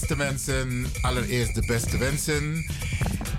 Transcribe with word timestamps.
Beste 0.00 0.16
mensen, 0.16 0.86
allereerst 1.00 1.54
de 1.54 1.66
beste 1.66 1.98
wensen 1.98 2.66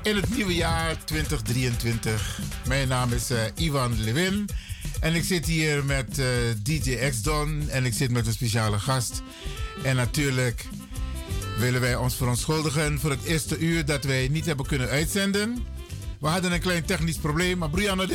in 0.03 0.15
het 0.15 0.35
nieuwe 0.35 0.55
jaar 0.55 1.05
2023. 1.05 2.39
Mijn 2.67 2.87
naam 2.87 3.11
is 3.11 3.31
uh, 3.31 3.37
Ivan 3.55 4.03
Lewin 4.03 4.49
en 4.99 5.15
ik 5.15 5.23
zit 5.23 5.45
hier 5.45 5.85
met 5.85 6.19
uh, 6.19 6.25
DJ 6.63 7.09
X-Don 7.09 7.69
en 7.69 7.85
ik 7.85 7.93
zit 7.93 8.11
met 8.11 8.27
een 8.27 8.33
speciale 8.33 8.79
gast. 8.79 9.21
En 9.83 9.95
natuurlijk 9.95 10.65
willen 11.57 11.81
wij 11.81 11.95
ons 11.95 12.15
verontschuldigen 12.15 12.99
voor 12.99 13.09
het 13.09 13.23
eerste 13.23 13.57
uur 13.57 13.85
dat 13.85 14.03
wij 14.03 14.27
niet 14.27 14.45
hebben 14.45 14.65
kunnen 14.65 14.89
uitzenden. 14.89 15.65
We 16.19 16.27
hadden 16.27 16.51
een 16.51 16.61
klein 16.61 16.85
technisch 16.85 17.17
probleem, 17.17 17.57
maar 17.57 17.69
Brianna 17.69 18.05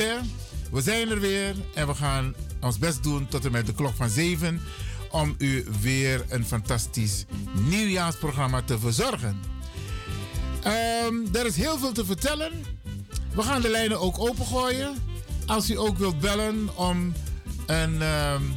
we 0.73 0.81
zijn 0.81 1.11
er 1.11 1.20
weer 1.20 1.55
en 1.75 1.87
we 1.87 1.94
gaan 1.94 2.35
ons 2.61 2.79
best 2.79 3.02
doen 3.02 3.29
tot 3.29 3.44
en 3.44 3.52
met 3.52 3.67
de 3.67 3.75
klok 3.75 3.96
van 3.96 4.11
7 4.11 4.61
om 5.10 5.34
u 5.38 5.66
weer 5.81 6.25
een 6.28 6.44
fantastisch 6.44 7.25
nieuwjaarsprogramma 7.69 8.62
te 8.62 8.78
verzorgen. 8.78 9.40
Um, 10.66 11.28
er 11.32 11.46
is 11.46 11.56
heel 11.56 11.78
veel 11.78 11.93
te 11.93 12.05
vertellen. 12.05 12.52
We 13.34 13.43
gaan 13.43 13.62
de 13.62 13.69
lijnen 13.69 14.00
ook 14.00 14.19
opengooien. 14.19 14.94
Als 15.46 15.70
u 15.70 15.78
ook 15.78 15.99
wilt 15.99 16.20
bellen 16.20 16.69
om 16.76 17.12
een, 17.66 18.02
um, 18.02 18.56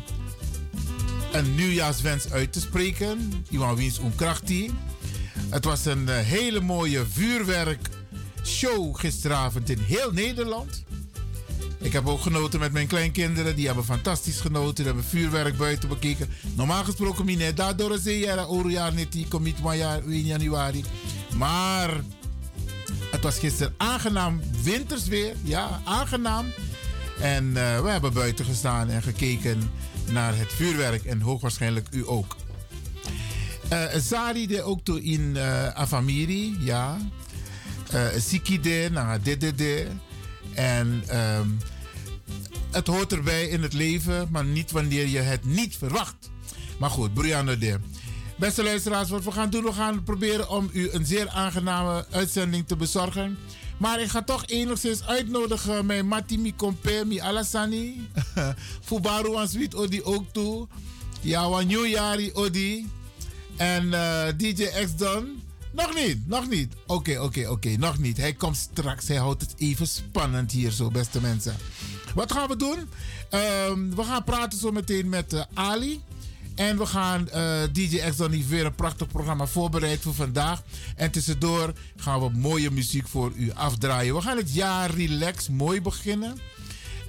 een 1.31 1.56
nieuwjaarswens 1.56 2.31
uit 2.31 2.54
te 2.54 2.59
spreken. 2.59 3.45
Iwan 3.49 3.76
Wiens 3.76 3.99
Onkrachtie. 3.99 4.71
Het 5.49 5.66
was 5.66 5.85
een 5.85 6.07
uh, 6.07 6.18
hele 6.18 6.61
mooie 6.61 7.06
vuurwerkshow 7.06 8.99
gisteravond 8.99 9.69
in 9.69 9.80
heel 9.80 10.11
Nederland. 10.11 10.83
Ik 11.81 11.94
heb 11.94 12.07
ook 12.07 12.21
genoten 12.21 12.59
met 12.59 12.71
mijn 12.71 12.88
kleinkinderen. 12.88 13.56
Die 13.56 13.66
hebben 13.66 13.83
fantastisch 13.83 14.40
genoten. 14.40 14.76
Die 14.76 14.85
hebben 14.85 15.04
vuurwerk 15.04 15.57
buiten 15.57 15.90
bekeken. 15.90 16.30
Normaal 16.56 16.83
gesproken, 16.83 17.26
mine, 17.26 17.54
daardoor 17.54 17.94
is 17.94 18.26
het 18.26 18.47
oorjaar 18.47 18.94
niet 18.94 19.11
die 19.11 19.28
commit 19.28 19.56
in 20.06 20.26
januari. 20.26 20.83
Maar 21.35 22.04
het 23.11 23.23
was 23.23 23.40
gisteren 23.40 23.73
aangenaam 23.78 24.42
wintersweer. 24.64 25.35
Ja, 25.44 25.81
aangenaam. 25.83 26.45
En 27.19 27.45
uh, 27.45 27.81
we 27.81 27.90
hebben 27.90 28.14
buiten 28.14 28.45
gestaan 28.45 28.90
en 28.90 29.04
gekeken 29.04 29.71
naar 30.11 30.38
het 30.38 30.54
vuurwerk. 30.54 31.06
En 31.06 31.21
hoogwaarschijnlijk 31.21 31.88
u 31.92 32.07
ook. 32.07 32.35
Uh, 33.73 33.83
Zari 33.95 34.47
de 34.47 34.61
ook 34.61 34.90
in 34.90 35.33
uh, 35.35 35.68
Afamiri, 35.68 36.57
ja. 36.59 36.97
Uh, 37.94 38.07
Sikide, 38.18 38.90
na 38.92 39.19
DDD. 39.19 39.64
En 40.54 41.04
um, 41.18 41.58
het 42.72 42.88
hoort 42.88 43.12
erbij 43.12 43.48
in 43.48 43.62
het 43.62 43.74
leven, 43.74 44.28
maar 44.31 44.46
niet 44.46 44.72
wanneer 44.72 45.08
je 45.08 45.20
het 45.20 45.46
niet 45.46 45.78
verwacht. 45.78 46.30
Maar 46.80 46.90
goed, 46.90 47.14
Brianna 47.14 47.56
de. 47.56 47.80
Beste 48.36 48.64
luisteraars, 48.64 49.10
wat 49.10 49.24
we 49.24 49.31
gaan 49.31 49.50
doen, 49.50 49.64
we 49.64 49.74
gaan 49.74 50.04
proberen 50.04 50.50
om 50.50 50.70
u 50.74 50.90
een 50.92 51.06
zeer 51.06 51.30
aangename 51.30 52.06
uitzending 52.12 52.68
te 52.68 52.76
bezorgen. 52.76 53.38
Maar 53.78 54.02
ik 54.02 54.10
ga 54.10 54.22
toch 54.22 54.46
enigszins 54.46 55.04
uitnodigen 55.06 55.86
mijn 55.86 56.08
Matimi 56.08 56.56
Kompe, 56.56 57.04
mi 57.06 57.20
Alassani. 57.20 58.10
Fubaru 58.88 59.36
en 59.36 59.50
Sweet 59.50 59.76
Odi 59.76 60.04
ook 60.04 60.26
toe. 60.31 60.68
Ja, 61.22 61.50
wan 61.50 61.68
Nieuwjari 61.68 62.31
Odi. 62.34 62.90
En 63.58 63.86
uh, 63.86 64.24
DJ 64.38 64.64
X 64.64 64.96
Don. 64.96 65.41
Nog 65.71 65.95
niet, 65.95 66.28
nog 66.28 66.49
niet. 66.49 66.73
Oké, 66.87 67.19
oké, 67.19 67.47
oké, 67.47 67.69
nog 67.78 67.97
niet. 67.97 68.18
Hij 68.18 68.33
komt 68.33 68.57
straks. 68.57 69.07
Hij 69.07 69.18
houdt 69.18 69.42
het 69.42 69.54
even 69.57 69.87
spannend 69.87 70.51
hier 70.51 70.71
zo, 70.71 70.90
beste 70.90 71.21
mensen. 71.21 71.56
Wat 72.16 72.31
gaan 72.31 72.47
we 72.47 72.56
doen? 72.56 72.78
Um, 73.69 73.95
we 73.95 74.04
gaan 74.04 74.23
praten 74.23 74.59
zo 74.59 74.71
meteen 74.71 75.09
met 75.09 75.33
uh, 75.33 75.42
Ali. 75.54 76.01
En 76.56 76.78
we 76.78 76.85
gaan 76.85 77.28
uh, 77.33 77.61
DJ 77.71 77.97
X 78.09 78.18
dan 78.18 78.47
weer 78.47 78.66
een 78.66 78.75
prachtig 78.75 79.07
programma 79.07 79.45
voorbereid 79.45 80.01
voor 80.01 80.13
vandaag. 80.13 80.63
En 80.95 81.11
tussendoor 81.11 81.73
gaan 81.95 82.19
we 82.19 82.30
mooie 82.30 82.71
muziek 82.71 83.07
voor 83.07 83.31
u 83.35 83.51
afdraaien. 83.51 84.16
We 84.16 84.21
gaan 84.21 84.37
het 84.37 84.54
jaar 84.54 84.92
relax 84.92 85.49
mooi 85.49 85.81
beginnen. 85.81 86.40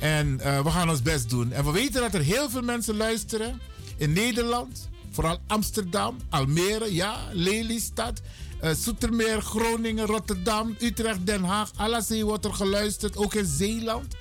En 0.01 0.41
uh, 0.41 0.63
we 0.63 0.71
gaan 0.71 0.91
ons 0.91 1.03
best 1.03 1.31
doen. 1.31 1.53
En 1.53 1.65
we 1.65 1.71
weten 1.71 2.01
dat 2.01 2.15
er 2.15 2.21
heel 2.21 2.51
veel 2.51 2.63
mensen 2.63 2.97
luisteren 2.97 3.61
in 3.97 4.13
Nederland. 4.13 4.89
Vooral 5.11 5.39
Amsterdam, 5.47 6.17
Almere, 6.29 6.95
ja, 6.95 7.17
Lelystad, 7.33 8.23
uh, 8.65 8.71
Zoetermeer, 8.71 9.41
Groningen, 9.41 10.07
Rotterdam, 10.07 10.77
Utrecht, 10.81 11.27
Den 11.27 11.45
Haag. 11.45 11.71
Alles 11.77 12.21
wordt 12.23 12.45
er 12.45 12.55
geluisterd, 12.55 13.17
ook 13.17 13.35
in 13.35 13.47
Zeeland. 13.47 14.15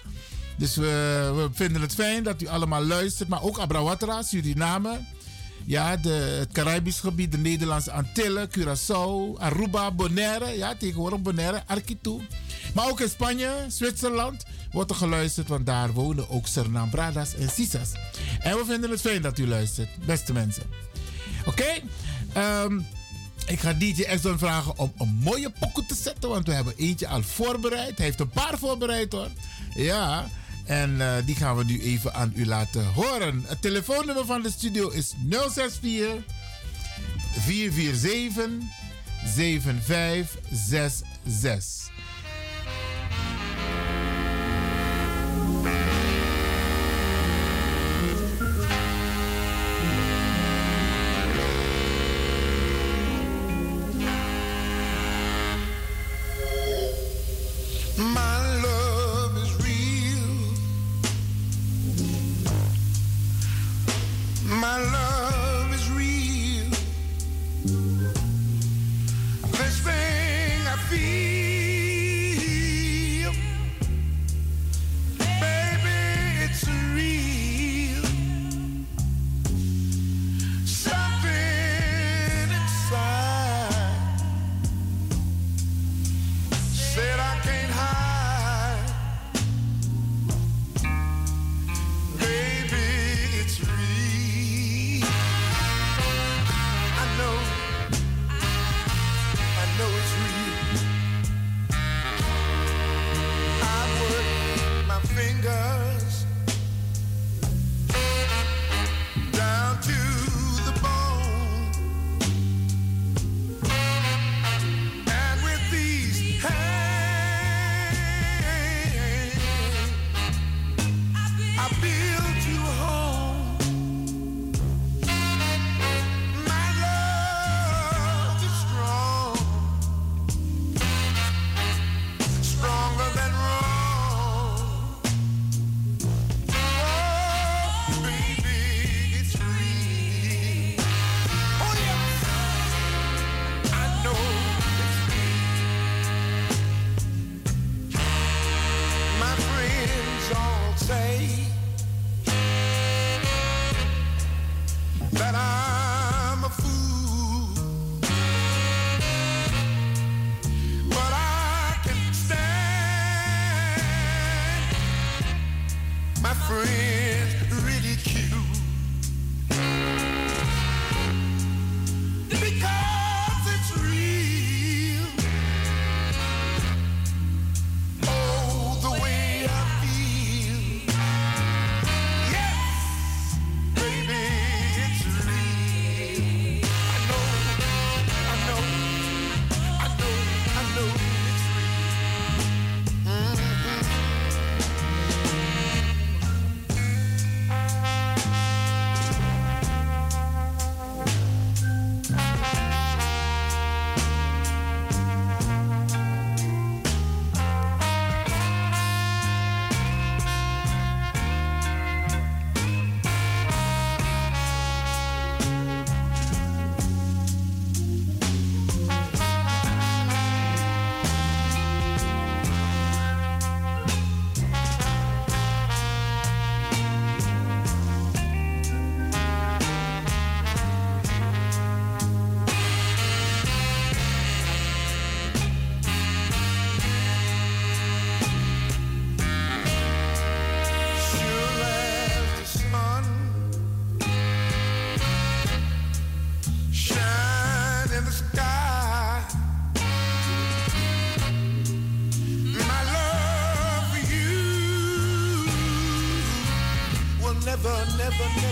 Dus 0.58 0.76
we, 0.76 1.32
we, 1.36 1.50
vinden 1.54 1.82
het 1.82 1.94
fijn 1.94 2.24
dat 2.24 2.42
u 2.42 2.48
allemaal 2.48 2.84
luistert. 2.84 3.30
Maar 3.30 3.44
ook 3.44 3.60
Abrawatra, 3.60 4.22
Suriname. 4.22 5.00
Ja, 5.66 5.98
de, 5.98 6.10
het 6.10 6.52
Caribisch 6.52 7.00
gebied, 7.00 7.32
de 7.32 7.38
Nederlandse 7.38 7.92
Antillen, 7.92 8.50
Curaçao, 8.50 9.40
Aruba, 9.40 9.92
Bonaire. 9.92 10.58
Ja, 10.58 10.76
tegenwoordig 10.76 11.22
Bonaire, 11.22 11.64
Arquitu. 11.66 12.20
Maar 12.74 12.90
ook 12.90 13.00
in 13.00 13.10
Spanje, 13.10 13.66
Zwitserland 13.68 14.44
wordt 14.72 14.90
er 14.90 14.96
geluisterd, 14.96 15.48
want 15.48 15.66
daar 15.66 15.92
wonen 15.94 16.30
ook 16.30 16.46
Bradas 16.92 17.36
en 17.36 17.50
Sisas. 17.50 17.92
En 18.40 18.58
we 18.58 18.66
vinden 18.66 18.90
het 18.90 19.02
fijn 19.02 19.22
dat 19.22 19.38
u 19.38 19.48
luistert, 19.48 19.90
beste 20.06 20.34
mensen. 20.34 20.64
Oké, 21.46 21.50
okay? 21.50 21.84
ehm, 22.34 22.80
ik 23.52 23.60
ga 23.60 23.74
DJ 23.74 24.02
Exxon 24.02 24.38
vragen 24.38 24.78
om 24.78 24.94
een 24.98 25.20
mooie 25.24 25.52
pokoe 25.60 25.86
te 25.86 25.96
zetten, 25.96 26.30
want 26.30 26.48
we 26.48 26.54
hebben 26.54 26.74
eentje 26.78 27.08
al 27.08 27.24
voorbereid. 27.24 27.98
Hij 27.98 28.06
heeft 28.06 28.20
een 28.20 28.30
paar 28.30 28.58
voorbereid 28.58 29.12
hoor. 29.12 29.30
Ja, 29.76 30.30
en 30.66 30.92
uh, 30.92 31.14
die 31.26 31.36
gaan 31.36 31.58
we 31.58 31.64
nu 31.64 31.82
even 31.82 32.14
aan 32.14 32.32
u 32.36 32.46
laten 32.46 32.86
horen. 32.86 33.44
Het 33.48 33.62
telefoonnummer 33.62 34.26
van 34.26 34.42
de 34.42 34.52
studio 34.52 34.90
is 34.90 35.14
064 35.30 36.24
447 37.40 38.50
7566. 39.26 41.90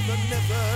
Never, 0.09 0.29
never, 0.29 0.68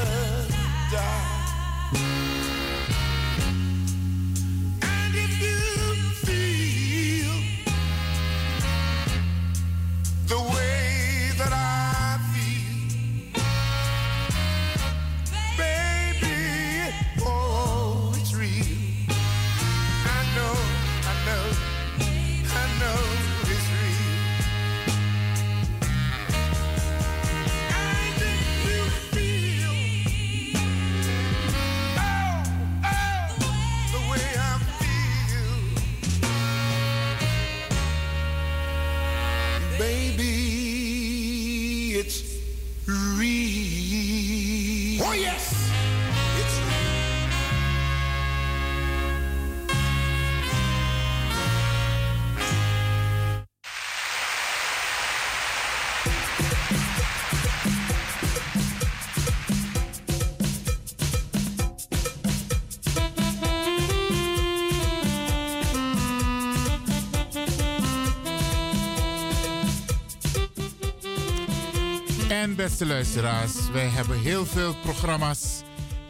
beste 72.56 72.86
luisteraars, 72.86 73.52
wij 73.72 73.88
hebben 73.88 74.20
heel 74.20 74.46
veel 74.46 74.76
programma's 74.76 75.62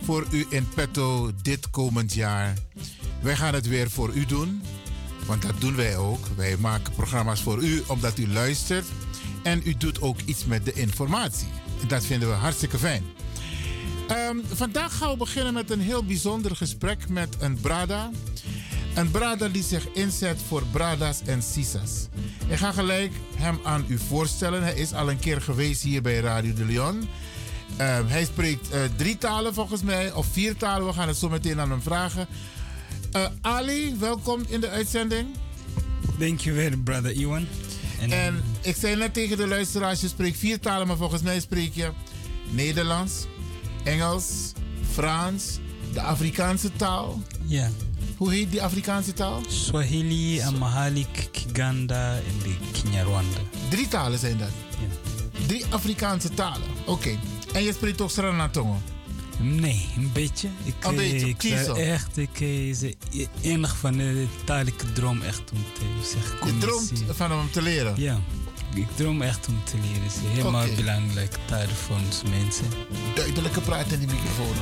voor 0.01 0.25
u 0.31 0.45
in 0.49 0.69
petto 0.75 1.31
dit 1.41 1.69
komend 1.69 2.13
jaar. 2.13 2.53
Wij 3.21 3.35
gaan 3.35 3.53
het 3.53 3.67
weer 3.67 3.89
voor 3.89 4.13
u 4.13 4.25
doen, 4.25 4.61
want 5.25 5.41
dat 5.41 5.61
doen 5.61 5.75
wij 5.75 5.97
ook. 5.97 6.27
Wij 6.35 6.57
maken 6.57 6.93
programma's 6.93 7.41
voor 7.41 7.63
u 7.63 7.83
omdat 7.87 8.17
u 8.17 8.27
luistert 8.31 8.85
en 9.43 9.61
u 9.63 9.77
doet 9.77 10.01
ook 10.01 10.19
iets 10.25 10.45
met 10.45 10.65
de 10.65 10.73
informatie. 10.73 11.47
Dat 11.87 12.05
vinden 12.05 12.29
we 12.29 12.35
hartstikke 12.35 12.77
fijn. 12.77 13.03
Um, 14.11 14.41
vandaag 14.53 14.97
gaan 14.97 15.11
we 15.11 15.17
beginnen 15.17 15.53
met 15.53 15.71
een 15.71 15.81
heel 15.81 16.05
bijzonder 16.05 16.55
gesprek 16.55 17.09
met 17.09 17.35
een 17.39 17.59
Brada. 17.61 18.11
Een 18.95 19.11
Brada 19.11 19.47
die 19.47 19.63
zich 19.63 19.87
inzet 19.93 20.41
voor 20.47 20.63
Bradas 20.71 21.21
en 21.25 21.41
Sisas. 21.41 22.07
Ik 22.53 22.59
ga 22.59 22.71
gelijk 22.71 23.13
hem 23.35 23.59
aan 23.63 23.85
u 23.87 23.97
voorstellen. 23.97 24.63
Hij 24.63 24.73
is 24.73 24.93
al 24.93 25.09
een 25.09 25.19
keer 25.19 25.41
geweest 25.41 25.81
hier 25.81 26.01
bij 26.01 26.19
Radio 26.19 26.53
de 26.53 26.65
Leon. 26.65 26.99
Uh, 27.01 27.99
hij 28.05 28.25
spreekt 28.25 28.73
uh, 28.73 28.79
drie 28.97 29.17
talen 29.17 29.53
volgens 29.53 29.81
mij, 29.81 30.11
of 30.11 30.27
vier 30.31 30.57
talen. 30.57 30.87
We 30.87 30.93
gaan 30.93 31.07
het 31.07 31.17
zo 31.17 31.29
meteen 31.29 31.59
aan 31.59 31.69
hem 31.69 31.81
vragen. 31.81 32.27
Uh, 33.15 33.25
Ali, 33.41 33.95
welkom 33.99 34.43
in 34.47 34.59
de 34.59 34.69
uitzending. 34.69 35.27
Dankjewel, 36.17 36.69
brother 36.83 37.11
Iwan. 37.11 37.47
En, 37.99 38.11
en 38.11 38.43
ik 38.61 38.75
zei 38.75 38.95
net 38.95 39.13
tegen 39.13 39.37
de 39.37 39.47
luisteraars, 39.47 40.01
je 40.01 40.07
spreekt 40.07 40.37
vier 40.37 40.59
talen, 40.59 40.87
maar 40.87 40.97
volgens 40.97 41.21
mij 41.21 41.39
spreek 41.39 41.73
je 41.73 41.91
Nederlands, 42.49 43.25
Engels, 43.83 44.51
Frans, 44.91 45.59
de 45.93 46.01
Afrikaanse 46.01 46.71
taal. 46.71 47.21
Ja. 47.45 47.69
Hoe 48.17 48.33
heet 48.33 48.51
die 48.51 48.63
Afrikaanse 48.63 49.13
taal? 49.13 49.41
Swahili, 49.47 50.41
Amharic, 50.41 51.29
Kiganda 51.31 52.15
en 52.15 52.39
de 52.43 52.55
Kinyarwanda. 52.71 53.37
Drie 53.69 53.87
talen 53.87 54.19
zijn 54.19 54.37
dat? 54.37 54.49
Ja. 54.69 55.47
Drie 55.47 55.65
Afrikaanse 55.69 56.29
talen. 56.29 56.67
Oké. 56.85 57.17
En 57.53 57.63
je 57.63 57.73
spreekt 57.73 58.01
ook 58.01 58.11
Sranatongo? 58.11 58.81
Nee, 59.39 59.89
een 59.97 60.11
beetje. 60.13 60.49
Ik, 60.63 60.73
een 60.79 60.95
beetje, 60.95 61.27
ik 61.27 61.43
echt, 61.77 62.17
ik 62.17 62.39
is 62.39 62.83
enig 63.41 63.77
van 63.77 63.97
de 63.97 64.25
taal 64.43 64.65
ik 64.65 64.79
droom 64.93 65.21
echt 65.21 65.51
om 65.51 65.63
te 65.73 66.09
zeggen. 66.11 66.47
Je 66.47 66.57
droomt 66.57 67.03
van 67.09 67.33
om 67.33 67.51
te 67.51 67.61
leren? 67.61 67.93
Ja, 67.97 68.19
ik 68.73 68.87
droom 68.95 69.21
echt 69.21 69.47
om 69.47 69.63
te 69.63 69.77
leren. 69.81 70.03
Het 70.03 70.11
is 70.11 70.29
helemaal 70.33 70.63
okay. 70.63 70.75
belangrijk 70.75 71.37
taal 71.45 71.67
voor 71.67 71.95
ons 71.95 72.21
mensen. 72.29 72.65
Duidelijke 73.15 73.61
praten 73.61 73.91
in 73.91 73.99
die 73.99 74.07
microfoon. 74.07 74.55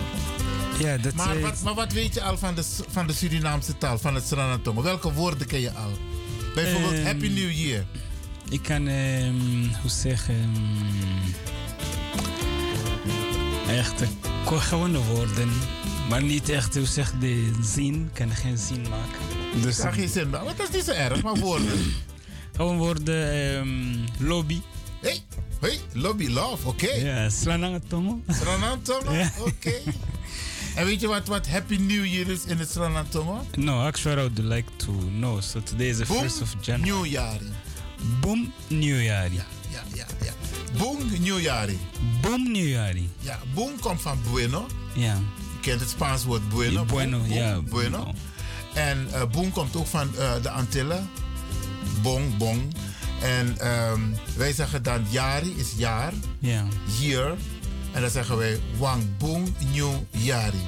Ja, 0.80 0.98
dat 0.98 1.14
maar, 1.14 1.40
wat, 1.40 1.62
maar 1.64 1.74
wat 1.74 1.92
weet 1.92 2.14
je 2.14 2.22
al 2.22 2.38
van 2.38 2.56
de, 2.56 2.64
van 2.90 3.08
de 3.08 3.14
Surinaamse 3.14 3.78
taal, 3.78 3.98
van 3.98 4.16
het 4.16 4.28
Sranatongo? 4.28 4.82
Welke 4.82 5.14
woorden 5.14 5.48
ken 5.48 5.60
je 5.60 5.72
al? 5.72 5.92
Bijvoorbeeld 6.56 6.94
um, 6.94 7.06
Happy 7.06 7.28
New 7.28 7.52
Year. 7.52 7.86
Ik 8.50 8.62
kan, 8.62 8.88
um, 8.88 9.72
hoe 9.82 9.90
zeggen, 9.90 10.36
um, 10.36 11.34
echt 13.70 14.04
gewone 14.46 15.00
woorden. 15.00 15.50
Maar 16.10 16.24
niet 16.24 16.50
echt, 16.50 16.76
hoe 16.76 16.86
zeg 16.86 17.14
de 17.20 17.52
zin. 17.62 17.94
Ik 17.94 18.14
kan 18.14 18.30
geen 18.30 18.58
zin 18.58 18.82
maken. 18.90 19.62
Dus, 19.62 19.78
ik 19.78 19.84
kan 19.84 19.94
geen 19.94 20.10
zin 20.10 20.30
maken. 20.30 20.58
Dat 20.58 20.70
is 20.70 20.76
niet 20.76 20.84
zo 20.84 20.92
erg, 20.92 21.22
maar 21.22 21.36
woorden. 21.36 21.80
Gewoon 22.56 22.78
woorden, 22.78 24.08
lobby. 24.18 24.62
Hey, 25.02 25.20
hey, 25.60 25.80
lobby 25.94 26.28
love, 26.28 26.68
oké. 26.68 26.86
Okay. 26.86 27.04
Ja, 27.04 27.30
Sranatongo. 27.30 28.22
Sranatongo, 28.28 29.12
oké. 29.40 29.50
Okay. 29.50 29.84
En 30.76 30.86
weet 30.86 31.02
je 31.02 31.08
wat, 31.08 31.28
wat 31.28 31.48
Happy 31.48 31.78
New 31.78 32.06
Year 32.06 32.28
is 32.28 32.46
in 32.46 32.60
het 32.60 32.70
Sranatongo? 32.70 33.46
No, 33.56 33.86
actually 33.86 34.18
I 34.18 34.22
would 34.22 34.40
like 34.40 34.70
to 34.76 34.92
know. 34.92 35.42
So 35.42 35.62
today 35.64 35.90
is 35.90 35.98
the 35.98 36.06
Boom, 36.06 36.20
first 36.20 36.42
of 36.42 36.56
January. 36.62 37.00
New 37.00 37.06
Year. 37.06 37.40
Boom 38.22 38.54
New 38.68 39.02
Year. 39.02 39.32
Ja, 39.32 39.46
ja, 39.70 39.84
ja, 39.94 40.06
ja. 40.24 40.34
Boom 40.78 40.98
New 41.20 41.40
Year. 41.40 41.70
Boom 42.22 42.52
New 42.52 42.68
Year. 42.68 42.96
Ja, 43.20 43.40
boom 43.54 43.80
komt 43.80 44.02
van 44.02 44.20
bueno. 44.32 44.68
Ja. 44.94 45.14
Je 45.16 45.60
kent 45.62 45.80
het 45.80 45.90
Spaans 45.90 46.24
woord 46.24 46.50
bueno. 46.50 46.86
Bueno, 46.86 47.18
boom, 47.18 47.32
ja. 47.32 47.62
Bueno. 47.62 47.98
No. 47.98 48.14
En 48.74 49.08
uh, 49.14 49.22
boom 49.32 49.52
komt 49.52 49.76
ook 49.76 49.88
van 49.88 50.10
uh, 50.18 50.32
de 50.42 50.50
Antillen. 50.50 51.10
Bong, 52.02 52.38
bong. 52.38 52.62
En 53.22 53.68
um, 53.68 54.16
wij 54.38 54.54
zeggen 54.54 54.84
dan 54.84 55.06
jari 55.10 55.56
is 55.58 55.74
jaar. 55.78 56.14
Ja. 56.40 56.66
Year. 57.00 57.38
En 57.92 58.02
dan 58.02 58.10
zeggen 58.10 58.38
wij 58.38 58.60
Wangbong 58.78 59.50
New 59.74 59.92
Yari. 60.10 60.62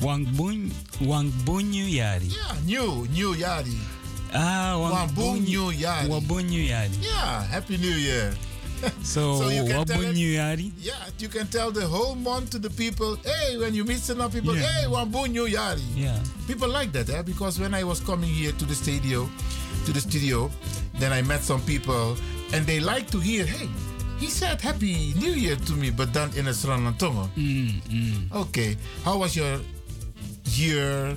Wangbong 0.00 0.72
Wangbong 1.00 1.62
New 1.62 1.88
Yari. 1.88 2.30
Ja, 2.30 2.54
new, 2.64 3.06
new 3.10 3.36
Yari. 3.36 3.78
Ah, 4.32 4.78
Wangbong 4.78 5.48
New 5.48 5.72
Yari. 5.72 6.08
Wangbong 6.08 6.48
New 6.48 6.64
Yari. 6.64 6.90
Yeah, 7.00 7.50
Happy 7.50 7.76
New 7.76 7.96
Year. 7.96 8.32
so, 9.02 9.40
so 9.40 9.44
Wangbong 9.44 10.12
New 10.12 10.36
Yari? 10.36 10.72
Yeah, 10.78 10.94
you 11.18 11.28
can 11.28 11.46
tell 11.46 11.70
the 11.70 11.86
whole 11.86 12.14
month 12.14 12.50
to 12.50 12.58
the 12.58 12.70
people, 12.70 13.16
hey, 13.24 13.56
when 13.58 13.74
you 13.74 13.84
meet 13.84 13.98
some 14.00 14.30
people, 14.30 14.56
yeah. 14.56 14.66
hey, 14.66 14.86
New 14.86 15.46
Yari. 15.48 15.82
Yeah. 15.94 16.18
People 16.46 16.68
like 16.68 16.92
that, 16.92 17.08
eh? 17.10 17.22
because 17.22 17.58
when 17.58 17.74
I 17.74 17.84
was 17.84 18.00
coming 18.00 18.30
here 18.30 18.52
to 18.52 18.64
the 18.64 18.74
studio, 18.74 19.28
to 19.86 19.92
the 19.92 20.00
studio, 20.00 20.50
then 20.98 21.12
I 21.12 21.22
met 21.22 21.42
some 21.42 21.60
people 21.62 22.16
and 22.52 22.66
they 22.66 22.80
like 22.80 23.10
to 23.10 23.18
hear, 23.18 23.44
hey, 23.44 23.68
he 24.20 24.26
said 24.26 24.60
Happy 24.60 25.14
New 25.16 25.32
Year 25.32 25.56
to 25.56 25.72
me, 25.72 25.90
but 25.90 26.12
then 26.12 26.28
in 26.36 26.46
a 26.46 26.50
Sranantongo. 26.50 27.28
Mm, 27.36 27.80
mm. 27.82 28.32
Okay. 28.42 28.76
How 29.02 29.16
was 29.18 29.34
your 29.34 29.58
year 30.44 31.16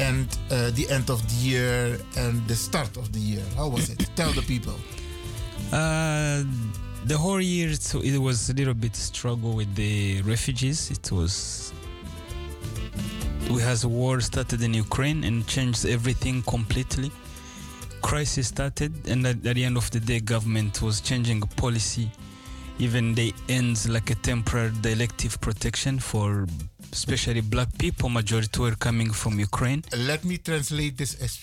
and 0.00 0.26
uh, 0.50 0.70
the 0.72 0.86
end 0.90 1.10
of 1.10 1.20
the 1.30 1.36
year 1.48 1.98
and 2.16 2.46
the 2.48 2.56
start 2.56 2.96
of 2.96 3.12
the 3.12 3.20
year? 3.20 3.44
How 3.56 3.68
was 3.68 3.88
it? 3.88 3.98
Tell 4.16 4.32
the 4.32 4.42
people. 4.42 4.74
Uh, 5.70 6.44
the 7.04 7.18
whole 7.18 7.42
year, 7.42 7.74
so 7.74 8.00
it 8.00 8.16
was 8.16 8.48
a 8.48 8.54
little 8.54 8.72
bit 8.72 8.96
struggle 8.96 9.52
with 9.52 9.74
the 9.74 10.22
refugees. 10.22 10.90
It 10.90 11.12
was 11.12 11.74
we 13.50 13.60
has 13.60 13.84
war 13.84 14.20
started 14.22 14.62
in 14.62 14.72
Ukraine 14.72 15.24
and 15.24 15.46
changed 15.46 15.84
everything 15.84 16.42
completely 16.42 17.10
crisis 18.00 18.48
started, 18.48 18.92
and 19.08 19.26
at, 19.26 19.46
at, 19.46 19.54
the 19.54 19.64
end 19.64 19.76
of 19.76 19.90
the 19.90 20.00
day, 20.00 20.20
government 20.20 20.80
was 20.82 21.00
changing 21.00 21.40
policy. 21.56 22.10
Even 22.78 23.14
they 23.14 23.32
ends 23.48 23.88
like 23.88 24.10
a 24.10 24.14
temporary 24.14 24.72
elective 24.84 25.40
protection 25.40 25.98
for 25.98 26.46
especially 26.92 27.40
black 27.40 27.68
people. 27.78 28.08
Majority 28.08 28.60
were 28.60 28.76
coming 28.76 29.12
from 29.12 29.38
Ukraine. 29.38 29.82
Let 29.96 30.24
me 30.24 30.38
translate 30.38 30.96
this 30.96 31.20
as, 31.20 31.40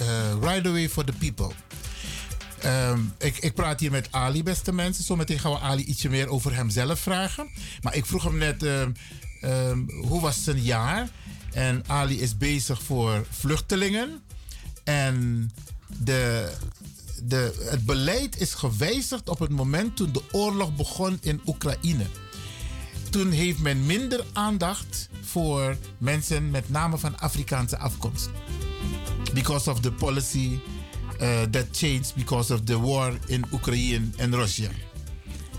uh, 0.00 0.36
right 0.40 0.66
away 0.66 0.88
for 0.88 1.04
the 1.04 1.12
people. 1.12 1.52
Um, 2.64 3.12
ik, 3.18 3.38
ik, 3.38 3.54
praat 3.54 3.80
hier 3.80 3.90
met 3.90 4.08
Ali, 4.10 4.42
beste 4.42 4.72
mensen. 4.72 5.04
Zometeen 5.04 5.38
gaan 5.38 5.52
we 5.52 5.58
Ali 5.58 5.84
ietsje 5.84 6.08
meer 6.08 6.28
over 6.28 6.54
hemzelf 6.54 7.00
vragen. 7.00 7.50
Maar 7.82 7.94
ik 7.94 8.06
vroeg 8.06 8.22
hem 8.24 8.38
net, 8.38 8.62
um, 8.62 8.92
um, 9.42 9.90
hoe 9.90 10.20
was 10.20 10.44
zijn 10.44 10.62
jaar? 10.62 11.08
En 11.52 11.84
Ali 11.86 12.20
is 12.20 12.36
bezig 12.36 12.82
voor 12.82 13.26
vluchtelingen. 13.30 14.22
En 14.84 15.50
de, 15.98 16.52
de, 17.22 17.66
het 17.70 17.84
beleid 17.84 18.40
is 18.40 18.54
gewijzigd 18.54 19.28
op 19.28 19.38
het 19.38 19.50
moment 19.50 19.96
toen 19.96 20.12
de 20.12 20.22
oorlog 20.32 20.76
begon 20.76 21.18
in 21.20 21.40
Oekraïne. 21.46 22.06
Toen 23.10 23.30
heeft 23.30 23.58
men 23.58 23.86
minder 23.86 24.24
aandacht 24.32 25.08
voor 25.22 25.76
mensen 25.98 26.50
met 26.50 26.70
name 26.70 26.98
van 26.98 27.18
Afrikaanse 27.18 27.78
afkomst. 27.78 28.30
Because 29.32 29.70
of 29.70 29.80
the 29.80 29.92
policy 29.92 30.58
uh, 31.20 31.42
that 31.50 31.66
changed 31.72 32.14
because 32.14 32.54
of 32.54 32.60
the 32.60 32.80
war 32.80 33.12
in 33.26 33.44
Ukraine 33.52 34.10
and 34.18 34.34
Russia. 34.34 34.70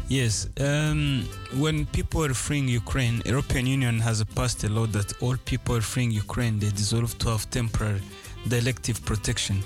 Yes, 0.08 0.48
um, 0.60 1.24
when 1.52 1.86
people 1.86 2.24
are 2.26 2.36
freeing 2.36 2.70
Ukraine, 2.70 3.22
European 3.26 3.66
Union 3.66 4.00
has 4.00 4.24
passed 4.34 4.64
a 4.64 4.70
law 4.70 4.86
that 4.92 5.16
all 5.20 5.36
people 5.44 5.76
are 5.76 5.82
freeing 5.82 6.12
Ukraine, 6.12 6.60
they 6.60 6.70
deserve 6.70 7.18
to 7.18 7.30
have 7.30 7.50
temporary 7.50 8.02
elective 8.52 9.04
protection. 9.04 9.64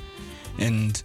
And 0.60 1.04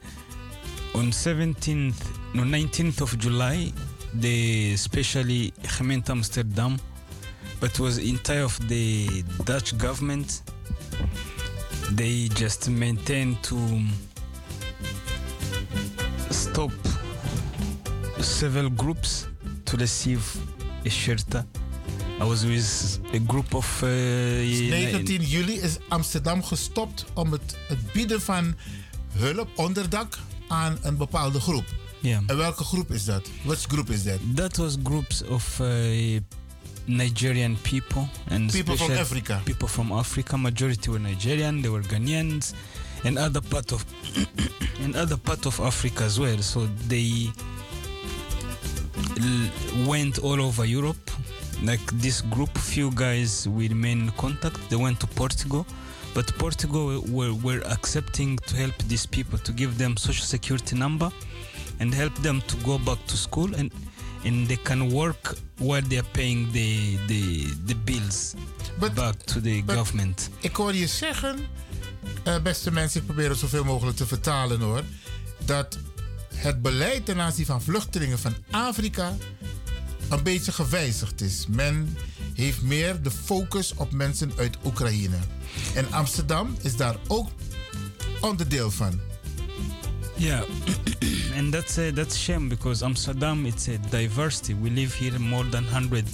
on 0.94 1.12
17th, 1.12 1.94
no, 2.34 2.42
19th 2.42 3.00
of 3.00 3.18
July, 3.18 3.72
they 4.12 4.72
especially 4.72 5.52
gemeente 5.62 6.10
Amsterdam, 6.10 6.78
but 7.60 7.78
was 7.78 7.98
entire 7.98 8.44
of 8.44 8.58
the 8.68 9.24
Dutch 9.44 9.76
government, 9.78 10.42
they 11.92 12.28
just 12.34 12.68
maintained 12.68 13.42
to 13.42 13.56
stop 16.30 16.72
several 18.20 18.70
groups 18.70 19.26
to 19.64 19.76
receive 19.76 20.24
a 20.84 20.90
shelter. 20.90 21.44
I 22.20 22.24
was 22.24 22.44
with 22.46 23.00
a 23.12 23.18
group 23.18 23.54
of. 23.54 23.82
Uh, 23.82 23.88
19 23.88 25.20
juli 25.22 25.60
is 25.60 25.78
Amsterdam 25.88 26.42
gestopt 26.42 27.04
om 27.14 27.32
het, 27.32 27.56
het 27.68 27.92
bieden 27.92 28.20
van 28.20 28.54
hulp, 29.16 29.48
onderdak 29.54 30.18
aan 30.48 30.78
een 30.82 30.96
bepaalde 30.96 31.40
groep. 31.40 31.64
Yeah. 32.00 32.22
En 32.26 32.36
welke 32.36 32.64
groep 32.64 32.90
is 32.90 33.04
dat? 33.04 33.28
Which 33.44 33.64
group 33.68 33.90
is 33.90 34.02
that? 34.02 34.18
That 34.34 34.56
was 34.56 34.76
groups 34.82 35.22
of 35.22 35.60
uh, 35.60 36.20
Nigerian 36.84 37.56
people 37.62 38.08
and 38.28 38.50
People 38.52 38.76
from 38.76 38.90
Africa. 38.90 39.40
People 39.44 39.68
from 39.68 39.92
Africa. 39.92 40.36
Majority 40.36 40.90
were 40.90 41.00
Nigerian. 41.00 41.60
They 41.62 41.70
were 41.70 41.82
Ghanaians, 41.82 42.52
and 43.04 43.18
other 43.18 43.40
part 43.40 43.72
of 43.72 43.84
and 44.84 44.96
other 44.96 45.16
part 45.16 45.46
of 45.46 45.60
Africa 45.60 46.04
as 46.04 46.18
well. 46.18 46.38
So 46.42 46.68
they 46.88 47.30
went 49.86 50.18
all 50.18 50.40
over 50.40 50.64
Europe. 50.66 51.10
Like 51.62 51.80
this 52.00 52.20
group, 52.20 52.58
few 52.58 52.90
guys 52.90 53.48
we 53.48 53.68
remain 53.68 54.00
in 54.00 54.10
contact. 54.12 54.58
They 54.68 54.76
went 54.76 55.00
to 55.00 55.06
Portugal, 55.06 55.64
but 56.14 56.32
Portugal 56.38 57.02
were, 57.08 57.34
were 57.42 57.62
accepting 57.66 58.38
to 58.46 58.56
help 58.56 58.74
these 58.88 59.06
people 59.06 59.38
to 59.38 59.52
give 59.52 59.76
them 59.76 59.96
social 59.96 60.26
security 60.26 60.76
number 60.76 61.10
and 61.78 61.94
help 61.94 62.14
them 62.22 62.42
to 62.46 62.56
go 62.62 62.78
back 62.78 62.98
to 63.06 63.16
school 63.16 63.54
and 63.54 63.72
and 64.24 64.46
they 64.48 64.56
can 64.62 64.90
work 64.92 65.36
while 65.58 65.82
they 65.88 65.98
are 65.98 66.08
paying 66.12 66.50
the 66.52 66.96
the, 67.06 67.46
the 67.66 67.74
bills 67.84 68.34
But- 68.78 68.94
back 68.94 69.16
to 69.26 69.40
the 69.40 69.62
but- 69.66 69.76
government. 69.76 70.30
Ik 70.40 70.56
hoor 70.56 70.74
je 70.74 70.86
zeggen, 70.86 71.38
eh, 72.22 72.42
beste 72.42 72.70
mensen, 72.70 73.00
ik 73.00 73.06
probeer 73.06 73.28
het 73.28 73.38
zoveel 73.38 73.64
mogelijk 73.64 73.96
te 73.96 74.06
vertalen 74.06 74.60
hoor, 74.60 74.82
dat 75.44 75.78
het 76.34 76.62
beleid 76.62 77.04
ten 77.06 77.20
aanzien 77.20 77.46
van 77.46 77.62
vluchtelingen 77.62 78.18
van 78.18 78.34
Afrika 78.50 79.16
een 80.08 80.22
beetje 80.22 80.52
gewijzigd 80.52 81.20
is. 81.20 81.46
Men 81.48 81.96
heeft 82.34 82.62
meer 82.62 83.02
de 83.02 83.10
focus 83.10 83.74
op 83.76 83.92
mensen 83.92 84.32
uit 84.36 84.56
Oekraïne. 84.64 85.16
En 85.74 85.92
Amsterdam 85.92 86.56
is 86.62 86.76
daar 86.76 86.96
ook 87.08 87.28
onderdeel 88.20 88.70
van. 88.70 89.00
Yeah, 90.16 90.42
and 91.36 91.52
that's 91.52 91.78
a, 91.78 91.92
that's 91.92 92.14
a 92.14 92.18
shame 92.18 92.48
because 92.48 92.84
Amsterdam 92.84 93.46
it's 93.46 93.68
a 93.68 93.78
diversity. 93.90 94.54
We 94.54 94.70
live 94.70 94.94
here 94.98 95.18
more 95.18 95.48
than 95.48 95.64
hundred 95.64 96.04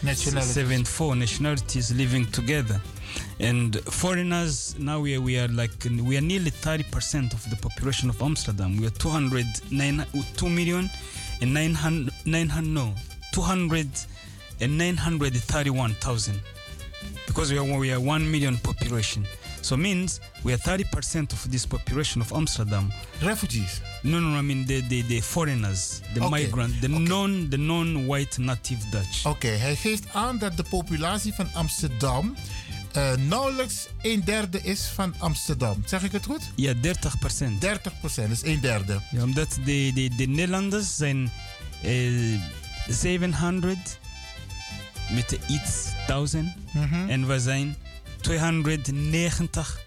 Nationalities. 0.00 0.88
four 0.88 1.16
nationalities 1.16 1.88
living 1.88 2.30
together, 2.30 2.80
and 3.40 3.80
foreigners 3.84 4.74
now 4.78 5.00
we 5.00 5.16
are, 5.16 5.20
we 5.20 5.38
are 5.38 5.48
like 5.48 5.72
we 6.06 6.16
are 6.16 6.24
nearly 6.26 6.50
thirty 6.50 6.84
percent 6.84 7.32
of 7.32 7.42
the 7.50 7.56
population 7.56 8.08
of 8.08 8.22
Amsterdam. 8.22 8.76
We 8.76 8.86
are 8.86 8.90
200 8.90 9.44
nine, 9.70 10.06
2 10.36 10.48
million 10.48 10.88
and 11.40 11.52
900 11.52 12.12
900 12.24 12.68
no 12.70 12.94
200 13.32 13.88
and 14.60 14.78
931,000 14.78 16.40
because 17.26 17.52
we 17.52 17.58
are 17.58 17.78
we 17.78 17.92
are 17.92 18.00
1 18.00 18.30
million 18.30 18.58
population. 18.58 19.26
So 19.60 19.76
means 19.76 20.20
we 20.44 20.52
are 20.52 20.58
30% 20.58 21.32
of 21.32 21.50
this 21.50 21.66
population 21.66 22.20
of 22.20 22.32
Amsterdam. 22.32 22.92
Refugees. 23.20 23.80
No, 24.02 24.20
no, 24.20 24.38
I 24.38 24.42
mean 24.42 24.66
the 24.66 24.82
the, 24.88 25.02
the 25.02 25.20
foreigners, 25.20 26.00
the 26.14 26.20
Okay, 26.20 26.30
migrant, 26.30 26.80
the 26.80 26.88
non 26.88 27.50
the 27.50 27.58
non-white 27.58 28.38
native 28.38 28.90
Dutch. 28.90 29.26
Oké, 29.26 29.48
hij 29.48 29.76
geeft 29.76 30.04
aan 30.12 30.38
dat 30.38 30.56
de 30.56 30.62
populatie 30.62 31.32
van 31.34 31.48
Amsterdam 31.54 32.34
eh, 32.92 33.12
nauwelijks 33.16 33.88
een 34.02 34.24
derde 34.24 34.60
is 34.62 34.84
van 34.94 35.14
Amsterdam. 35.18 35.82
Zeg 35.86 36.02
ik 36.02 36.12
het 36.12 36.24
goed? 36.24 36.50
Ja, 36.54 36.74
30 36.80 37.18
procent. 37.18 37.60
30 37.60 38.00
procent, 38.00 38.30
is 38.30 38.42
een 38.42 38.60
derde. 38.60 39.00
Ja, 39.10 39.22
omdat 39.22 39.58
de, 39.64 39.90
de, 39.94 40.10
de 40.16 40.26
Nederlanders 40.26 40.96
zijn 40.96 41.30
eh 41.82 42.40
700 42.88 43.98
met 45.14 45.28
de 45.28 45.38
iets 45.48 45.86
1000 46.06 46.54
Mhm. 46.74 47.08
en 47.08 47.26
we 47.26 47.40
zijn 47.40 47.76
290, 48.20 49.80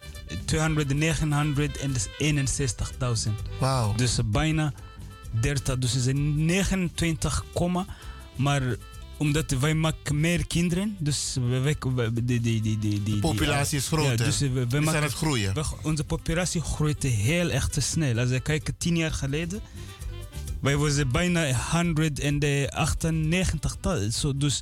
261.000. 0.46 3.34
Wauw. 3.60 3.96
Dus 3.96 4.20
bijna 4.26 4.74
30, 5.32 5.78
dus 5.78 5.92
ze 5.92 6.00
zijn 6.02 6.46
29, 6.46 7.44
komma, 7.54 7.86
maar 8.36 8.62
omdat 9.18 9.52
wij 9.52 9.74
maken 9.74 10.20
meer 10.20 10.48
kinderen, 10.48 10.96
dus 11.00 11.38
we, 11.50 11.60
we, 11.60 11.76
de, 12.14 12.24
de, 12.42 12.60
de, 12.62 12.80
de, 13.04 13.18
populatie 13.20 13.78
is 13.78 13.88
groter. 13.88 14.12
Ja, 14.12 14.18
dus 14.24 14.40
we, 14.40 14.68
we 14.68 14.80
maken 14.80 15.04
het 15.04 15.14
groeien. 15.14 15.54
we- 15.54 15.64
onze 15.84 16.04
populatie 16.04 16.62
groeit 16.62 17.04
heel 17.04 17.50
erg 17.50 17.68
te 17.68 17.82
snel. 17.82 18.20
Als 18.20 18.30
we 18.30 18.40
kijken, 18.40 18.74
tien 18.78 18.98
jaar 18.98 19.14
geleden, 19.14 19.62
wij 20.60 20.78
waren 20.78 21.12
bijna 21.12 21.54
198. 21.72 23.76
ta- 23.82 24.10
Zo, 24.10 24.38
dus 24.38 24.62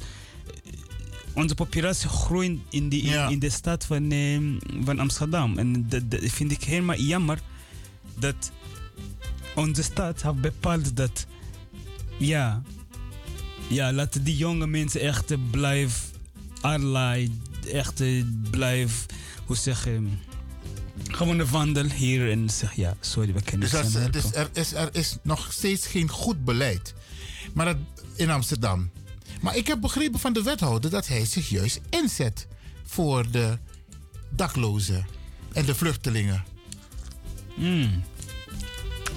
onze 1.34 1.56
populatie 1.56 2.10
groeit 2.10 2.60
in, 2.70 2.90
die, 2.90 3.02
in, 3.02 3.10
Ja. 3.12 3.28
in 3.28 3.40
de 3.40 3.50
stad 3.50 3.86
van, 3.86 4.12
eh, 4.12 4.40
van 4.86 5.00
Amsterdam. 5.00 5.58
En 5.58 5.90
dat, 5.90 6.12
dat 6.12 6.20
vind 6.24 6.52
ik 6.52 6.64
helemaal 6.64 7.00
jammer 7.00 7.40
dat 8.18 8.52
onze 9.56 9.84
stad 9.84 10.22
heeft 10.22 10.42
bepaald 10.42 10.96
dat, 10.96 11.26
ja, 12.18 12.62
ja, 13.68 13.94
laten 13.94 14.24
die 14.24 14.38
jonge 14.38 14.68
mensen 14.68 15.02
echt 15.02 15.52
blijven 15.52 16.00
allerlei, 16.62 17.32
echt 17.72 18.02
blijven, 18.52 19.06
hoe 19.46 19.56
zeg 19.56 19.84
je, 19.86 20.08
gewoon 21.12 21.40
een 21.40 21.50
wandel 21.50 21.86
hier 21.86 22.32
en 22.32 22.50
zeg 22.50 22.74
ja, 22.76 22.96
sorry, 23.00 23.34
we 23.34 23.42
kunnen 23.42 23.70
Dus, 23.72 23.92
dus 24.12 24.34
er, 24.34 24.50
is, 24.54 24.74
er 24.74 24.90
is 24.92 25.18
nog 25.24 25.54
steeds 25.54 25.88
geen 25.88 26.10
goed 26.10 26.46
beleid. 26.46 26.94
Maar 27.54 27.66
dat, 27.66 27.78
in 28.16 28.30
Amsterdam. 28.30 28.90
Maar 29.40 29.56
ik 29.56 29.68
heb 29.68 29.82
begrepen 29.82 30.20
van 30.20 30.34
de 30.34 30.44
wethouder 30.44 30.90
dat 30.92 31.08
hij 31.08 31.26
zich 31.26 31.50
juist 31.50 31.80
inzet 31.90 32.48
voor 32.84 33.32
de 33.32 33.58
daklozen 34.30 35.06
en 35.54 35.66
de 35.66 35.76
vluchtelingen. 35.76 36.44
Mm. 37.56 38.04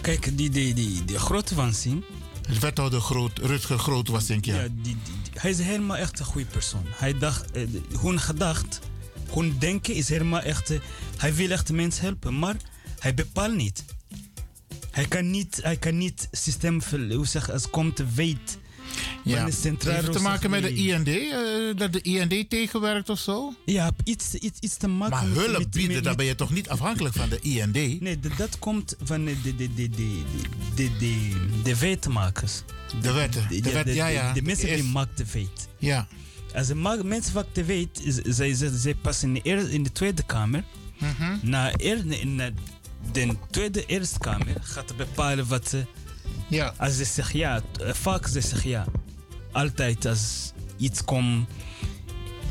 Kijk, 0.01 0.37
die, 0.39 0.51
die, 0.51 0.75
die, 0.75 1.05
die 1.05 1.19
grote 1.19 1.73
zien, 1.73 2.05
De 2.49 2.59
wethouder 2.59 3.01
Groot, 3.01 3.39
Rutger 3.39 3.79
Groot 3.79 4.09
was 4.09 4.27
denk 4.27 4.47
ik. 4.47 4.55
ja. 4.55 4.61
Ja. 4.63 4.69
die, 4.83 4.97
hij 5.35 5.51
is 5.51 5.59
helemaal 5.59 5.97
echt 5.97 6.19
een 6.19 6.25
goede 6.25 6.47
persoon. 6.47 6.85
Hij 6.87 7.19
dacht, 7.19 7.51
eh, 7.51 7.63
hun 8.01 8.21
gedacht, 8.21 8.81
hun 9.31 9.59
denken 9.59 9.95
is 9.95 10.09
helemaal 10.09 10.41
echt, 10.41 10.71
eh, 10.71 10.79
hij 11.17 11.35
wil 11.35 11.51
echt 11.51 11.73
mensen 11.73 12.05
helpen, 12.05 12.39
maar 12.39 12.57
hij 12.99 13.15
bepaalt 13.15 13.55
niet. 13.55 13.85
Hij 14.91 15.07
kan 15.07 15.31
niet, 15.31 15.59
hij 15.63 15.77
kan 15.77 15.99
niet 15.99 16.29
systeem, 16.33 16.81
hoe 17.11 17.27
zeg, 17.27 17.51
als 17.51 17.71
komt 17.71 17.97
te 17.97 18.07
weet. 18.07 18.59
Ja. 19.25 19.45
Heeft 19.45 19.63
het 19.85 20.13
te 20.13 20.21
maken 20.21 20.51
met 20.51 20.63
de 20.63 20.75
IND? 20.75 21.09
eh, 21.09 21.77
dat 21.77 21.93
de 21.93 22.01
IND 22.01 22.51
tegenwerkt 22.51 23.09
of 23.09 23.19
zo? 23.19 23.55
Ja, 23.65 23.91
iets, 24.05 24.35
iets, 24.35 24.59
iets 24.61 24.77
te 24.77 24.89
maken 24.89 25.17
Maar 25.17 25.27
met- 25.27 25.47
hulp 25.47 25.59
met- 25.59 25.71
bieden, 25.71 25.95
met- 25.95 26.05
dan 26.05 26.17
ben 26.17 26.27
je 26.27 26.35
toch 26.35 26.51
niet 26.51 26.69
afhankelijk 26.69 27.15
van 27.15 27.29
de 27.29 27.41
IND? 27.41 28.01
Nee, 28.01 28.19
dat 28.37 28.59
komt 28.59 28.95
van 29.03 29.25
de, 29.25 29.41
de, 29.43 29.57
de, 29.57 29.75
de, 29.75 29.89
de, 29.91 30.23
de, 30.75 30.91
de, 30.99 31.31
de 31.63 31.79
wetmakers. 31.79 32.63
De 33.01 33.13
wetten. 33.13 33.47
De 33.49 33.95
ja, 33.95 34.07
ja. 34.07 34.33
de, 34.33 34.43
mensen 34.43 34.75
die 34.75 34.83
maken 34.85 35.17
de 35.17 35.25
wet. 35.33 35.69
Ja. 35.79 36.09
Als 36.55 36.67
de 36.67 36.75
mensen 36.75 37.33
maken 37.35 37.51
de 37.53 37.65
wet, 37.65 38.23
zij, 38.29 38.55
zij, 38.55 38.71
zij 38.75 38.95
passen 38.95 39.43
in 39.43 39.57
de, 39.57 39.73
in 39.73 39.83
de 39.83 39.93
Tweede 39.93 40.23
Kamer. 40.23 40.65
Na, 41.43 41.73
eer, 41.77 42.07
in 42.21 42.37
de, 42.37 42.53
de 43.13 43.37
Tweede 43.51 43.87
Eerste 43.87 44.19
Kamer 44.19 44.57
gaat 44.63 44.97
bepalen 44.97 45.47
wat 45.49 45.69
ze. 45.69 45.85
Ja. 46.49 46.75
Als 46.77 46.97
ze 46.97 47.05
zeggen 47.05 47.39
ja, 47.39 47.63
vaak 47.79 48.27
ze 48.27 48.41
zeggen 48.41 48.71
ja. 48.71 48.85
Altijd 49.53 50.07
als 50.07 50.53
iets 50.77 51.05
komt 51.05 51.49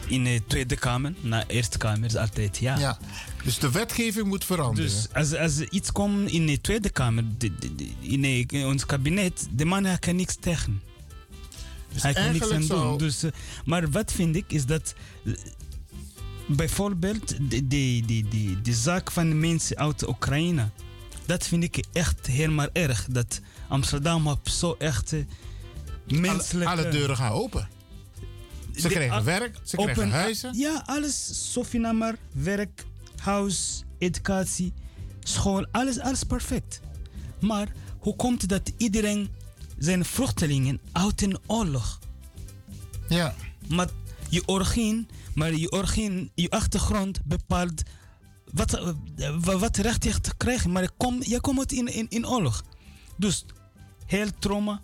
in 0.07 0.23
de 0.23 0.41
Tweede 0.47 0.75
Kamer, 0.75 1.13
na 1.21 1.47
Eerste 1.47 1.77
Kamer 1.77 2.05
is 2.05 2.15
altijd 2.15 2.57
ja. 2.57 2.77
ja. 2.77 2.97
Dus 3.43 3.59
de 3.59 3.71
wetgeving 3.71 4.25
moet 4.27 4.45
veranderen. 4.45 4.89
Dus 4.89 5.07
als, 5.13 5.33
als 5.35 5.59
iets 5.59 5.91
komt 5.91 6.29
in 6.31 6.45
de 6.47 6.61
Tweede 6.61 6.89
Kamer, 6.89 7.23
de- 7.37 7.55
de- 7.55 7.75
de- 7.75 7.89
in, 7.99 8.21
de- 8.21 8.45
in 8.47 8.65
ons 8.65 8.85
kabinet, 8.85 9.47
de 9.51 9.65
man 9.65 9.85
hij 9.85 9.97
kan 9.97 10.15
niks 10.15 10.35
tegen. 10.39 10.81
Dus 11.93 12.01
hij 12.03 12.13
kan 12.13 12.31
niks 12.31 12.51
aan 12.51 12.65
doen. 12.67 12.97
Dus, 12.97 13.23
eh, 13.23 13.31
maar 13.65 13.89
wat 13.91 14.11
vind 14.11 14.35
ik 14.35 14.45
is 14.47 14.65
dat 14.65 14.93
eh, 15.25 15.33
bijvoorbeeld 16.47 17.27
de, 17.49 17.67
de, 17.67 18.03
de, 18.05 18.23
de, 18.29 18.61
de 18.61 18.73
zaak 18.73 19.11
van 19.11 19.29
de 19.29 19.35
mensen 19.35 19.77
uit 19.77 20.07
Oekraïne, 20.07 20.69
dat 21.25 21.47
vind 21.47 21.63
ik 21.63 21.83
echt 21.93 22.27
helemaal 22.27 22.67
erg. 22.73 23.07
Dat 23.09 23.39
Amsterdam 23.71 24.27
op 24.27 24.49
zo 24.49 24.75
echt 24.79 25.13
eh, 25.13 25.19
alle, 26.09 26.19
menselijke... 26.19 26.71
alle 26.71 26.89
deuren 26.89 27.15
gaan 27.17 27.31
open. 27.31 27.67
Ze 28.75 28.81
De- 28.81 28.93
krijgen 28.93 29.23
werk, 29.23 29.57
ze 29.63 29.77
open- 29.77 29.93
krijgen 29.93 30.15
huizen. 30.15 30.57
Ja, 30.57 30.83
alles. 30.85 31.51
Sofinamar, 31.51 32.15
werk, 32.33 32.85
huis, 33.17 33.83
educatie, 33.97 34.73
school, 35.19 35.65
alles, 35.71 35.99
alles 35.99 36.23
perfect. 36.23 36.79
Maar 37.39 37.67
hoe 37.99 38.15
komt 38.15 38.41
het 38.41 38.49
dat 38.49 38.71
iedereen 38.77 39.29
zijn 39.77 40.05
vluchtelingen 40.05 40.79
uit 40.91 41.21
een 41.21 41.37
oorlog? 41.45 41.99
Ja. 43.09 43.35
Maar 43.67 43.87
je 44.29 44.43
origine, 44.47 45.05
maar 45.35 45.53
je 45.53 45.71
origine, 45.71 46.29
je 46.35 46.49
achtergrond 46.49 47.23
bepaalt 47.25 47.81
wat, 48.53 48.73
eh, 48.73 48.91
wa- 49.39 49.57
wat 49.57 49.77
recht 49.77 50.03
je 50.03 50.13
krijgen. 50.37 50.71
Maar 50.71 50.81
je 50.83 50.91
komt 50.97 51.25
je 51.25 51.41
komt 51.41 51.71
in, 51.71 51.87
in, 51.93 52.05
in 52.09 52.27
oorlog. 52.27 52.63
Dus 53.17 53.45
heel 54.11 54.29
trauma. 54.39 54.81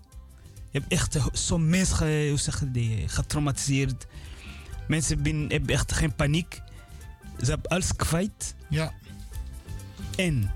Je 0.72 0.80
hebt 0.80 0.92
echt 0.92 1.18
zo'n 1.32 1.70
mensen 1.70 1.96
ge- 1.96 2.26
hoe 2.30 2.38
zeg 2.40 2.64
je 2.74 3.04
getraumatiseerd. 3.08 4.06
Mensen 4.88 5.24
ben- 5.24 5.50
hebben 5.50 5.70
echt 5.76 5.92
geen 5.92 6.16
paniek. 6.16 6.62
Ze 7.40 7.46
hebben 7.46 7.72
alles 7.72 7.96
kwijt. 7.96 8.56
Ja. 8.70 8.94
En 10.16 10.52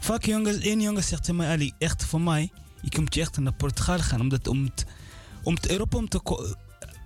vaak 0.00 0.24
jongens, 0.24 0.58
één 0.58 0.80
jongen 0.80 1.04
zegt 1.04 1.20
tegen 1.20 1.36
mij, 1.36 1.48
Ali, 1.48 1.72
echt 1.78 2.04
voor 2.04 2.20
mij, 2.20 2.50
ik 2.82 2.98
moet 2.98 3.14
je 3.14 3.20
echt 3.20 3.38
naar 3.38 3.52
Portugal 3.52 3.98
gaan. 3.98 4.20
Omdat 4.20 4.46
om 4.46 4.64
het, 4.64 4.84
om 5.42 5.54
het 5.54 5.70
Europa 5.70 5.96
om 5.96 6.08
te 6.08 6.18
komen, 6.18 6.56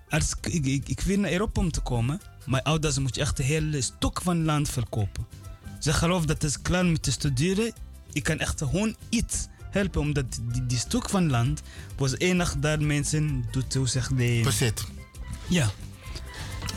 als 0.09 0.35
ik, 0.41 0.65
ik, 0.87 0.99
wil 1.01 1.19
naar 1.19 1.31
Europa 1.31 1.61
om 1.61 1.71
te 1.71 1.81
komen, 1.81 2.21
mijn 2.45 2.63
ouders 2.63 2.99
moet 2.99 3.15
je 3.15 3.21
echt 3.21 3.39
een 3.39 3.45
hele 3.45 3.81
stuk 3.81 4.21
van 4.21 4.43
land 4.45 4.69
verkopen. 4.69 5.25
Ze 5.79 5.93
geloven 5.93 6.27
dat 6.27 6.43
als 6.43 6.57
ik 6.57 6.63
klaar 6.63 6.85
met 6.85 7.03
te 7.03 7.11
studeren, 7.11 7.73
ik 8.11 8.23
kan 8.23 8.39
echt 8.39 8.57
gewoon 8.57 8.95
iets 9.09 9.47
helpen. 9.77 10.01
Omdat 10.01 10.25
die, 10.51 10.65
die 10.65 10.77
stuk 10.77 11.09
van 11.09 11.29
land 11.29 11.61
was 11.97 12.17
enig 12.17 12.55
daar 12.59 12.81
mensen 12.81 13.45
doet, 13.51 13.73
hoe 13.73 13.87
zeg 13.87 14.09
je, 14.17 14.41
Bezit. 14.43 14.83
ja. 15.47 15.69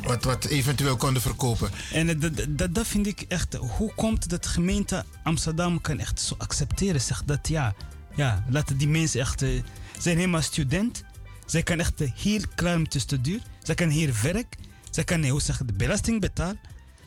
Wat, 0.04 0.24
wat 0.24 0.44
eventueel 0.44 0.96
konden 0.96 1.22
verkopen. 1.22 1.70
En 1.92 2.20
dat, 2.20 2.32
dat, 2.48 2.74
dat 2.74 2.86
vind 2.86 3.06
ik 3.06 3.20
echt. 3.28 3.54
Hoe 3.54 3.94
komt 3.94 4.28
dat 4.30 4.42
de 4.42 4.48
gemeente 4.48 5.04
Amsterdam 5.22 5.80
kan 5.80 5.98
echt 5.98 6.20
zo 6.20 6.34
accepteren? 6.38 7.00
Zegt 7.00 7.26
dat 7.28 7.48
ja, 7.48 7.74
ja, 8.14 8.44
laten 8.48 8.76
die 8.76 8.88
mensen 8.88 9.20
echt. 9.20 9.42
eh, 9.42 9.62
zijn 9.98 10.16
helemaal 10.16 10.42
student. 10.42 11.02
Zij 11.46 11.62
kan 11.62 11.78
echt 11.78 12.02
hier 12.14 12.48
klaar 12.54 12.80
met 12.80 12.92
de 12.92 12.98
studie. 12.98 13.40
Zij 13.62 13.74
kan 13.74 13.88
hier 13.88 14.14
werk. 14.22 14.56
Zij 14.90 15.04
kan, 15.04 15.22
eh, 15.22 15.30
hoe 15.30 15.40
zeg 15.40 15.58
de 15.64 15.72
belasting 15.72 16.20
betalen. 16.20 16.60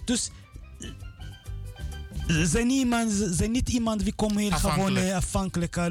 Dus. 0.06 0.30
Ze 2.28 2.46
zijn 2.46 2.68
niet 2.68 2.80
iemand, 2.84 3.12
zijn 3.32 3.52
niet 3.52 3.70
iemand 3.70 4.04
die 4.04 4.14
komen 4.14 4.38
hier 4.38 4.54
gewoon 4.54 4.72
Afhankelijk. 4.72 5.06
eh, 5.08 5.16
afhankelijk, 5.16 5.76
eh, 5.76 5.86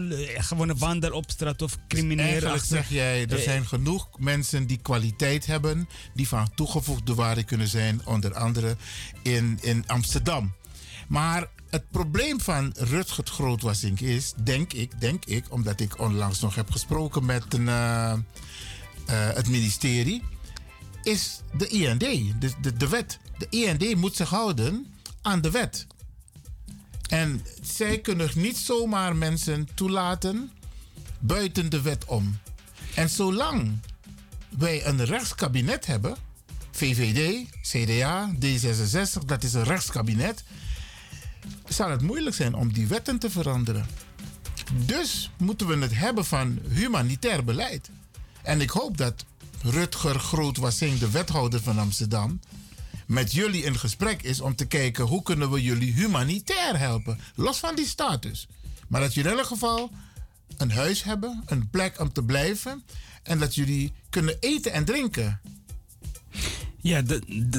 gewoon 0.44 0.68
een 0.68 0.78
wander 0.78 1.12
op 1.12 1.30
straat 1.30 1.62
of 1.62 1.76
crimineel. 1.88 2.24
Eigenlijk 2.24 2.54
achter- 2.60 2.76
zeg 2.76 2.88
jij, 2.88 3.22
er 3.26 3.36
Eh, 3.38 3.42
zijn 3.44 3.66
genoeg 3.66 4.08
mensen 4.18 4.66
die 4.66 4.78
kwaliteit 4.82 5.46
hebben, 5.46 5.88
die 6.14 6.28
van 6.28 6.54
toegevoegde 6.54 7.14
waarde 7.14 7.42
kunnen 7.42 7.68
zijn, 7.68 8.00
onder 8.04 8.34
andere 8.34 8.76
in, 9.22 9.58
in 9.60 9.84
Amsterdam. 9.86 10.52
Maar 11.08 11.46
het 11.70 11.90
probleem 11.90 12.40
van 12.40 12.74
Rutgert 12.78 13.28
Grootwassink 13.30 14.00
is, 14.00 14.32
denk 14.44 14.72
ik, 14.72 15.00
denk 15.00 15.24
ik, 15.24 15.44
omdat 15.48 15.80
ik 15.80 16.00
onlangs 16.00 16.40
nog 16.40 16.54
heb 16.54 16.70
gesproken 16.70 17.24
met 17.24 17.54
een, 17.54 17.66
het 19.06 19.48
ministerie, 19.48 20.22
is 21.02 21.40
de 21.56 21.68
IND, 21.68 22.00
de, 22.00 22.52
de, 22.60 22.76
de 22.76 22.88
wet. 22.88 23.18
De 23.38 23.46
IND 23.50 23.96
moet 23.96 24.16
zich 24.16 24.28
houden 24.28 24.86
aan 25.22 25.40
de 25.40 25.50
wet. 25.50 25.86
En 27.12 27.44
zij 27.62 27.98
kunnen 27.98 28.30
niet 28.34 28.56
zomaar 28.56 29.16
mensen 29.16 29.68
toelaten 29.74 30.50
buiten 31.18 31.70
de 31.70 31.80
wet 31.82 32.04
om. 32.04 32.38
En 32.94 33.10
zolang 33.10 33.78
wij 34.58 34.86
een 34.86 35.04
rechtskabinet 35.04 35.86
hebben, 35.86 36.16
VVD, 36.70 37.46
CDA, 37.62 38.30
D66, 38.34 39.24
dat 39.26 39.42
is 39.42 39.54
een 39.54 39.64
rechtskabinet, 39.64 40.44
zal 41.68 41.90
het 41.90 42.02
moeilijk 42.02 42.36
zijn 42.36 42.54
om 42.54 42.72
die 42.72 42.86
wetten 42.86 43.18
te 43.18 43.30
veranderen. 43.30 43.86
Dus 44.74 45.30
moeten 45.38 45.66
we 45.66 45.76
het 45.76 45.94
hebben 45.94 46.24
van 46.24 46.58
humanitair 46.68 47.44
beleid. 47.44 47.90
En 48.42 48.60
ik 48.60 48.70
hoop 48.70 48.96
dat 48.96 49.24
Rutger 49.62 50.18
Grootwassing, 50.18 50.98
de 50.98 51.10
wethouder 51.10 51.62
van 51.62 51.78
Amsterdam, 51.78 52.40
met 53.12 53.32
jullie 53.32 53.62
in 53.62 53.78
gesprek 53.78 54.22
is 54.22 54.40
om 54.40 54.54
te 54.54 54.66
kijken 54.66 55.04
hoe 55.04 55.22
kunnen 55.22 55.50
we 55.50 55.62
jullie 55.62 55.92
humanitair 55.92 56.78
helpen. 56.78 57.18
Los 57.34 57.58
van 57.58 57.74
die 57.74 57.86
status. 57.86 58.46
Maar 58.88 59.00
dat 59.00 59.14
jullie 59.14 59.30
in 59.30 59.38
elk 59.38 59.46
geval 59.46 59.90
een 60.56 60.70
huis 60.70 61.02
hebben, 61.02 61.42
een 61.46 61.70
plek 61.70 62.00
om 62.00 62.12
te 62.12 62.22
blijven. 62.22 62.84
En 63.22 63.38
dat 63.38 63.54
jullie 63.54 63.92
kunnen 64.10 64.36
eten 64.40 64.72
en 64.72 64.84
drinken. 64.84 65.40
Ja, 66.80 67.02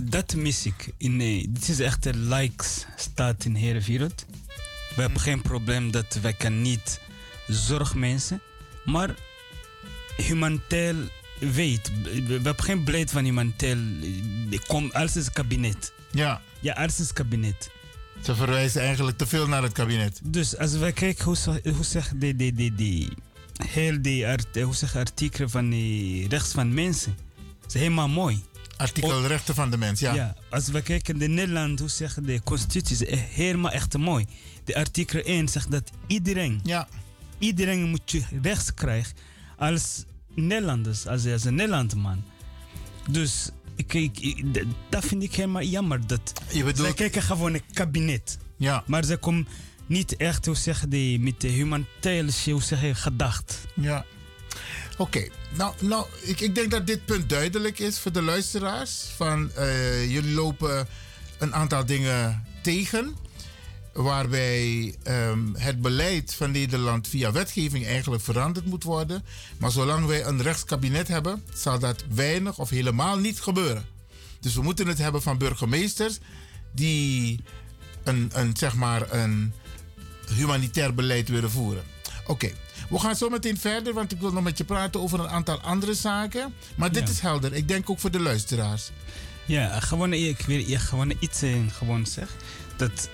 dat, 0.03 0.35
mis 0.35 0.65
ik. 0.65 0.93
In, 0.97 1.21
eh, 1.21 1.45
dit 1.49 1.69
is 1.69 1.79
echt 1.79 2.05
een 2.05 2.27
likes 2.27 2.85
staat 2.95 3.45
in 3.45 3.53
de 3.53 3.59
hele 3.59 3.81
wereld. 3.81 4.25
We 4.95 5.01
hebben 5.01 5.19
geen 5.19 5.41
probleem 5.41 5.91
dat 5.91 6.17
wij 6.21 6.33
kan 6.33 6.61
niet 6.61 6.99
zorg 7.47 7.95
mensen, 7.95 8.41
maar 8.85 9.15
humanitair 10.17 10.95
weet. 11.39 11.91
We 12.03 12.23
we 12.25 12.33
hebben 12.33 12.63
geen 12.63 12.83
beleid 12.83 13.11
van 13.11 13.23
humanitair. 13.23 13.77
eh, 14.51 14.59
Kom, 14.67 14.89
alles 14.91 15.15
is 15.15 15.31
kabinet. 15.31 15.93
Ja, 16.11 16.41
Ja, 16.59 16.73
alles 16.73 16.99
is 16.99 17.13
kabinet. 17.13 17.69
ze 18.23 18.35
verwijzen 18.35 18.81
eigenlijk 18.81 19.17
te 19.17 19.27
veel 19.27 19.47
naar 19.47 19.63
het 19.63 19.71
kabinet. 19.73 20.19
Dus 20.23 20.57
als 20.57 20.75
wij 20.77 20.91
kijken 20.91 21.25
hoe, 21.25 21.35
hoe 21.75 21.85
zeg 21.85 22.11
de, 22.15 22.35
de, 22.35 22.53
de, 22.53 22.75
de, 22.75 23.07
heel 23.67 24.01
die 24.01 24.27
art, 24.27 24.61
hoe 24.61 24.75
zeg 24.75 24.95
artikelen 24.95 25.49
van 25.49 25.69
de 25.69 26.25
rechts 26.29 26.51
van 26.53 26.73
mensen, 26.73 27.17
is 27.67 27.73
helemaal 27.73 28.07
mooi. 28.09 28.43
Artikel 28.77 29.27
rechten 29.27 29.55
van 29.55 29.69
de 29.71 29.77
mens, 29.77 29.99
ja. 29.99 30.13
Ja. 30.13 30.35
als 30.49 30.67
we 30.67 30.81
kijken 30.81 31.17
naar 31.17 31.29
Nederland, 31.29 31.79
hoe 31.79 31.89
zeggen 31.89 32.23
de 32.25 32.41
constitutie 32.43 33.07
is 33.07 33.19
helemaal 33.35 33.71
echt 33.71 33.97
mooi. 33.97 34.25
De 34.63 34.75
artikel 34.75 35.19
1 35.19 35.47
zegt 35.47 35.71
dat 35.71 35.89
iedereen, 36.07 36.59
Ja, 36.63 36.87
iedereen 37.39 37.83
moet 37.89 38.11
je 38.11 38.21
rechts 38.41 38.73
krijgen 38.73 39.13
als 39.57 40.03
Nederlanders, 40.35 41.07
als, 41.07 41.25
als 41.25 41.43
een 41.43 41.55
Nederlandman. 41.55 42.23
Dus 43.09 43.49
dat 44.89 45.05
vind 45.05 45.23
ik 45.23 45.35
helemaal 45.35 45.61
jammer. 45.61 46.07
Dat 46.07 46.33
je 46.51 46.71
zij 46.75 46.93
kijken 46.93 47.21
gewoon 47.21 47.53
een 47.53 47.61
kabinet. 47.73 48.37
Ja, 48.57 48.83
Maar 48.87 49.03
ze 49.03 49.17
komen 49.17 49.47
niet 49.85 50.15
echt, 50.15 50.45
hoe 50.45 50.55
zeg 50.55 50.85
je, 50.89 51.19
met 51.19 51.41
de 51.41 51.47
humanitaire 51.47 52.51
hoe 52.51 52.61
zeg 52.61 52.81
je, 52.81 52.95
gedacht. 52.95 53.59
ja. 53.73 54.05
Oké, 54.97 55.27
nou, 55.57 55.73
nou 55.79 56.05
ik, 56.21 56.39
ik 56.39 56.55
denk 56.55 56.71
dat 56.71 56.87
dit 56.87 57.05
punt 57.05 57.29
duidelijk 57.29 57.79
is 57.79 57.99
voor 57.99 58.11
de 58.11 58.21
luisteraars. 58.21 59.05
Van, 59.15 59.51
eh, 59.51 60.11
jullie 60.11 60.33
lopen 60.33 60.87
een 61.37 61.53
aantal 61.53 61.85
dingen 61.85 62.43
tegen. 62.61 63.15
Waarbij 63.93 64.95
ehm, 65.03 65.53
het 65.53 65.81
beleid 65.81 66.33
van 66.33 66.51
Nederland 66.51 67.07
via 67.07 67.31
wetgeving 67.31 67.85
eigenlijk 67.85 68.23
veranderd 68.23 68.65
moet 68.65 68.83
worden. 68.83 69.23
Maar 69.57 69.71
zolang 69.71 70.05
wij 70.05 70.25
een 70.25 70.41
rechtskabinet 70.41 71.07
hebben, 71.07 71.43
zal 71.53 71.79
dat 71.79 72.03
weinig 72.13 72.59
of 72.59 72.69
helemaal 72.69 73.17
niet 73.17 73.41
gebeuren. 73.41 73.85
Dus 74.39 74.55
we 74.55 74.61
moeten 74.61 74.87
het 74.87 74.97
hebben 74.97 75.21
van 75.21 75.37
burgemeesters 75.37 76.17
die 76.71 77.43
een, 78.03 78.31
een, 78.33 78.57
zeg 78.57 78.75
maar 78.75 79.11
een 79.13 79.53
humanitair 80.35 80.93
beleid 80.93 81.29
willen 81.29 81.51
voeren. 81.51 81.83
Oké, 82.27 82.51
we 82.89 82.99
gaan 82.99 83.15
zo 83.15 83.29
meteen 83.29 83.57
verder, 83.57 83.93
want 83.93 84.11
ik 84.11 84.19
wil 84.19 84.31
nog 84.31 84.43
met 84.43 84.57
je 84.57 84.63
praten 84.63 85.01
over 85.01 85.19
een 85.19 85.29
aantal 85.29 85.59
andere 85.61 85.93
zaken. 85.93 86.53
Maar 86.75 86.91
dit 86.91 87.07
Ja. 87.07 87.13
is 87.13 87.19
helder. 87.19 87.53
Ik 87.53 87.67
denk 87.67 87.89
ook 87.89 87.99
voor 87.99 88.11
de 88.11 88.19
luisteraars. 88.19 88.89
Ja, 89.45 89.79
gewoon, 89.79 90.13
ik 90.13 90.39
wil 90.41 90.57
je 90.59 90.79
gewoon 90.79 91.13
iets 91.19 91.41
eh, 91.41 91.55
gewoon 91.71 92.05
zeggen. 92.05 92.35
Dat, 92.77 93.09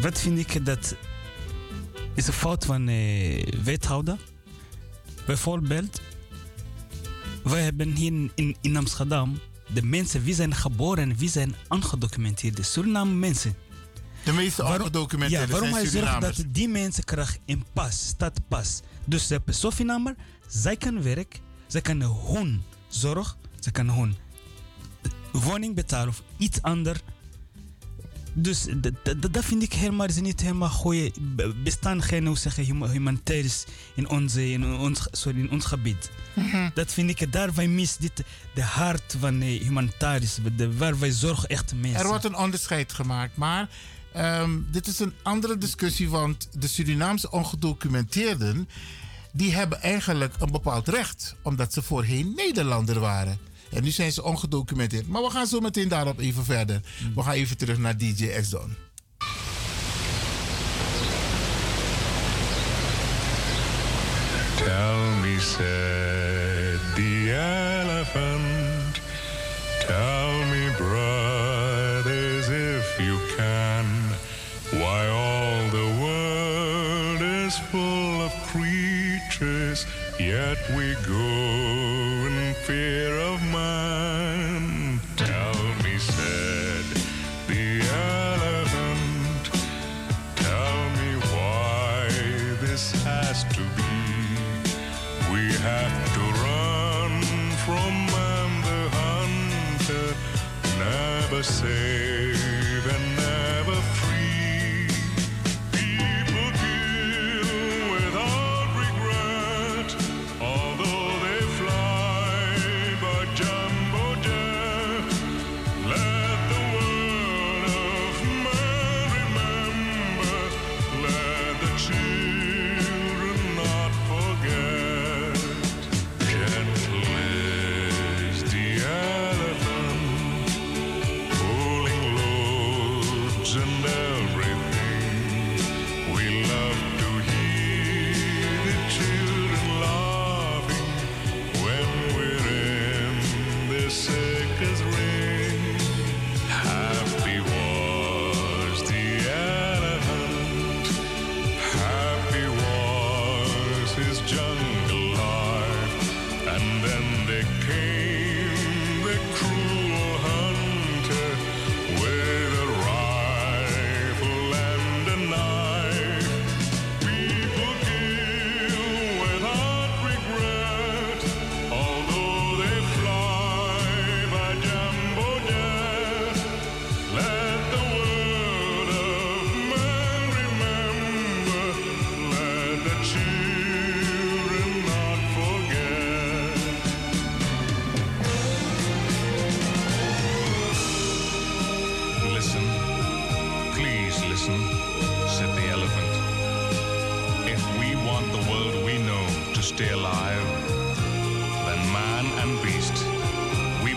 wat 0.00 0.20
vind 0.20 0.38
ik 0.38 0.64
dat 0.64 0.94
is 2.14 2.26
een 2.26 2.32
fout 2.32 2.64
van 2.64 2.88
eh 2.88 3.62
wethouder. 3.64 4.18
Bijvoorbeeld, 5.26 6.00
wij 7.42 7.62
hebben 7.62 7.90
hier 7.92 8.30
in, 8.34 8.56
in 8.60 8.76
Amsterdam 8.76 9.38
de 9.66 9.82
mensen, 9.82 10.22
wie 10.22 10.34
zijn 10.34 10.54
geboren, 10.54 11.16
wie 11.16 11.28
zijn 11.28 11.54
aangedocumenteerde 11.68 12.62
Suriname 12.62 13.12
mensen. 13.12 13.54
De 14.24 14.32
meeste 14.32 14.64
ongedocumenteerde 14.64 15.46
ja, 15.46 15.52
waarom 15.52 15.72
hij 15.72 15.86
zorgt 15.86 16.20
dat 16.20 16.44
die 16.48 16.68
mensen 16.68 17.04
krijgen 17.04 17.40
een 17.46 17.64
pas, 17.72 18.06
stadpas. 18.06 18.80
Dus 19.04 19.26
ze 19.26 19.32
hebben 19.32 19.54
Sofinammer, 19.54 20.14
zij 20.46 20.76
kan 20.76 21.02
werk, 21.02 21.40
zij 21.66 21.80
kan 21.80 22.00
hun 22.00 22.62
zorg, 22.88 23.36
zij 23.60 23.72
kan 23.72 23.90
hun 23.90 24.16
woning 25.32 25.74
betalen 25.74 26.08
of 26.08 26.22
iets 26.36 26.62
anders. 26.62 27.00
Dus 28.38 28.66
dat 29.30 29.44
vind 29.44 29.62
ik 29.62 29.72
helemaal 29.72 30.06
is 30.06 30.20
niet 30.20 30.40
helemaal 30.40 30.68
goeie. 30.68 31.12
Bestaan 31.62 32.02
geen 32.02 32.26
hoe 32.26 32.38
zeg 32.38 32.56
je, 32.56 32.62
huma- 32.62 32.88
humanitaires 32.88 33.64
in, 33.94 34.08
onze, 34.08 34.50
in, 34.50 34.64
ons, 34.64 35.06
sorry, 35.10 35.38
in 35.38 35.50
ons 35.50 35.64
gebied. 35.64 36.10
Dat 36.74 36.92
vind 36.92 37.10
ik, 37.20 37.32
daar 37.32 37.54
wij 37.54 37.68
mis 37.68 37.96
dit, 37.96 38.24
de 38.54 38.62
hart 38.62 39.16
van 39.20 39.40
eh, 39.40 39.60
humanitaris, 39.60 40.38
de, 40.56 40.76
waar 40.76 40.98
wij 40.98 41.10
zorgen 41.10 41.48
echt 41.48 41.74
mensen. 41.74 42.00
Er 42.00 42.06
wordt 42.06 42.24
een 42.24 42.36
onderscheid 42.36 42.92
gemaakt, 42.92 43.36
maar 43.36 43.68
ehm, 44.12 44.50
dit 44.70 44.86
is 44.86 44.98
een 44.98 45.12
andere 45.22 45.58
discussie, 45.58 46.08
want 46.08 46.48
de 46.58 46.68
Surinaamse 46.68 47.30
ongedocumenteerden, 47.30 48.68
die 49.32 49.54
hebben 49.54 49.80
eigenlijk 49.82 50.34
een 50.38 50.50
bepaald 50.52 50.88
recht, 50.88 51.34
omdat 51.42 51.72
ze 51.72 51.82
voorheen 51.82 52.32
Nederlander 52.36 53.00
waren. 53.00 53.38
En 53.70 53.82
nu 53.82 53.90
zijn 53.90 54.12
ze 54.12 54.22
ongedocumenteerd. 54.22 55.08
Maar 55.08 55.22
we 55.22 55.30
gaan 55.30 55.46
zo 55.46 55.60
meteen 55.60 55.88
daarop 55.88 56.18
even 56.18 56.44
verder. 56.44 56.80
We 57.14 57.22
gaan 57.22 57.32
even 57.32 57.56
terug 57.56 57.78
naar 57.78 57.96
DJ 57.96 58.26
X-Don. 58.40 58.76
Tell 64.56 64.98
me, 65.22 65.38
said 65.38 66.80
the 66.96 67.30
elephant, 67.30 69.00
tell 69.86 70.44
me, 70.50 70.70
brothers, 70.76 72.48
if 72.48 72.98
you 72.98 73.18
can, 73.36 73.86
why 74.72 75.06
all 75.06 75.68
the 75.70 75.88
world 76.00 77.20
is 77.20 77.58
full 77.70 78.22
of 78.22 78.32
creatures, 78.50 79.86
yet 80.18 80.58
we 80.74 80.94
go 81.06 81.65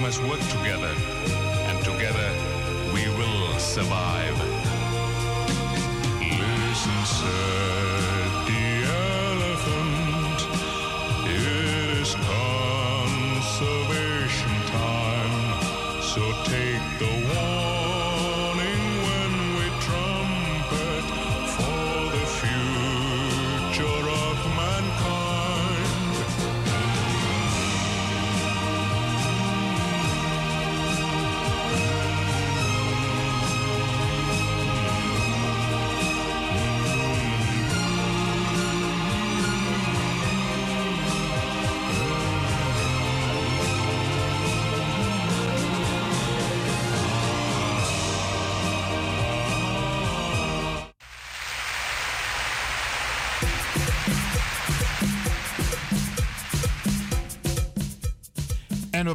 must 0.10 0.24
work 0.24 0.40
together, 0.50 0.92
and 1.68 1.86
together 1.86 2.32
we 2.96 3.08
will 3.16 3.60
survive. 3.60 4.36
Listen, 6.20 7.06
said 7.06 7.89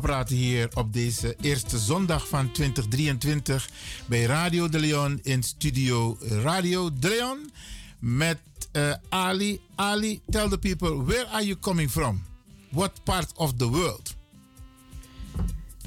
praten 0.04 0.36
hier 0.36 0.68
op 0.74 0.92
deze 0.92 1.36
eerste 1.40 1.78
zondag 1.78 2.28
van 2.28 2.52
2023 2.52 3.68
bij 4.06 4.24
Radio 4.24 4.68
de 4.68 4.78
Leon 4.78 5.20
in 5.22 5.42
studio 5.42 6.18
Radio 6.20 6.90
de 6.98 7.08
Leon 7.08 7.50
met 7.98 8.38
eh, 8.72 8.92
Ali. 9.08 9.60
Ali, 9.74 10.20
tell 10.30 10.48
the 10.48 10.58
people, 10.58 11.04
where 11.04 11.26
are 11.26 11.44
you 11.44 11.58
coming 11.58 11.90
from? 11.90 12.22
What 12.68 12.90
part 13.04 13.32
of 13.36 13.52
the 13.56 13.68
world? 13.68 14.14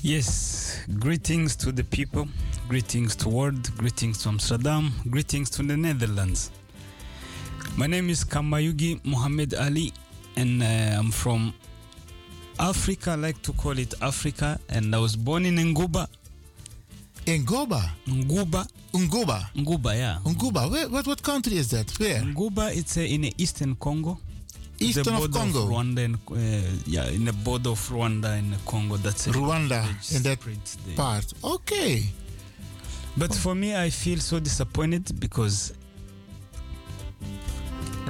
Yes, 0.01 0.71
greetings 0.99 1.56
to 1.56 1.73
the 1.73 1.84
people, 1.84 2.27
greetings 2.67 3.15
to 3.15 3.30
world, 3.30 3.71
greetings 3.77 4.17
to 4.17 4.30
Amsterdam, 4.30 4.91
greetings 5.10 5.49
to 5.49 5.65
the 5.65 5.75
Netherlands. 5.75 6.49
My 7.75 7.88
name 7.88 8.10
is 8.12 8.25
Kamayugi 8.25 8.99
Mohammed 9.03 9.53
Ali, 9.53 9.91
and 10.36 10.63
uh, 10.63 10.99
I'm 10.99 11.12
from 11.12 11.53
Africa. 12.60 13.12
I 13.12 13.15
like 13.15 13.41
to 13.43 13.54
call 13.54 13.78
it 13.78 13.93
Africa, 14.02 14.60
and 14.70 14.96
I 14.96 15.00
was 15.00 15.15
born 15.15 15.46
in 15.46 15.56
Nguba. 15.56 16.08
Ngoba. 17.26 17.89
Nguba, 18.08 18.67
Nguba. 18.93 19.50
Nguba, 19.56 19.96
yeah. 19.96 20.17
Nguba. 20.24 20.72
Where, 20.72 20.88
what, 20.89 21.06
what 21.08 21.22
country 21.22 21.58
is 21.58 21.70
that? 21.72 21.91
Where? 22.00 22.22
Nguba, 22.22 22.76
it's 22.76 22.98
uh, 22.98 23.02
in 23.02 23.22
the 23.22 23.34
eastern 23.38 23.76
Congo. 23.76 24.17
Eastern 24.80 25.15
of 25.15 25.32
Congo. 25.32 25.65
Rwanda 25.67 26.06
and 26.06 26.15
uh, 26.32 26.80
yeah, 26.86 27.08
in 27.08 27.26
the 27.26 27.34
border 27.34 27.72
of 27.72 27.80
Rwanda 27.89 28.38
and 28.38 28.54
Congo. 28.65 28.98
That's 28.98 29.28
it. 29.28 29.34
Rwanda, 29.34 29.84
in 30.15 30.24
that 30.24 30.39
the- 30.39 30.96
part. 30.96 31.26
Okay. 31.43 32.04
But 33.17 33.34
for 33.34 33.56
me, 33.56 33.76
I 33.76 33.89
feel 33.89 34.20
so 34.20 34.39
disappointed 34.39 35.20
because 35.20 35.74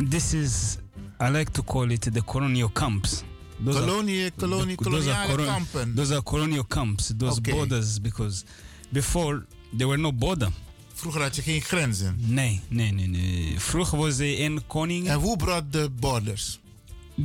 this 0.02 0.34
is, 0.34 0.80
I 1.20 1.30
like 1.30 1.54
to 1.54 1.62
call 1.64 1.90
it 1.92 2.02
the 2.02 2.22
colonial 2.24 2.68
camps. 2.70 3.24
Those 3.64 3.76
are- 3.78 3.86
Kolonie, 3.86 4.32
kolonie, 4.36 4.76
th- 4.78 4.90
those 4.92 5.08
are 5.08 5.28
koloniale 5.28 5.36
colon- 5.36 5.46
kampen. 5.48 5.96
Those 5.96 6.12
are 6.14 6.24
colonial 6.24 6.64
camps, 6.68 7.14
those 7.18 7.38
Okay. 7.38 7.52
borders, 7.54 8.00
because 8.02 8.44
before 8.92 9.46
there 9.78 9.88
were 9.88 10.02
no 10.02 10.12
border. 10.12 10.50
Vroeger 10.94 11.22
had 11.22 11.36
je 11.36 11.42
geen 11.42 11.62
grenzen. 11.62 12.16
Nee, 12.20 12.62
nee, 12.70 12.92
nee, 12.92 13.08
nee. 13.08 13.60
Vroeger 13.60 13.98
was 13.98 14.20
er 14.20 14.38
één 14.38 14.68
koning. 14.68 15.08
En 15.08 15.20
hoe 15.20 15.38
brought 15.38 15.72
the 15.72 15.90
borders? 16.00 16.60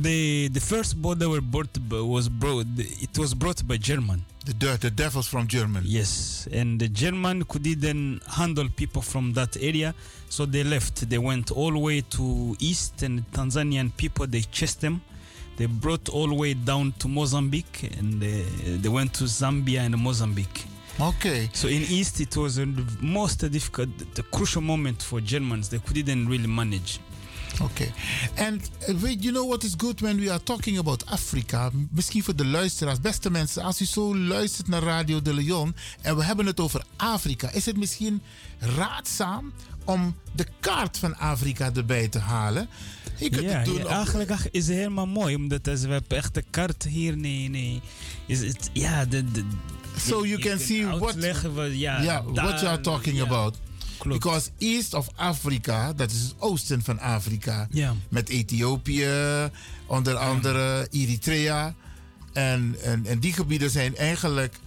The 0.01 0.49
the 0.51 0.61
first 0.61 1.01
border 1.01 1.29
were 1.29 1.41
brought 1.41 1.79
was 1.89 2.27
brought. 2.37 2.65
It 2.99 3.17
was 3.17 3.33
brought 3.37 3.65
by 3.65 3.77
German. 3.77 4.23
The, 4.43 4.53
de- 4.57 4.77
the 4.77 4.93
devils 4.93 5.27
from 5.27 5.47
Germany. 5.47 5.87
Yes, 5.89 6.45
and 6.51 6.79
the 6.79 6.89
German 6.91 7.45
could 7.45 7.81
then 7.81 8.19
handle 8.25 8.69
people 8.69 9.01
from 9.01 9.33
that 9.33 9.55
area, 9.55 9.93
so 10.29 10.45
they 10.45 10.63
left. 10.63 11.07
They 11.09 11.17
went 11.19 11.51
all 11.51 11.71
the 11.71 11.79
way 11.79 12.01
to 12.07 12.55
east, 12.59 13.01
and 13.03 13.17
the 13.19 13.23
Tanzanian 13.37 13.91
people 13.95 14.27
they 14.29 14.43
chased 14.51 14.79
them. 14.79 15.01
They 15.57 15.67
brought 15.67 16.09
all 16.09 16.27
the 16.27 16.35
way 16.35 16.53
down 16.55 16.93
to 16.97 17.07
Mozambique, 17.07 17.89
and 17.99 18.19
they, 18.19 18.43
they 18.81 18.89
went 18.91 19.13
to 19.13 19.25
Zambia 19.27 19.79
and 19.81 19.95
Mozambique. 19.97 20.65
Okay. 20.99 21.49
So 21.53 21.67
in 21.67 21.81
east, 21.89 22.19
it 22.19 22.35
was 22.35 22.55
the 22.55 22.67
most 23.01 23.39
difficult, 23.51 23.89
the 24.15 24.23
crucial 24.31 24.61
moment 24.61 25.03
for 25.03 25.21
Germans. 25.21 25.67
They 25.69 25.79
couldn't 25.79 26.27
really 26.29 26.47
manage. 26.47 26.99
Okay. 27.61 27.91
En 28.33 28.61
eh, 28.79 28.95
weet 28.95 29.23
you 29.23 29.31
know 29.33 29.47
what 29.47 29.63
is 29.63 29.73
good 29.77 30.01
when 30.01 30.19
we 30.19 30.29
are 30.31 30.43
talking 30.43 30.77
about 30.77 31.05
Afrika? 31.05 31.69
M- 31.73 31.87
Misschien 31.91 32.23
voor 32.23 32.35
de 32.35 32.45
luisteraars, 32.45 32.99
beste 33.01 33.29
mensen, 33.29 33.63
als 33.63 33.81
u 33.81 33.85
zo 33.85 34.17
luistert 34.17 34.67
naar 34.67 34.81
Radio 34.83 35.21
de 35.21 35.33
Leon 35.33 35.75
en 36.01 36.15
we 36.17 36.23
hebben 36.23 36.45
het 36.45 36.59
over 36.59 36.85
Afrika, 36.95 37.51
is 37.51 37.65
het 37.65 37.77
misschien 37.77 38.21
raadzaam 38.59 39.53
om 39.85 40.15
de 40.31 40.45
kaart 40.59 40.97
van 40.97 41.17
Afrika 41.17 41.71
erbij 41.73 42.07
te 42.07 42.19
halen? 42.19 42.67
Je 43.17 43.29
kunt 43.29 43.43
Ja, 43.43 43.57
het 43.57 43.65
doen 43.65 43.77
ja, 43.77 43.85
eigenlijk 43.85 44.31
is 44.51 44.67
het 44.67 44.75
helemaal 44.75 45.07
mooi, 45.07 45.35
omdat 45.35 45.65
we 45.65 45.71
hebben 45.71 46.03
echt 46.07 46.33
de 46.33 46.43
kaart 46.49 46.83
hier, 46.83 47.17
nee, 47.17 47.49
nee. 47.49 47.81
Is 48.25 48.39
het, 48.39 48.69
ja, 48.73 49.05
de, 49.05 49.31
de, 49.31 49.43
So 49.97 50.25
you 50.25 50.39
can 50.39 50.59
see 50.59 50.85
what, 50.85 51.15
ja, 51.73 52.01
yeah, 52.01 52.25
what 52.25 52.59
you 52.59 52.65
are 52.65 52.81
talking 52.81 53.17
ja, 53.17 53.23
about. 53.23 53.57
Klopt. 53.97 54.19
Because 54.19 54.49
east 54.57 54.93
of 54.93 55.07
Africa, 55.15 55.93
dat 55.93 56.11
is 56.11 56.21
het 56.21 56.35
oosten 56.39 56.83
van 56.83 56.99
Afrika. 56.99 57.67
Ja. 57.71 57.95
Met 58.09 58.29
Ethiopië, 58.29 59.09
onder 59.85 60.15
andere 60.15 60.87
Eritrea. 60.91 61.75
En, 62.33 62.75
en, 62.83 63.05
en 63.05 63.19
die 63.19 63.33
gebieden 63.33 63.69
zijn 63.69 63.95
eigenlijk. 63.95 64.59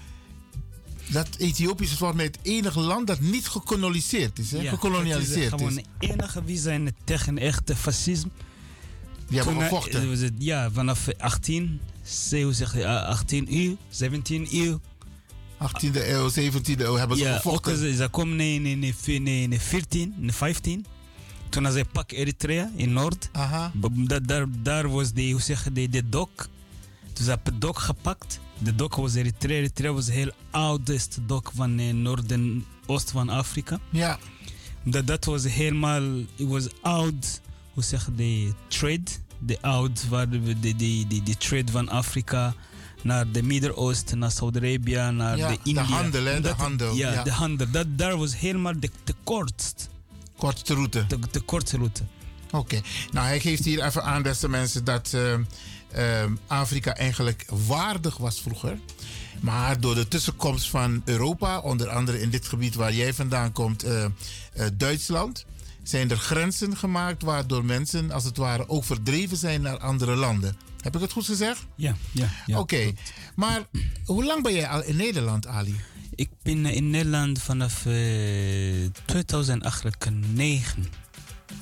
Dat 1.11 1.29
Ethiopië 1.39 1.85
is 1.85 1.93
volgens 1.93 2.17
mij 2.19 2.25
het 2.27 2.39
enige 2.43 2.81
land 2.81 3.07
dat 3.07 3.21
niet 3.21 3.49
gekoloniseerd 3.49 4.39
is. 4.39 4.51
Hè? 4.51 4.59
Ja, 4.61 4.71
gekolonialiseerd 4.71 5.51
het 5.51 5.61
is. 5.61 5.67
Gewoon 5.67 5.85
enige 5.99 6.45
wie 6.45 6.59
zijn 6.59 6.95
tegen 7.05 7.39
echte 7.39 7.77
fascisme. 7.77 8.31
Die 9.29 9.37
hebben 9.37 9.55
Toen, 9.55 9.63
gevochten. 9.63 10.35
ja, 10.39 10.71
vanaf 10.71 11.09
18, 11.19 11.81
ze- 12.03 12.43
hoe 12.43 12.53
zeg 12.53 12.73
je, 12.75 12.83
eh, 12.83 13.07
18 13.09 13.57
uur, 13.57 13.77
17 13.89 14.57
uur. 14.57 14.79
18e 15.59 16.11
eeuw, 16.11 16.29
17e 16.29 16.85
eeuw 16.85 16.95
hebben 16.95 17.17
ze 17.17 17.23
Ja, 17.25 17.31
ook 17.35 17.37
gevochten. 17.43 17.77
ze, 17.79 17.95
ze 17.95 18.09
komen 18.09 18.41
in, 18.41 18.67
in, 18.67 18.83
in, 18.83 18.95
in, 19.27 19.53
in 19.53 19.61
14, 19.61 20.15
in 20.21 20.33
15. 20.33 20.87
Toen 21.49 21.73
ze 21.73 21.85
pak 21.93 22.11
Eritrea 22.13 22.71
in 22.77 22.93
Noord. 22.93 23.29
Aha. 23.33 23.73
Daar, 24.23 24.47
daar 24.63 24.89
was 24.91 25.13
de, 25.13 25.31
hoe 25.31 25.41
zeg 25.41 25.65
je, 25.65 25.73
de, 25.73 25.89
de 25.89 26.09
dok. 26.09 26.49
Dus 27.13 27.25
ze 27.25 27.31
hebben 27.31 27.53
de 27.53 27.59
dok 27.59 27.79
gepakt. 27.79 28.41
De 28.59 28.75
dok 28.75 28.95
was 28.95 29.15
Eritrea. 29.15 29.57
Eritrea 29.57 29.93
was 29.93 30.09
heel 30.11 30.31
oudste 30.51 31.27
dok 31.27 31.51
van 31.55 31.79
eh, 31.79 31.93
Noord 31.93 32.33
en 32.33 32.65
Oost 32.87 33.11
van 33.11 33.29
Afrika. 33.29 33.79
Ja, 33.91 34.19
Dat, 34.85 35.07
dat 35.07 35.25
was 35.25 35.45
helemaal, 35.45 36.03
it 36.37 36.49
was 36.49 36.67
oud, 36.83 37.41
hoe 37.75 37.83
zeg 37.83 38.05
je, 38.07 38.15
de 38.15 38.53
trade. 38.69 39.03
De 39.39 39.59
oud, 39.63 40.09
waar 40.09 40.29
de, 40.31 40.41
de, 40.61 40.77
de, 40.77 41.05
de, 41.09 41.23
de 41.23 41.37
trade 41.37 41.73
van 41.73 41.89
Afrika 41.89 42.55
naar 43.03 43.31
de 43.33 43.43
Midden-Oosten, 43.43 44.19
naar 44.19 44.31
Saudi-Arabië, 44.31 44.95
naar 45.13 45.37
Ja, 45.37 45.49
de 45.49 45.55
de 45.55 45.61
India. 45.63 45.83
handel, 45.83 46.25
hè, 46.25 46.41
de 46.41 46.49
handel, 46.57 46.95
Ja, 46.95 47.13
ja. 47.13 47.23
de 47.23 47.31
handel. 47.33 47.71
Dat, 47.71 47.87
daar 47.99 48.17
was 48.19 48.39
helemaal 48.39 48.81
de, 48.81 48.91
de 49.05 49.15
kortst, 49.25 49.89
kortste 50.37 50.75
route. 50.75 51.05
de, 51.09 51.19
de 51.31 51.41
kortste 51.41 51.77
route. 51.77 52.03
Oké. 52.51 52.81
Nou, 53.13 53.27
hij 53.27 53.41
geeft 53.41 53.65
hier 53.65 53.85
even 53.85 54.05
aan, 54.05 54.23
beste 54.23 54.49
mensen, 54.49 54.85
dat 54.85 55.13
eh, 55.15 55.35
eh, 55.97 56.25
Afrika 56.47 56.95
eigenlijk 56.95 57.45
waardig 57.67 58.17
was 58.17 58.41
vroeger. 58.41 58.79
Maar 59.41 59.81
door 59.81 59.95
de 59.95 60.09
tussenkomst 60.09 60.71
van 60.71 61.03
Europa, 61.05 61.61
onder 61.61 61.89
andere 61.89 62.21
in 62.21 62.31
dit 62.31 62.47
gebied 62.47 62.75
waar 62.75 62.93
jij 62.95 63.15
vandaan 63.15 63.53
komt, 63.53 63.83
eh, 63.83 64.05
eh, 64.05 64.11
Duitsland, 64.75 65.45
zijn 65.83 66.11
er 66.11 66.17
grenzen 66.17 66.77
gemaakt 66.77 67.23
waardoor 67.23 67.65
mensen 67.65 68.11
als 68.11 68.25
het 68.25 68.37
ware 68.37 68.69
ook 68.69 68.85
verdreven 68.85 69.37
zijn 69.37 69.63
naar 69.63 69.79
andere 69.79 70.15
landen. 70.15 70.57
Heb 70.81 70.95
ik 70.95 71.01
het 71.01 71.13
goed 71.13 71.25
gezegd? 71.25 71.67
Ja, 71.75 71.97
ja. 72.13 72.31
ja. 72.47 72.59
Oké. 72.59 72.93
Maar 73.35 73.67
hoe 74.05 74.25
lang 74.25 74.43
ben 74.43 74.55
jij 74.55 74.69
al 74.69 74.83
in 74.83 74.97
Nederland, 74.97 75.47
Ali? 75.47 75.81
Ik 76.15 76.29
ben 76.43 76.67
in 76.67 76.91
Nederland 76.91 77.43
vanaf 77.43 77.87
eh 77.87 77.93
2009. 79.05 80.87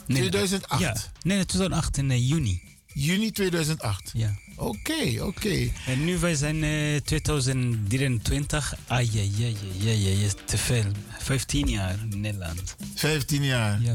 Nee, 0.07 0.19
2008? 0.29 0.81
Ja, 0.81 0.93
nee, 1.23 1.37
nee, 1.37 1.47
2008 1.47 1.97
in 1.97 2.11
eh, 2.11 2.29
juni. 2.29 2.63
Juni 2.95 3.31
2008. 3.31 4.11
Ja. 4.13 4.35
Oké, 4.57 5.23
oké. 5.23 5.71
En 5.87 6.05
nu 6.05 6.19
wij 6.19 6.35
zijn 6.35 6.65
eh 6.65 7.01
2023. 7.01 8.75
Ah 8.87 9.13
ja, 9.13 9.23
ja, 9.37 9.47
ja, 9.47 9.53
ja, 9.79 9.91
ja, 9.91 10.19
ja, 10.21 10.29
te 10.45 10.59
veel. 10.59 10.85
15 11.19 11.69
jaar 11.69 11.97
in 12.11 12.21
Nederland. 12.21 12.77
15 12.95 13.45
jaar. 13.45 13.83
Ja. 13.83 13.95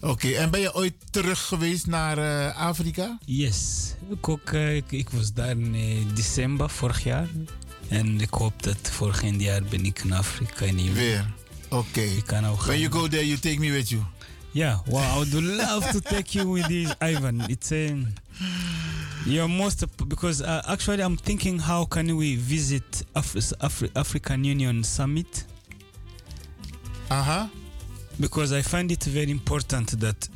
Oké, 0.00 0.28
en 0.28 0.50
ben 0.50 0.60
je 0.60 0.74
ooit 0.74 0.94
terug 1.10 1.40
geweest 1.46 1.86
naar 1.86 2.18
eh, 2.18 2.56
Afrika? 2.56 3.18
Yes. 3.24 3.94
Ik, 4.10 4.28
ook, 4.28 4.50
eh, 4.50 4.76
ik, 4.76 4.92
ik 4.92 5.10
was 5.10 5.32
daar 5.32 5.50
in 5.50 5.74
eh, 5.74 6.14
december 6.14 6.70
vorig 6.70 7.04
jaar. 7.04 7.28
En 7.88 8.20
ik 8.20 8.30
hoop 8.30 8.62
dat 8.62 8.78
vorig 8.82 9.22
jaar 9.38 9.62
ben 9.62 9.84
ik 9.84 9.98
in 10.04 10.12
Afrika 10.12 10.64
in. 10.64 10.92
Weer. 10.92 11.32
Oké. 11.68 12.00
Ik 12.00 12.26
kan 12.26 12.46
ook 12.46 12.62
When 12.62 12.78
you 12.78 12.92
go 12.92 13.08
there, 13.08 13.26
you 13.26 13.38
take 13.38 13.58
me 13.58 13.70
with 13.70 13.88
you. 13.88 14.02
Yeah, 14.54 14.78
wow, 14.86 15.16
I 15.16 15.18
would 15.18 15.34
love 15.34 15.90
to 15.90 16.00
take 16.00 16.34
you 16.36 16.48
with 16.48 16.68
this, 16.68 16.94
Ivan. 17.00 17.40
It's 17.50 17.72
um, 17.72 18.06
you're 19.26 19.48
most 19.48 19.84
because 20.08 20.42
uh, 20.42 20.62
actually 20.68 21.02
I'm 21.02 21.16
thinking 21.16 21.58
how 21.58 21.84
can 21.86 22.16
we 22.16 22.36
visit 22.36 23.02
Af- 23.16 23.34
Afri- 23.34 23.90
African 23.96 24.44
Union 24.44 24.84
summit 24.84 25.44
Aha. 27.10 27.50
because 28.20 28.52
I 28.52 28.62
find 28.62 28.92
it 28.92 29.02
very 29.02 29.32
important 29.32 29.98
that 29.98 30.28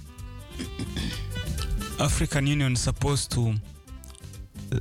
African 2.01 2.47
Union 2.49 2.73
is 2.73 2.81
supposed 2.81 3.31
to 3.33 3.55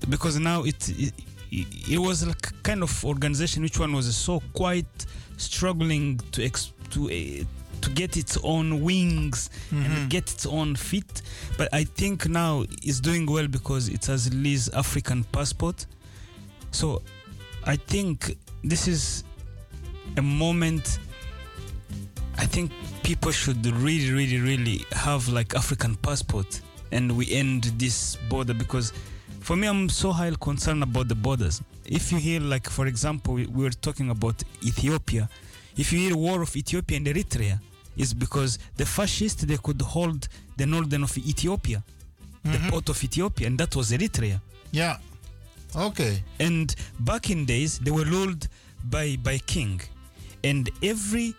because 0.10 0.40
now 0.40 0.64
it, 0.64 0.90
it 0.90 1.14
it 1.52 2.00
was 2.00 2.26
like 2.26 2.52
kind 2.64 2.82
of 2.82 3.06
organization 3.06 3.62
which 3.62 3.78
one 3.80 3.94
was 3.94 4.14
so 4.16 4.42
quite 4.54 5.06
struggling 5.38 6.18
to 6.32 6.44
ex- 6.44 6.74
to 6.90 7.06
uh, 7.12 7.44
to 7.82 7.90
get 7.90 8.18
its 8.18 8.38
own 8.44 8.82
wings 8.82 9.50
and 9.72 9.86
mm-hmm. 9.86 10.08
get 10.08 10.32
its 10.32 10.46
own 10.46 10.76
feet 10.76 11.22
but 11.58 11.70
I 11.74 11.84
think 11.84 12.28
now 12.28 12.66
it's 12.82 13.00
doing 13.00 13.26
well 13.26 13.48
because 13.48 13.90
it 13.90 14.06
has 14.06 14.30
released 14.30 14.74
African 14.74 15.24
passport 15.26 15.86
so 16.72 17.02
I 17.66 17.76
think 17.76 18.36
this 18.64 18.88
is 18.88 19.24
a 20.18 20.22
moment 20.22 21.00
I 22.38 22.46
think 22.46 22.72
people 23.04 23.32
should 23.32 23.66
really, 23.66 24.12
really, 24.12 24.40
really 24.40 24.86
have 24.92 25.28
like 25.28 25.56
African 25.56 25.96
passport, 25.96 26.62
and 26.92 27.18
we 27.18 27.32
end 27.32 27.64
this 27.78 28.16
border 28.30 28.54
because, 28.54 28.94
for 29.40 29.56
me, 29.56 29.68
I'm 29.68 29.90
so 29.90 30.12
highly 30.12 30.36
concerned 30.40 30.84
about 30.84 31.08
the 31.08 31.16
borders. 31.16 31.62
If 31.86 32.12
you 32.12 32.20
hear, 32.20 32.40
like 32.40 32.70
for 32.70 32.86
example, 32.86 33.34
we 33.34 33.46
were 33.46 33.72
talking 33.72 34.12
about 34.12 34.44
Ethiopia. 34.64 35.30
If 35.78 35.94
you 35.94 36.00
hear 36.00 36.18
war 36.18 36.42
of 36.42 36.56
Ethiopia 36.56 36.98
and 36.98 37.08
Eritrea, 37.08 37.60
it's 37.96 38.14
because 38.14 38.60
the 38.76 38.86
fascists 38.86 39.44
they 39.44 39.58
could 39.58 39.82
hold 39.82 40.28
the 40.58 40.66
northern 40.66 41.04
of 41.04 41.18
Ethiopia, 41.18 41.84
the 42.44 42.60
port 42.70 42.90
of 42.90 43.04
Ethiopia, 43.04 43.48
and 43.48 43.58
that 43.60 43.76
was 43.76 43.92
Eritrea. 43.92 44.40
Yeah. 44.72 44.98
Okay. 45.76 46.24
And 46.40 46.74
back 47.00 47.30
in 47.30 47.46
days, 47.46 47.80
they 47.80 47.92
were 47.92 48.06
ruled 48.06 48.48
by 48.90 49.18
by 49.24 49.38
king, 49.40 49.82
and 50.44 50.70
every 50.82 51.36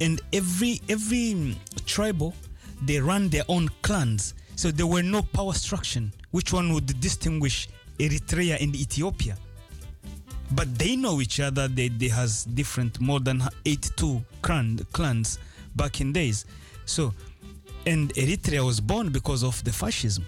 and 0.00 0.20
every 0.32 0.80
every 0.88 1.34
mm, 1.34 1.54
tribal 1.86 2.34
they 2.82 2.98
ran 2.98 3.28
their 3.28 3.44
own 3.48 3.68
clans. 3.82 4.34
So 4.56 4.70
there 4.70 4.86
were 4.86 5.02
no 5.02 5.22
power 5.22 5.52
structure. 5.52 6.08
Which 6.30 6.52
one 6.52 6.72
would 6.74 7.00
distinguish 7.00 7.68
Eritrea 7.98 8.62
and 8.62 8.74
Ethiopia? 8.74 9.36
But 10.52 10.78
they 10.78 10.96
know 10.96 11.20
each 11.20 11.38
other. 11.40 11.68
They 11.68 11.88
they 11.88 12.08
has 12.08 12.44
different 12.44 13.00
more 13.00 13.20
than 13.20 13.42
82 13.64 14.22
clan, 14.42 14.78
clans 14.92 15.38
back 15.76 16.00
in 16.00 16.12
days. 16.12 16.44
So 16.86 17.14
and 17.86 18.12
Eritrea 18.14 18.64
was 18.64 18.80
born 18.80 19.10
because 19.10 19.42
of 19.44 19.62
the 19.64 19.72
fascism. 19.72 20.26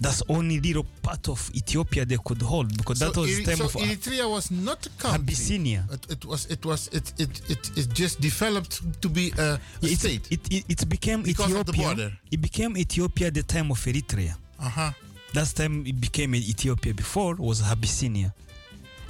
That's 0.00 0.22
only 0.28 0.58
little 0.60 0.84
part 1.02 1.28
of 1.28 1.50
Ethiopia 1.54 2.04
they 2.04 2.18
could 2.24 2.42
hold 2.42 2.76
because 2.76 2.98
that 2.98 3.16
was 3.16 3.30
Eri- 3.30 3.44
time 3.44 3.56
so 3.56 3.64
of 3.66 3.76
uh, 3.76 3.80
Eritrea 3.80 4.28
was 4.28 4.50
not 4.50 4.84
a 4.86 4.90
country. 4.90 5.20
Abyssinia. 5.22 5.84
It, 5.92 6.10
it 6.10 6.24
was. 6.24 6.46
It 6.46 6.64
was. 6.66 6.88
It, 6.88 7.12
it. 7.18 7.50
It. 7.50 7.70
It 7.78 7.94
just 7.94 8.20
developed 8.20 9.00
to 9.02 9.08
be 9.08 9.32
a, 9.38 9.42
a 9.42 9.60
it's- 9.82 10.00
state. 10.00 10.30
It, 10.32 10.40
it, 10.52 10.64
it 10.68 10.88
became 10.88 11.22
Because 11.22 11.46
of 11.54 11.64
the 11.66 11.72
Ethiopia. 11.72 11.82
border. 11.94 12.12
It 12.30 12.40
became 12.42 12.76
Ethiopia 12.76 13.28
at 13.28 13.34
the 13.34 13.44
time 13.44 13.70
of 13.70 13.78
Eritrea. 13.78 14.34
Aha. 14.60 14.94
That's 15.32 15.52
time 15.52 15.86
it 15.86 15.98
became 16.00 16.34
Ethiopia. 16.34 16.92
Before 16.92 17.36
was 17.36 17.62
Abyssinia. 17.62 18.34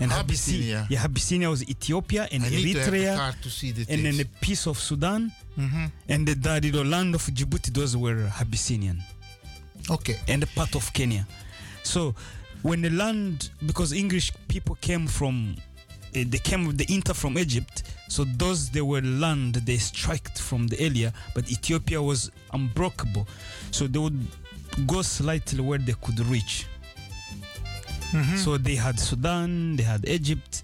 And 0.01 0.13
Abyssinia. 0.13 0.87
Yeah, 0.91 1.05
Abyssinia 1.05 1.49
was 1.51 1.63
Ethiopia 1.69 2.29
and 2.33 2.45
I 2.45 2.51
need 2.51 2.73
to 2.75 2.81
have 2.81 2.91
the 2.91 2.99
Eritrea, 2.99 3.41
to 3.43 3.51
see 3.51 3.71
the 3.73 3.87
and 3.93 4.05
then 4.05 4.21
a 4.21 4.25
piece 4.45 4.67
of 4.67 4.79
Sudan, 4.79 5.33
Mhm. 5.57 5.93
and 6.09 6.27
the, 6.27 6.35
the, 6.35 6.71
the 6.71 6.85
land 6.85 7.15
of 7.15 7.23
Djibouti. 7.23 7.73
Those 7.73 7.97
were 7.97 8.31
Abyssinian. 8.41 9.03
Okay. 9.91 10.19
and 10.29 10.43
a 10.43 10.47
part 10.47 10.75
of 10.75 10.93
Kenya. 10.93 11.27
So 11.83 12.15
when 12.63 12.81
the 12.83 12.91
land, 12.91 13.51
because 13.67 13.93
English 13.93 14.33
people 14.49 14.77
came 14.81 15.07
from, 15.07 15.57
eh, 16.15 16.25
they 16.27 16.39
came 16.39 16.67
with 16.67 16.79
the 16.79 16.87
inter 16.93 17.15
from 17.15 17.37
Egypt. 17.39 17.83
So 18.09 18.25
those 18.25 18.71
they 18.71 18.81
were 18.83 19.03
land 19.03 19.55
they 19.67 19.77
striked 19.79 20.41
from 20.41 20.69
the 20.69 20.81
area, 20.81 21.13
but 21.35 21.51
Ethiopia 21.51 22.01
was 22.03 22.31
unbreakable. 22.53 23.27
So 23.71 23.87
they 23.87 23.99
would 23.99 24.27
go 24.87 25.03
slightly 25.03 25.61
where 25.61 25.79
they 25.79 25.95
could 26.01 26.19
reach. 26.31 26.67
Mm-hmm. 28.15 28.37
So 28.37 28.57
they 28.59 28.77
had 28.77 28.99
Sudan, 28.99 29.77
they 29.77 29.83
had 29.83 30.09
Egypt, 30.09 30.63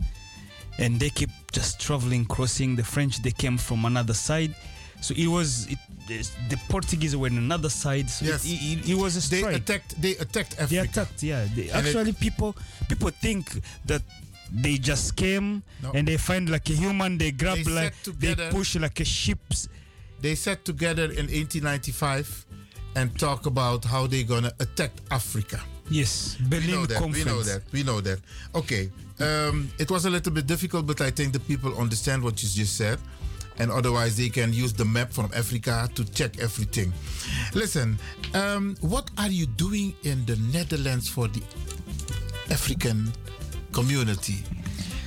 and 0.79 0.99
they 1.01 1.11
kept 1.11 1.53
just 1.53 1.81
traveling, 1.81 2.25
crossing 2.25 2.77
the 2.77 2.85
French. 2.85 3.23
They 3.23 3.33
came 3.33 3.59
from 3.59 3.85
another 3.85 4.15
side. 4.15 4.55
So 5.01 5.15
it 5.17 5.27
was 5.27 5.67
it, 5.69 5.79
the 6.49 6.59
Portuguese 6.69 7.17
were 7.17 7.27
on 7.29 7.39
another 7.39 7.69
side. 7.71 8.09
So 8.11 8.25
Yes. 8.27 8.45
it, 8.45 8.59
it, 8.71 8.91
it 8.91 8.95
was 8.97 9.17
a 9.17 9.21
strike. 9.23 9.43
They 9.45 9.55
attacked. 9.57 10.01
They 10.03 10.17
attacked 10.17 10.53
Africa. 10.55 10.69
They 10.71 10.79
attacked, 10.79 11.23
yeah. 11.23 11.47
They, 11.55 11.69
And 11.71 11.87
it- 11.87 11.89
actually, 11.97 12.13
people 12.13 12.55
people 12.89 13.11
think 13.11 13.51
that 13.87 14.03
they 14.53 14.79
just 14.79 15.15
came 15.17 15.63
No. 15.83 15.93
and 15.93 16.07
they 16.09 16.17
find 16.19 16.49
like 16.51 16.69
a 16.71 16.75
human, 16.75 17.19
they 17.19 17.31
grab 17.31 17.59
They 17.59 17.71
like 17.73 17.95
sat 17.95 18.05
they 18.21 18.29
together. 18.35 18.51
push 18.51 18.77
like 18.77 18.99
a 19.01 19.05
ships. 19.05 19.69
They 20.21 20.35
sat 20.35 20.65
together 20.65 21.05
in 21.05 21.27
1895 21.31 22.47
and 22.97 23.17
talk 23.19 23.47
about 23.47 23.85
how 23.85 24.07
they're 24.07 24.25
gonna 24.25 24.53
attack 24.61 24.91
Africa. 25.11 25.61
Yes, 25.91 26.37
We 26.41 26.49
Berlin 26.49 26.71
know 26.71 26.87
that. 26.87 27.03
We 27.03 27.25
know 27.25 27.43
that. 27.43 27.63
We 27.73 27.83
know 27.83 28.01
that. 28.01 28.21
Okay. 28.55 28.91
Um, 29.19 29.69
it 29.79 29.91
was 29.91 30.05
a 30.07 30.11
little 30.11 30.33
bit 30.33 30.47
difficult, 30.47 30.87
but 30.87 31.01
I 31.01 31.11
think 31.11 31.33
the 31.33 31.41
people 31.41 31.77
understand 31.79 32.23
what 32.23 32.43
you 32.43 32.49
just 32.49 32.77
said. 32.77 32.99
And 33.59 33.71
otherwise, 33.71 34.17
they 34.17 34.31
can 34.31 34.53
use 34.55 34.73
the 34.73 34.85
map 34.87 35.13
from 35.13 35.31
Africa 35.35 35.89
to 35.95 36.05
check 36.13 36.39
everything. 36.41 36.93
Listen, 37.53 37.99
um, 38.35 38.77
what 38.81 39.11
are 39.19 39.29
you 39.29 39.47
doing 39.47 39.93
in 40.05 40.25
the 40.25 40.37
Netherlands 40.53 41.09
for 41.11 41.29
the 41.29 41.43
African 42.51 43.13
community 43.73 44.39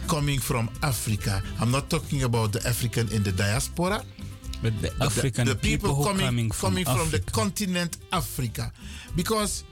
coming 0.07 0.37
from 0.39 0.69
Africa? 0.83 1.41
I'm 1.59 1.71
not 1.71 1.89
talking 1.89 2.23
about 2.23 2.51
the 2.51 2.67
African 2.67 3.09
in 3.11 3.23
the 3.23 3.31
diaspora. 3.31 4.03
But 4.61 4.79
the 4.81 4.89
but 4.89 4.99
the- 4.99 5.05
African 5.05 5.47
the, 5.47 5.55
people, 5.55 5.95
who 5.95 6.03
coming, 6.05 6.25
coming 6.25 6.51
from 6.51 6.69
coming 6.69 6.85
from 6.85 7.09
the 7.09 7.19
continent 7.31 7.97
Africa. 8.11 8.71
Because 9.15 9.63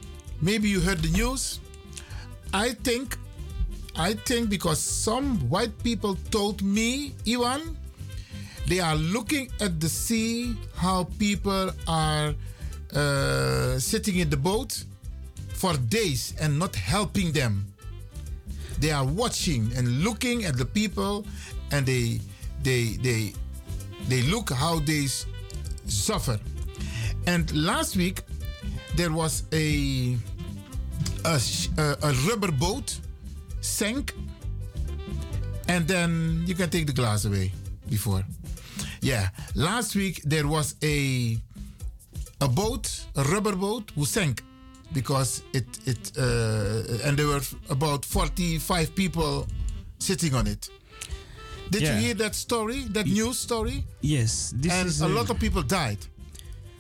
maybe 0.41 0.67
you 0.69 0.79
heard 0.79 0.99
the 0.99 1.09
news. 1.09 1.59
I 2.53 2.69
think, 2.71 3.17
I 3.95 4.13
think 4.13 4.49
because 4.49 4.79
some 4.79 5.39
white 5.49 5.77
people 5.83 6.15
told 6.31 6.61
me, 6.61 7.13
Iwan, 7.27 7.77
they 8.67 8.79
are 8.79 8.95
looking 8.95 9.49
at 9.59 9.79
the 9.79 9.89
sea, 9.89 10.55
how 10.75 11.05
people 11.17 11.71
are 11.87 12.33
uh, 12.93 13.79
sitting 13.79 14.17
in 14.17 14.29
the 14.29 14.37
boat 14.37 14.83
for 15.53 15.73
days 15.77 16.33
and 16.39 16.57
not 16.57 16.75
helping 16.75 17.31
them. 17.31 17.65
They 18.79 18.91
are 18.91 19.05
watching 19.05 19.71
and 19.75 20.03
looking 20.03 20.45
at 20.45 20.57
the 20.57 20.65
people, 20.65 21.25
and 21.71 21.85
they, 21.85 22.19
they, 22.63 22.97
they, 23.01 23.33
they 24.07 24.21
look 24.23 24.49
how 24.49 24.79
they 24.79 25.05
suffer. 25.85 26.39
And 27.27 27.53
last 27.55 27.95
week 27.95 28.23
there 28.95 29.11
was 29.11 29.43
a 29.53 30.17
a, 31.26 31.39
a, 31.82 31.97
a 32.03 32.11
rubber 32.28 32.51
boat 32.51 32.97
sank, 33.61 34.13
and 35.67 35.88
then 35.88 36.43
you 36.45 36.55
can 36.55 36.69
take 36.69 36.88
the 36.88 36.93
glass 36.93 37.26
away 37.26 37.51
before. 37.89 38.24
Yeah, 39.01 39.30
last 39.55 39.95
week 39.95 40.22
there 40.24 40.47
was 40.47 40.76
a 40.84 41.38
a 42.41 42.47
boat, 42.47 43.05
a 43.15 43.24
rubber 43.24 43.55
boat, 43.55 43.91
who 43.95 44.05
sank 44.05 44.43
because 44.93 45.43
it 45.53 45.65
it 45.86 46.11
uh, 46.17 47.07
and 47.07 47.17
there 47.17 47.28
were 47.28 47.41
about 47.69 48.05
forty 48.05 48.57
five 48.59 48.93
people 48.95 49.47
sitting 49.99 50.34
on 50.36 50.47
it. 50.47 50.69
Did 51.69 51.84
Yeah. 51.84 51.95
you 51.95 52.05
hear 52.07 52.13
that 52.15 52.36
story? 52.36 52.82
That 52.89 53.05
news 53.05 53.39
story? 53.39 53.86
Yes, 54.01 54.53
this 54.57 54.72
and 54.74 54.88
is 54.88 55.01
a 55.01 55.07
lot 55.07 55.30
of 55.30 55.39
people 55.39 55.61
died. 55.63 55.99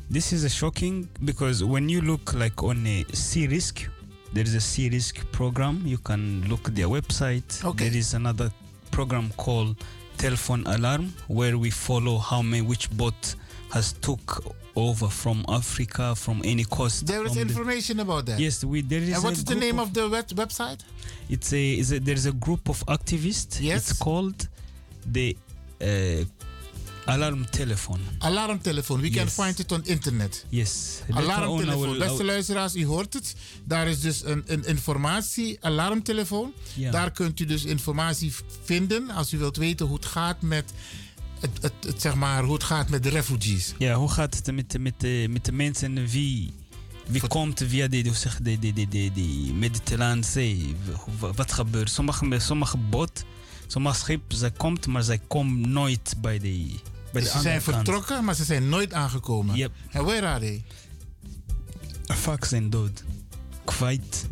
This 0.09 0.33
is 0.33 0.43
a 0.43 0.49
shocking 0.49 1.07
because 1.23 1.63
when 1.63 1.87
you 1.87 2.01
look 2.01 2.33
like 2.33 2.61
on 2.61 2.85
a 2.85 3.05
sea 3.13 3.47
risk, 3.47 3.87
there 4.33 4.43
is 4.43 4.55
a 4.55 4.61
sea 4.61 4.89
risk 4.89 5.29
program. 5.31 5.81
You 5.85 5.97
can 5.97 6.47
look 6.47 6.63
their 6.73 6.87
website. 6.87 7.63
Okay. 7.63 7.89
There 7.89 7.97
is 7.97 8.13
another 8.13 8.51
program 8.91 9.31
called 9.37 9.75
Telephone 10.17 10.63
Alarm 10.67 11.13
where 11.27 11.57
we 11.57 11.69
follow 11.69 12.17
how 12.17 12.41
many 12.41 12.61
which 12.61 12.89
boat 12.91 13.35
has 13.73 13.93
took 13.93 14.43
over 14.75 15.07
from 15.09 15.43
Africa 15.49 16.15
from 16.15 16.41
any 16.45 16.63
coast. 16.63 17.05
There 17.07 17.23
is 17.25 17.33
from 17.33 17.35
the- 17.35 17.41
information 17.41 17.99
about 17.99 18.25
that. 18.27 18.39
Yes, 18.39 18.63
we 18.63 18.81
there 18.81 19.01
is. 19.01 19.15
And 19.15 19.23
what 19.23 19.33
is 19.33 19.43
the 19.43 19.55
name 19.55 19.79
of, 19.79 19.93
the 19.93 20.07
web- 20.09 20.27
website? 20.29 20.79
It's 21.29 21.51
a, 21.53 21.71
is 21.79 21.91
a 21.91 21.99
there 21.99 22.15
is 22.15 22.25
a 22.25 22.31
group 22.31 22.69
of 22.69 22.85
activists. 22.87 23.59
Yes. 23.61 23.91
It's 23.91 23.99
called 23.99 24.47
the 25.05 25.35
uh, 25.81 26.23
Alarm 27.05 27.49
Telephone. 27.49 27.99
Alarmtelefoon. 28.19 29.01
We 29.01 29.09
can 29.09 29.27
find 29.29 29.59
it 29.59 29.71
on 29.71 29.81
internet. 29.85 30.45
Yes. 30.49 30.99
Alarmtelefoon. 31.11 31.95
I 31.95 31.97
Beste 31.97 32.23
luisteraars, 32.23 32.75
u 32.75 32.85
hoort 32.85 33.13
het. 33.13 33.35
Daar 33.63 33.87
is 33.87 33.99
dus 33.99 34.25
een, 34.25 34.43
een 34.45 34.65
informatie-alarmtelefoon. 34.65 36.51
Ja. 36.73 36.91
Daar 36.91 37.11
kunt 37.11 37.39
u 37.39 37.45
dus 37.45 37.63
informatie 37.63 38.33
vinden 38.63 39.09
als 39.09 39.33
u 39.33 39.37
wilt 39.37 39.57
weten 39.57 39.85
hoe 39.85 39.95
het 39.95 40.05
gaat 40.05 40.41
met, 40.41 40.71
het, 41.39 41.49
het, 41.61 41.73
het, 41.85 42.01
zeg 42.01 42.15
maar, 42.15 42.43
hoe 42.43 42.53
het 42.53 42.63
gaat 42.63 42.89
met 42.89 43.03
de 43.03 43.09
refugees. 43.09 43.73
Ja, 43.77 43.93
hoe 43.95 44.09
gaat 44.09 44.35
het 44.35 44.51
met, 44.55 44.71
de- 44.71 44.79
met, 44.79 44.93
de, 44.97 45.27
met 45.29 45.45
de 45.45 45.51
mensen 45.51 46.07
wie, 46.07 46.53
wie 47.07 47.27
komt 47.27 47.63
via 47.67 47.87
de, 47.87 48.13
zeg, 48.13 48.37
de, 48.41 48.59
de, 48.59 48.73
de, 48.73 48.87
de, 48.87 49.11
de 49.13 49.51
Mediterrane 49.53 50.23
Zee? 50.23 50.75
Wa- 51.19 51.33
Wat 51.33 51.51
gebeurt? 51.51 51.89
Sommige, 51.89 52.39
sommige 52.39 52.77
boot, 52.77 53.23
sommige 53.67 53.95
schip, 53.99 54.21
zij 54.27 54.51
komt, 54.51 54.87
maar 54.87 55.03
zij 55.03 55.19
komt 55.27 55.65
nooit 55.67 56.13
bij 56.21 56.39
de, 56.39 56.65
bij 57.11 57.21
de 57.21 57.27
ze 57.27 57.39
zijn 57.39 57.61
kant. 57.61 57.75
vertrokken, 57.75 58.23
maar 58.23 58.35
ze 58.35 58.43
zijn 58.43 58.69
nooit 58.69 58.93
aangekomen. 58.93 59.55
Yep. 59.55 59.71
En 59.89 60.03
where 60.05 60.27
are 60.27 60.39
they? 60.39 60.63
Vaak 62.05 62.45
zijn 62.45 62.69
dood. 62.69 63.03
Kwijt. 63.65 64.29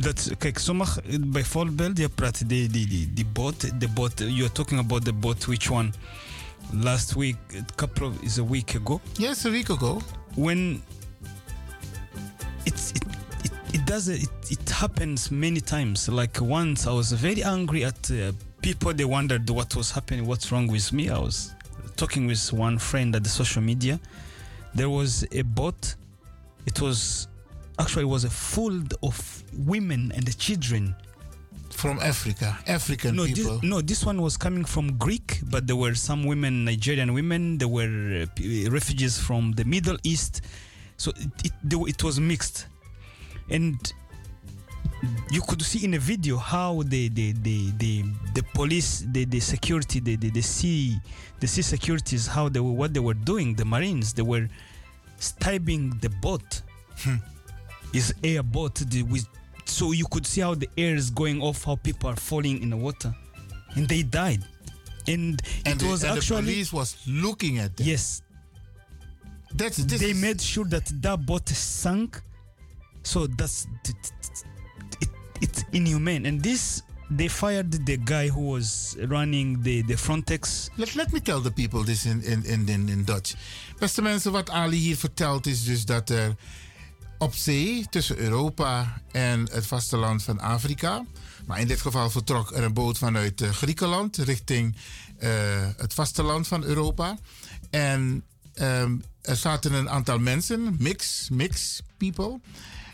Dat, 0.00 0.30
kijk, 0.38 0.58
sommige, 0.58 1.02
bijvoorbeeld, 1.20 1.98
je 1.98 2.08
praat 2.08 2.48
die, 2.48 2.68
die, 2.68 2.86
die, 2.86 3.12
die 3.12 3.26
boot, 3.26 3.80
de 3.80 3.88
boot, 3.88 4.18
you're 4.18 4.52
talking 4.52 4.80
about 4.80 5.04
the 5.04 5.12
boat, 5.12 5.44
which 5.44 5.70
one? 5.70 5.90
Last 6.70 7.14
week, 7.14 7.36
a 7.54 7.74
couple 7.74 8.06
of, 8.06 8.14
is 8.20 8.38
a 8.38 8.44
week 8.44 8.74
ago. 8.74 9.00
Yes, 9.12 9.44
a 9.44 9.50
week 9.50 9.68
ago. 9.68 10.00
when 10.34 10.82
it's 12.64 12.92
it, 12.92 13.04
it, 13.72 13.84
does 13.86 14.08
it, 14.08 14.28
it 14.50 14.68
happens 14.68 15.30
many 15.30 15.60
times 15.60 16.08
like 16.08 16.40
once 16.40 16.86
i 16.86 16.92
was 16.92 17.12
very 17.12 17.42
angry 17.42 17.84
at 17.84 18.10
uh, 18.10 18.32
people 18.60 18.92
they 18.92 19.04
wondered 19.04 19.48
what 19.50 19.74
was 19.74 19.90
happening 19.90 20.26
what's 20.26 20.52
wrong 20.52 20.66
with 20.66 20.92
me 20.92 21.08
i 21.08 21.18
was 21.18 21.54
talking 21.96 22.26
with 22.26 22.52
one 22.52 22.78
friend 22.78 23.14
at 23.14 23.22
the 23.22 23.28
social 23.28 23.62
media 23.62 23.98
there 24.74 24.88
was 24.90 25.26
a 25.32 25.42
boat 25.42 25.94
it 26.66 26.80
was 26.80 27.28
actually 27.78 28.02
it 28.02 28.08
was 28.08 28.24
a 28.24 28.30
full 28.30 28.80
of 29.02 29.42
women 29.66 30.12
and 30.14 30.38
children 30.38 30.94
From 31.72 31.98
Africa. 32.00 32.58
African 32.68 33.16
no, 33.16 33.24
people. 33.24 33.58
This, 33.58 33.70
no, 33.70 33.80
this 33.80 34.04
one 34.04 34.20
was 34.20 34.36
coming 34.36 34.64
from 34.64 34.98
Greek, 34.98 35.40
but 35.50 35.66
there 35.66 35.74
were 35.74 35.94
some 35.94 36.22
women, 36.24 36.64
Nigerian 36.64 37.12
women. 37.12 37.58
There 37.58 37.66
were 37.66 38.26
uh, 38.26 38.70
refugees 38.70 39.18
from 39.18 39.52
the 39.52 39.64
Middle 39.64 39.96
East, 40.04 40.42
so 40.96 41.10
it 41.16 41.32
it, 41.48 41.52
it 41.92 42.04
was 42.04 42.20
mixed, 42.20 42.66
and 43.50 43.76
you 45.30 45.40
could 45.42 45.62
see 45.62 45.84
in 45.84 45.94
a 45.94 45.98
video 45.98 46.36
how 46.36 46.82
the 46.84 47.08
the 47.08 47.32
the 47.32 47.70
the, 47.78 48.04
the 48.34 48.42
police, 48.54 49.04
the 49.10 49.24
the 49.24 49.40
security, 49.40 50.00
the, 50.00 50.16
the 50.16 50.30
the 50.30 50.42
sea 50.42 50.96
the 51.40 51.46
sea 51.46 51.62
securities, 51.62 52.26
how 52.26 52.48
they 52.48 52.60
were 52.60 52.72
what 52.72 52.94
they 52.94 53.00
were 53.00 53.14
doing. 53.14 53.54
The 53.54 53.64
Marines 53.64 54.12
they 54.12 54.22
were 54.22 54.48
stabbing 55.18 55.90
the 56.00 56.08
boat. 56.08 56.62
Hmm. 56.98 57.16
Is 57.92 58.14
air 58.24 58.42
boat 58.42 58.76
the, 58.76 59.02
with 59.02 59.26
so 59.66 59.92
you 59.92 60.06
could 60.06 60.26
see 60.26 60.40
how 60.40 60.54
the 60.54 60.68
air 60.78 60.94
is 60.94 61.10
going 61.10 61.42
off, 61.42 61.64
how 61.64 61.76
people 61.76 62.08
are 62.08 62.16
falling 62.16 62.62
in 62.62 62.70
the 62.70 62.76
water, 62.76 63.14
and 63.74 63.86
they 63.86 64.02
died. 64.02 64.42
And, 65.06 65.42
and 65.66 65.74
it 65.74 65.84
the, 65.84 65.90
was 65.90 66.04
and 66.04 66.12
the 66.14 66.16
actually 66.18 66.42
police 66.42 66.72
was 66.72 66.96
looking 67.06 67.58
at 67.58 67.76
them. 67.76 67.86
yes. 67.86 68.22
That's, 69.54 69.76
this 69.76 70.00
they 70.00 70.10
is- 70.12 70.20
made 70.22 70.40
sure 70.40 70.64
that 70.66 70.86
that 71.02 71.26
boat 71.26 71.48
sank. 71.48 72.20
So 73.02 73.26
that's 73.36 73.66
it, 73.84 74.12
it, 75.00 75.08
it's 75.40 75.64
inhumane. 75.70 76.28
And 76.28 76.42
this 76.42 76.82
they 77.16 77.28
fired 77.28 77.86
the 77.86 77.96
guy 77.96 78.28
who 78.28 78.40
was 78.40 78.96
running 79.08 79.62
the 79.62 79.82
Frontex. 79.96 80.70
Let, 80.76 80.94
let 80.94 81.12
me 81.12 81.20
tell 81.20 81.42
the 81.42 81.50
people 81.50 81.84
this 81.84 82.06
in, 82.06 82.22
in, 82.22 82.44
in, 82.44 82.88
in, 82.88 83.04
Dutch. 83.04 83.34
Beste 83.78 84.02
mensen, 84.02 84.32
wat 84.32 84.50
Ali 84.50 84.76
hier 84.76 84.96
vertelt 84.96 85.46
is 85.46 85.64
dus 85.64 85.84
dat 85.84 86.10
er 86.10 86.36
op 87.18 87.34
zee 87.34 87.86
tussen 87.90 88.18
Europa 88.18 89.02
en 89.12 89.48
het 89.50 89.66
vasteland 89.66 90.22
van 90.22 90.40
Afrika 90.40 91.04
Maar 91.46 91.60
in 91.60 91.66
dit 91.66 91.80
geval 91.80 92.10
vertrok 92.10 92.52
er 92.52 92.62
een 92.62 92.72
boot 92.72 92.98
vanuit 92.98 93.40
eh, 93.40 93.50
Griekenland 93.50 94.16
richting 94.16 94.76
eh, 95.18 95.30
het 95.76 95.94
vasteland 95.94 96.48
van 96.48 96.64
Europa. 96.64 97.18
En 97.70 98.24
ehm, 98.54 98.96
er 99.22 99.36
zaten 99.36 99.72
een 99.72 99.90
aantal 99.90 100.18
mensen, 100.18 100.76
mix, 100.78 101.28
mix 101.30 101.82
people. 101.96 102.40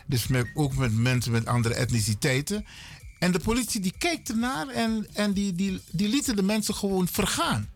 Dus 0.09 0.27
met, 0.27 0.47
ook 0.53 0.75
met 0.75 0.93
mensen 0.93 1.31
met 1.31 1.45
andere 1.45 1.73
etniciteiten. 1.73 2.65
En 3.19 3.31
de 3.31 3.39
politie 3.39 3.81
die 3.81 3.93
kijkt 3.97 4.29
ernaar 4.29 4.67
en, 4.67 5.07
en 5.13 5.33
die, 5.33 5.55
die, 5.55 5.81
die 5.91 6.07
lieten 6.09 6.35
de 6.35 6.43
mensen 6.43 6.75
gewoon 6.75 7.07
vergaan. 7.07 7.69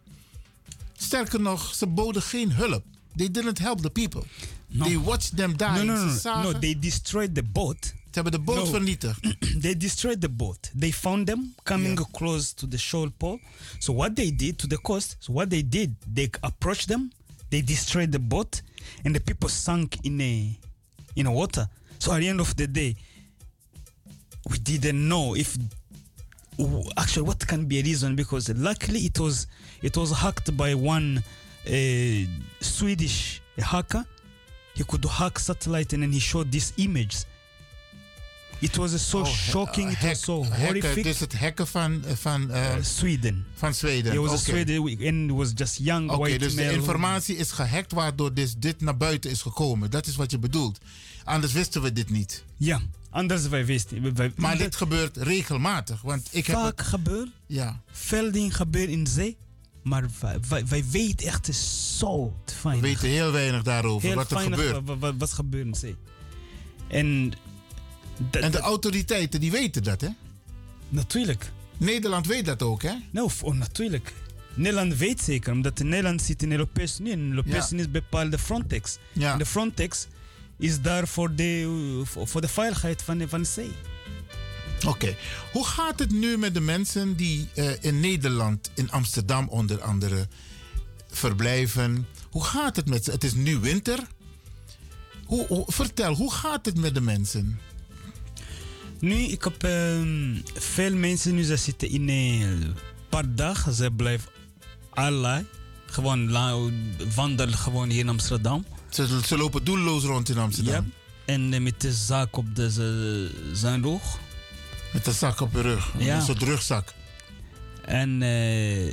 Sterker 0.97 1.41
nog, 1.41 1.75
ze 1.75 1.87
boden 1.87 2.21
geen 2.21 2.51
hulp. 2.51 2.83
They 3.15 3.31
didn't 3.31 3.59
help 3.59 3.81
the 3.81 3.89
people. 3.89 4.23
No. 4.67 4.85
They 4.85 4.99
watched 4.99 5.37
them 5.37 5.57
die. 5.57 5.83
No, 5.83 5.83
no, 5.83 6.19
no, 6.23 6.41
no. 6.41 6.59
they 6.59 6.79
destroyed 6.79 7.35
the 7.35 7.43
boat. 7.43 7.85
Ze 7.85 8.19
hebben 8.19 8.31
de 8.31 8.39
boot 8.39 8.55
No. 8.55 8.65
vernietigd. 8.65 9.19
they 9.61 9.77
destroyed 9.77 10.21
the 10.21 10.29
boat. 10.29 10.71
They 10.79 10.93
found 10.93 11.27
them 11.27 11.53
coming 11.63 12.07
close 12.11 12.53
to 12.53 12.67
the 12.67 12.77
shoal 12.77 13.09
pole. 13.09 13.39
So 13.79 13.93
what 13.93 14.15
they 14.15 14.35
did 14.35 14.57
to 14.57 14.67
the 14.67 14.81
coast, 14.81 15.15
so 15.19 15.33
what 15.33 15.49
they 15.49 15.67
did, 15.69 15.89
they 16.13 16.29
approached 16.39 16.87
them, 16.87 17.11
they 17.49 17.63
destroyed 17.63 18.11
the 18.11 18.19
boat, 18.19 18.61
and 19.03 19.15
the 19.15 19.21
people 19.21 19.49
sank 19.49 19.95
in 20.01 20.21
a 20.21 20.57
in 21.15 21.25
a 21.25 21.31
water. 21.31 21.69
So 22.03 22.11
at 22.11 22.19
the 22.19 22.27
end 22.27 22.41
of 22.41 22.53
the 22.57 22.67
day, 22.67 22.97
we 24.49 24.57
didn't 24.57 25.07
know 25.07 25.35
if 25.37 25.57
actually 26.97 27.25
what 27.29 27.47
can 27.47 27.65
be 27.65 27.79
a 27.79 27.83
reason 27.83 28.13
because 28.17 28.49
luckily 28.49 28.99
it 29.05 29.17
was 29.19 29.47
it 29.81 29.95
was 29.95 30.11
hacked 30.11 30.51
by 30.57 30.73
one 30.75 31.23
uh, 31.65 32.25
Swedish 32.59 33.41
hacker. 33.57 34.03
He 34.75 34.83
could 34.83 35.05
hack 35.05 35.39
satellite 35.39 35.93
and 35.93 36.03
then 36.03 36.11
he 36.11 36.19
showed 36.19 36.51
these 36.51 36.73
images. 36.75 37.25
It 38.61 38.77
was 38.77 39.01
so 39.01 39.19
Oh, 39.21 39.25
shocking. 39.25 39.91
It 39.91 40.03
was 40.03 40.19
so 40.19 40.43
horrific. 40.43 41.03
dus 41.03 41.19
het 41.19 41.33
hacken 41.33 41.67
van, 41.67 42.03
van, 42.15 42.51
eh, 42.51 42.75
Sweden. 42.81 43.45
van 43.53 43.73
Zweden. 43.73 44.11
He 44.11 44.19
was 44.19 44.31
a 44.31 44.37
Sweden 44.37 44.77
and 45.07 45.31
it 45.31 45.37
was 45.37 45.51
just 45.55 45.77
young 45.77 46.09
Oké, 46.09 46.19
white 46.19 46.37
dus 46.37 46.55
de 46.55 46.61
male. 46.63 46.73
informatie 46.73 47.35
is 47.35 47.51
gehackt 47.51 47.91
waardoor 47.91 48.33
dit, 48.33 48.61
dit 48.61 48.81
naar 48.81 48.97
buiten 48.97 49.31
is 49.31 49.41
gekomen. 49.41 49.91
Dat 49.91 50.07
is 50.07 50.15
wat 50.15 50.31
je 50.31 50.39
bedoelt. 50.39 50.79
Anders 51.23 51.53
wisten 51.53 51.81
we 51.81 51.93
dit 51.93 52.09
niet. 52.09 52.43
Ja, 52.57 52.81
anders 53.09 53.47
wij 53.47 53.65
wisten. 53.65 54.15
wij- 54.15 54.31
Maar 54.35 54.57
dit 54.57 54.75
gebeurt 54.75 55.17
regelmatig. 55.17 56.01
Want 56.01 56.27
ik 56.31 56.45
heb 56.47 56.55
vaak 56.55 56.77
het, 56.79 56.87
gebeurt. 56.87 57.29
ja. 57.47 57.81
Veel 57.91 58.31
dingen 58.31 58.51
gebeuren 58.51 58.93
in 58.93 59.07
zee. 59.07 59.37
Maar 59.83 60.05
wij, 60.19 60.37
wij, 60.49 60.67
wij 60.67 60.83
weten 60.91 61.27
echt 61.27 61.55
zo 61.97 62.33
We 62.45 62.51
fijn. 62.53 62.79
weten 62.81 63.07
heel 63.09 63.31
weinig 63.31 63.63
daarover 63.63 64.07
Heel 64.07 64.15
wat 64.17 64.31
er 64.31 64.39
gebeurt. 64.39 64.85
wa- 64.85 64.97
wa- 64.97 65.15
wat 65.15 65.33
gebeurt 65.33 65.65
in 65.65 65.75
zee. 65.75 65.95
En, 66.87 67.31
de 68.31 68.59
autoriteiten 68.59 69.39
die 69.39 69.51
weten 69.51 69.83
dat, 69.83 70.01
hè? 70.01 70.07
natuurlijk. 70.89 71.51
Nederland 71.77 72.27
weet 72.27 72.45
dat 72.45 72.61
ook, 72.61 72.81
hè? 72.83 72.93
Nou, 73.11 73.29
oh, 73.41 73.53
natuurlijk. 73.55 74.13
Nederland 74.53 74.95
weet 74.97 75.21
zeker, 75.21 75.51
omdat 75.53 75.79
Nederland 75.79 76.21
zit 76.21 76.41
in 76.43 76.49
de 76.49 76.55
Europese 76.55 77.01
Unie. 77.01 77.13
En 77.13 77.19
de 77.29 77.35
Europese 77.35 77.57
Ja. 77.65 77.71
Unie 77.71 77.85
is 77.85 77.91
bepaald 77.91 78.31
de 78.31 78.37
Frontex. 78.39 78.97
Ja. 79.11 79.31
En 79.31 79.37
de 79.37 79.45
Frontex 79.45 80.07
is 80.63 80.81
daar 80.81 81.07
voor 81.07 81.35
de, 81.35 82.01
voor 82.23 82.41
de 82.41 82.47
veiligheid 82.47 83.01
van 83.01 83.17
de, 83.17 83.27
van 83.29 83.41
de 83.41 83.47
zee. 83.47 83.71
Oké. 84.87 85.15
Hoe 85.51 85.65
gaat 85.65 85.99
het 85.99 86.11
nu 86.11 86.37
met 86.37 86.53
de 86.53 86.59
mensen 86.59 87.15
die 87.15 87.47
eh, 87.53 87.71
in 87.83 87.99
Nederland, 87.99 88.71
in 88.73 88.91
Amsterdam 88.91 89.47
onder 89.49 89.81
andere, 89.81 90.27
verblijven? 91.11 92.07
Hoe 92.29 92.43
gaat 92.43 92.75
het 92.75 92.89
met 92.89 93.03
ze? 93.03 93.11
Het 93.11 93.23
is 93.23 93.33
nu 93.33 93.57
winter. 93.59 93.99
Hoe, 95.25 95.47
hoe- 95.47 95.65
vertel, 95.67 96.13
hoe 96.15 96.31
gaat 96.33 96.65
het 96.65 96.77
met 96.77 96.93
de 96.93 97.01
mensen? 97.01 97.59
Nu, 98.99 99.15
ik 99.15 99.43
heb 99.43 99.63
ehm, 99.63 100.35
veel 100.53 100.95
mensen 100.95 101.35
nu, 101.35 101.43
ze 101.43 101.55
zitten 101.57 101.89
in 101.89 102.09
een 102.09 102.75
paar 103.09 103.35
dagen. 103.35 103.73
Ze 103.73 103.91
blijven 103.91 104.29
allerlei. 104.89 105.45
Gewoon 105.85 106.31
wandelen 107.15 107.57
gewoon 107.57 107.89
hier 107.89 107.99
in 107.99 108.09
Amsterdam. 108.09 108.65
Ze, 108.93 109.19
ze 109.25 109.37
lopen 109.37 109.63
doelloos 109.63 110.03
rond 110.03 110.29
in 110.29 110.37
Amsterdam. 110.37 110.73
Ja. 111.25 111.33
En 111.33 111.53
eh, 111.53 111.59
met 111.61 111.81
de 111.81 111.91
zaak 111.93 112.37
op 112.37 112.55
de, 112.55 112.69
zijn 113.53 113.83
rug. 113.83 114.01
Met 114.93 115.07
een 115.07 115.13
zak 115.13 115.39
op 115.41 115.53
je 115.53 115.61
rug. 115.61 115.91
Ja. 115.97 116.15
Een 116.15 116.21
soort 116.21 116.41
rugzak. 116.41 116.93
En 117.85 118.21
eh, 118.21 118.91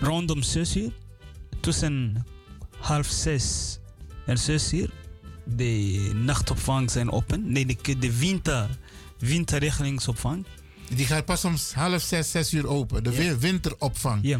rondom 0.00 0.42
zes 0.42 0.76
uur, 0.76 0.90
tussen 1.60 2.26
half 2.78 3.06
zes 3.06 3.78
en 4.26 4.38
zes 4.38 4.72
uur, 4.72 4.90
de 5.44 6.10
nachtopvang 6.14 6.90
zijn 6.90 7.10
open. 7.10 7.52
Nee, 7.52 7.66
de, 7.66 7.98
de 7.98 8.18
winter, 8.18 8.68
winterregelingsopvang. 9.18 10.46
Die 10.94 11.06
gaat 11.06 11.24
pas 11.24 11.44
om 11.44 11.56
half 11.74 12.02
zes, 12.02 12.30
zes 12.30 12.52
uur 12.52 12.66
open. 12.66 13.02
De 13.04 13.12
Ja. 13.24 13.36
winteropvang 13.38 14.18
Ja, 14.22 14.38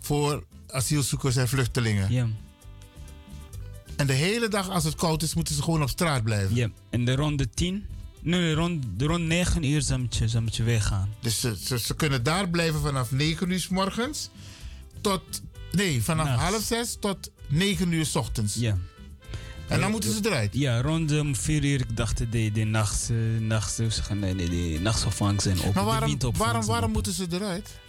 voor 0.00 0.44
asielzoekers 0.66 1.36
en 1.36 1.48
vluchtelingen. 1.48 2.12
ja, 2.12 2.26
En 4.00 4.06
de 4.06 4.12
hele 4.12 4.48
dag 4.48 4.68
als 4.68 4.84
het 4.84 4.94
koud 4.94 5.22
is, 5.22 5.34
moeten 5.34 5.54
ze 5.54 5.62
gewoon 5.62 5.82
op 5.82 5.88
straat 5.88 6.22
blijven. 6.24 6.56
ja. 6.56 6.68
En 6.90 7.04
de 7.04 7.14
ronde 7.14 7.50
tien, 7.50 7.86
nee, 8.22 8.54
rond, 8.54 8.84
de 8.96 9.04
rond 9.04 9.24
negen 9.24 9.64
uur 9.64 9.82
zou 9.82 10.06
je, 10.10 10.28
zou 10.28 10.42
moet 10.42 10.56
je 10.56 10.62
weggaan. 10.62 11.08
Dus 11.20 11.40
ze, 11.40 11.56
ze, 11.64 11.78
ze 11.78 11.94
kunnen 11.94 12.22
daar 12.22 12.48
blijven 12.48 12.80
vanaf 12.80 13.10
9 13.10 13.50
uur 13.50 13.60
s 13.60 13.68
morgens 13.68 14.30
tot. 15.00 15.22
Nee, 15.72 16.02
vanaf 16.02 16.26
Nachts. 16.26 16.42
half 16.42 16.62
zes 16.62 16.96
tot 17.00 17.30
9 17.48 17.92
uur 17.92 18.06
s 18.06 18.16
ochtends. 18.16 18.54
Ja. 18.54 18.78
En 19.68 19.80
dan 19.80 19.90
moeten 19.90 20.12
ze 20.12 20.20
eruit. 20.28 20.54
Ja, 20.54 20.80
rond 20.80 21.10
um, 21.10 21.36
vier 21.36 21.64
uur, 21.64 21.80
ik 21.80 21.96
dacht 21.96 22.18
de, 22.30 22.52
de 22.52 22.64
nachts, 22.64 23.08
eh, 23.10 23.16
nachts, 23.40 23.76
je, 23.76 24.18
nee, 24.20 24.34
nee, 24.34 24.72
de 24.72 24.80
nachtsopvang 24.80 25.42
zijn 25.42 25.56
open. 25.56 25.72
Maar 25.74 25.82
de 25.84 25.88
waarom, 25.90 26.08
winteropvang 26.08 26.44
waarom, 26.44 26.62
zijn 26.62 26.72
waarom 26.80 26.96
open. 26.96 27.02
moeten 27.12 27.28
ze 27.28 27.36
eruit? 27.36 27.79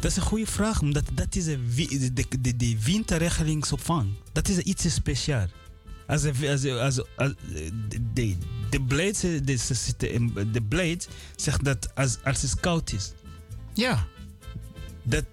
Dat 0.00 0.10
is 0.10 0.16
een 0.16 0.22
goede 0.22 0.46
vraag, 0.46 0.80
omdat 0.80 1.04
dat 1.12 1.34
is 1.34 1.46
een, 1.46 1.72
de, 2.14 2.24
de, 2.40 2.56
de, 2.56 2.76
winterregelingsopvang. 2.82 4.10
Dat 4.32 4.48
is 4.48 4.58
iets 4.58 4.94
speciaals. 4.94 5.50
Als, 6.06 6.24
als, 6.24 6.64
als, 6.66 7.00
als, 7.16 7.34
de, 7.88 8.00
de, 8.12 8.36
de 8.70 8.80
blade, 8.82 9.40
de, 9.44 10.10
in- 10.12 10.48
de 10.52 10.62
blade 10.62 11.00
zegt 11.36 11.64
dat 11.64 11.94
als, 11.94 12.16
als 12.24 12.42
het 12.42 12.60
koud 12.60 12.92
is, 12.92 13.12
Ja. 13.74 14.06
dat 15.02 15.24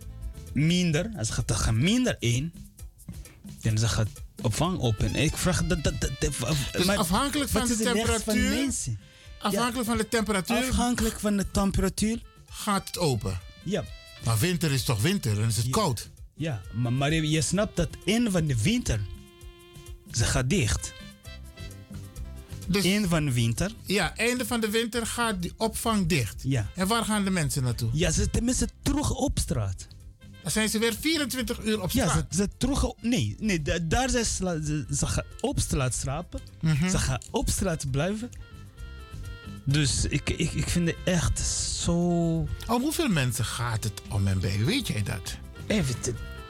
minder, 0.53 1.09
als 1.17 1.35
het 1.35 1.51
gaat 1.51 1.73
minder 1.73 2.15
één, 2.19 2.53
dan 3.61 3.77
zeg 3.77 3.95
het 3.95 4.09
opvang 4.41 4.79
open. 4.79 5.07
En 5.15 5.23
ik 5.23 5.37
vraag 5.37 5.65
dat. 5.67 5.83
dat, 5.83 5.93
Dus 6.71 6.85
maar 6.85 6.97
afhankelijk 6.97 7.49
van 7.49 7.67
de 7.67 7.75
van 7.75 7.83
temperatuur. 7.85 8.71
Afhankelijk 9.39 9.85
van 9.87 9.97
de 9.97 10.07
temperatuur 10.07 10.69
Afhankelijk 10.69 11.19
van 11.19 11.37
de 11.37 11.51
temperatuur. 11.51 12.21
gaat 12.49 12.87
het 12.87 12.97
open. 12.97 13.39
Ja, 13.63 13.83
Maar 14.25 14.37
winter 14.37 14.71
is 14.71 14.83
toch 14.83 15.01
winter, 15.01 15.35
dan 15.35 15.47
is 15.47 15.57
het 15.57 15.69
koud. 15.69 16.09
ja 16.35 16.61
maar, 16.73 16.93
maar 16.93 17.13
je- 17.13 17.41
snapt 17.41 17.75
dat 17.75 17.89
in 18.03 18.31
van 18.31 18.47
de 18.47 18.61
winter, 18.61 18.99
ze 20.11 20.23
gaat 20.23 20.49
dicht. 20.49 20.93
Dus 22.67 22.83
van 23.07 23.25
de 23.25 23.31
winter, 23.33 23.71
ja, 23.85 24.15
einde 24.15 24.45
van 24.45 24.59
de 24.59 24.69
winter 24.69 25.05
gaat 25.05 25.41
die 25.41 25.53
opvang 25.57 26.07
dicht. 26.07 26.41
ja. 26.43 26.69
En 26.75 26.87
waar 26.87 27.05
gaan 27.05 27.23
de 27.23 27.29
mensen 27.29 27.63
naartoe? 27.63 27.89
Ja, 27.93 28.11
ze 28.11 28.29
tenminste 28.29 28.67
terug 28.81 29.11
op 29.11 29.39
straat. 29.39 29.87
Dan 30.41 30.51
zijn 30.51 30.69
ze 30.69 30.79
weer 30.79 30.93
24 30.99 31.59
uur 31.63 31.81
op 31.81 31.91
Ja, 31.91 32.07
straat. 32.07 32.25
ze, 32.29 32.35
ze 32.37 32.49
terug 32.57 32.83
op... 32.83 32.97
Nee, 33.01 33.35
nee 33.39 33.61
da- 33.61 33.79
daar 33.79 34.09
zijn 34.09 34.25
ze, 34.25 34.85
ze 34.95 35.07
gaan 35.07 35.23
op 35.39 35.59
straat 35.59 35.95
slapen. 35.95 36.39
Mhm. 36.61 36.89
Ze 36.89 36.97
gaan 36.97 37.21
op 37.31 37.49
straat 37.49 37.91
blijven. 37.91 38.29
Dus 39.69 40.05
ik, 40.05 40.29
ik, 40.29 40.51
ik 40.51 40.69
vind 40.69 40.87
het 40.87 40.97
echt 41.03 41.39
zo... 41.83 41.93
Om 42.67 42.81
hoeveel 42.81 43.07
mensen 43.09 43.45
gaat 43.45 43.83
het 43.83 44.01
om 44.09 44.27
en 44.27 44.39
bij? 44.39 44.59
Weet 44.65 44.87
jij 44.87 45.03
dat? 45.03 45.37
Even, 45.67 45.95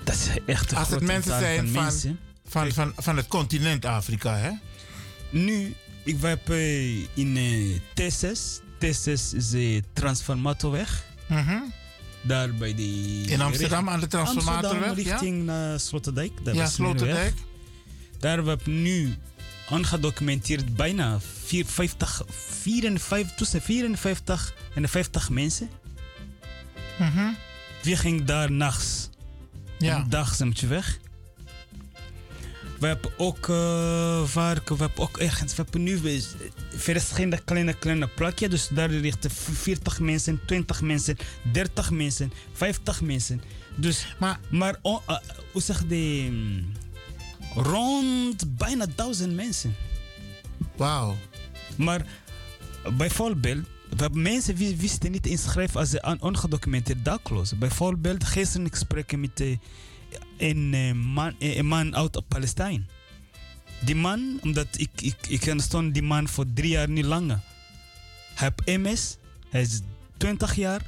dat 0.03 0.15
is 0.15 0.28
echt 0.45 0.72
een 0.72 0.78
Als 0.78 0.89
het 0.89 1.01
mensen 1.01 1.39
zijn 1.39 1.68
van, 1.68 1.84
mensen. 1.84 2.20
van, 2.47 2.72
van, 2.72 2.93
van 2.97 3.18
het 3.18 3.28
continent 3.28 3.86
Afrika, 3.86 4.36
hè? 4.38 4.51
Nu, 5.30 5.76
ik 6.03 6.22
heb 6.22 6.49
eh, 6.49 6.97
in 6.97 7.38
eh, 7.38 7.80
T6. 8.01 8.61
T6 8.80 9.11
is 9.34 9.49
de 9.49 9.84
Transformatorweg. 9.93 11.03
Mhm. 11.28 11.57
Daar 12.22 12.53
bij 12.53 12.76
die... 12.76 13.28
In 13.28 13.41
Amsterdam 13.41 13.89
aan 13.89 13.99
de 13.99 14.18
Amsterdam 14.18 14.26
Transformatorweg, 14.26 15.03
ja? 15.03 15.11
richting 15.11 15.45
naar 15.45 15.80
Sloterdijk. 15.80 16.32
Daar 16.43 16.55
Ja. 16.55 16.65
Sloterdijk. 16.65 17.34
Daar 18.20 18.36
hebben 18.36 18.57
we 18.63 18.70
nu 18.70 19.15
aangedocumenteerd 19.70 20.76
bijna 20.76 21.20
54, 21.45 22.22
54, 22.28 23.36
tussen 23.36 23.61
54 23.61 24.53
en 24.76 24.89
50 24.89 25.30
mensen. 25.30 25.70
Mhm. 26.99 27.30
Wie 27.84 27.95
ging 27.95 28.24
daar 28.26 28.51
nachts? 28.51 29.09
Ja. 29.78 29.95
En 29.95 30.09
dag 30.09 30.36
zijn 30.36 30.53
we 30.59 30.68
weg. 30.68 30.99
We 32.80 32.88
hebben 32.88 33.11
ook 33.18 33.47
uh, 33.47 34.24
varken, 34.24 34.78
we 34.78 34.84
hebben 34.84 35.03
ook 35.03 35.18
ergens, 35.18 35.55
we 35.55 35.61
hebben 35.63 35.84
nu 35.84 35.99
eh, 36.03 36.22
verschillende 36.76 37.41
kleine, 37.45 37.74
kleine 37.74 38.07
plakjes. 38.07 38.49
Dus 38.49 38.68
daar 38.68 38.89
richten 38.89 39.32
40 39.32 39.99
mensen, 39.99 40.39
20 40.45 40.82
mensen, 40.82 41.18
30 41.51 41.91
mensen, 41.91 42.34
50 42.53 43.01
mensen. 43.01 43.41
Dus, 43.76 44.15
Maar 44.18 44.39
maar 44.49 44.76
oh, 44.82 45.01
uh, 45.09 45.18
hoe 45.51 45.61
zeg 45.61 45.84
je, 45.88 46.28
mm, 46.32 46.72
rond 47.56 48.58
bijna 48.58 48.86
1000 48.95 49.36
mensen. 49.36 49.76
wauw. 50.76 51.16
Maar 51.76 52.06
bijvoorbeeld, 52.98 53.66
mensen 54.12 54.56
wisten 54.56 55.12
niet 55.12 55.26
inschrijven 55.28 55.80
als 55.80 55.93
een 55.93 56.22
ongedocumenteerd 56.22 57.06
dakloos. 57.06 57.58
Bijvoorbeeld 57.58 58.24
gisteren 58.24 58.66
ik 58.66 58.76
spreek 58.76 59.18
met 59.18 59.41
eh, 59.41 59.58
een, 60.38 60.74
eh, 60.74 60.91
man, 60.93 61.36
eh, 61.39 61.58
een 61.58 61.66
man 61.68 61.95
uit 61.95 62.28
Palestijn. 62.28 62.88
Die 63.86 63.95
man, 63.95 64.39
omdat 64.41 64.68
ik, 64.72 64.89
ik, 65.02 65.16
ik 65.28 65.54
stond 65.58 65.93
die 65.93 66.04
man 66.04 66.28
voor 66.28 66.45
drie 66.54 66.70
jaar 66.70 66.89
niet 66.89 67.06
langer. 67.06 67.39
Hij 68.36 68.52
heeft 68.66 68.80
MS, 68.82 69.18
hij 69.50 69.62
is 69.62 69.80
20 70.18 70.56
jaar, 70.56 70.82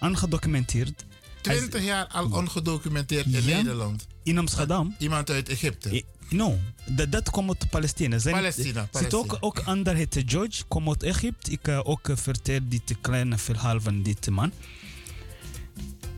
ongedocumenteerd. 0.00 1.04
Hij 1.42 1.54
is 1.54 1.60
20 1.60 1.84
jaar 1.84 2.06
al 2.06 2.30
ongedocumenteerd 2.30 3.26
in 3.26 3.42
Ja. 3.44 3.56
Nederland. 3.56 4.06
In 4.24 4.38
Amsterdam. 4.38 4.94
Iemand 4.98 5.30
uit 5.30 5.48
Egypte. 5.48 5.88
Eh, 5.90 6.02
No, 6.30 6.58
dat, 6.90 7.12
dat 7.12 7.30
komt 7.30 7.48
uit 7.48 7.70
Palestina. 7.70 8.18
Zijn, 8.18 8.34
Palestina, 8.34 8.88
Zit 8.92 9.14
ook, 9.14 9.36
ook 9.40 9.58
ander 9.58 9.94
heet 9.94 10.22
George, 10.26 10.64
komt 10.68 10.88
uit 10.88 11.02
Egypte. 11.02 11.50
Ik 11.50 11.68
uh, 11.68 11.80
ook 11.82 12.08
vertel 12.14 12.60
dit 12.64 12.96
kleine 13.00 13.38
verhaal 13.38 13.80
van 13.80 14.02
dit 14.02 14.30
man. 14.30 14.52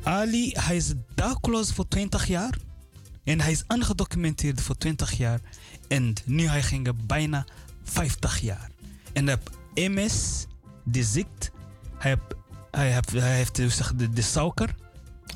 Ali, 0.03 0.51
hij 0.53 0.77
is 0.77 0.93
dakloos 1.15 1.73
voor 1.73 1.89
20 1.89 2.27
jaar. 2.27 2.55
En 3.25 3.41
hij 3.41 3.53
is 3.53 3.65
aangedocumenteerd 3.67 4.61
voor 4.61 4.77
20 4.77 5.13
jaar. 5.13 5.41
En 5.89 6.13
nu 6.25 6.47
hij 6.47 6.63
ging 6.63 7.07
bijna 7.07 7.45
50 7.85 8.41
jaar. 8.41 8.71
En 9.13 9.27
hij 9.27 9.39
heeft 9.75 9.91
MS, 9.91 10.47
de 10.85 11.03
ziekte. 11.03 11.51
Hij 11.99 12.11
heeft, 12.11 13.13
hij 13.13 13.37
heeft, 13.37 13.57
je, 13.57 13.97
de, 13.97 14.11
de 14.11 14.23
suiker, 14.23 14.75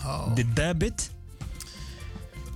Oh. 0.05 0.35
de 0.35 0.53
diabetes. 0.53 1.11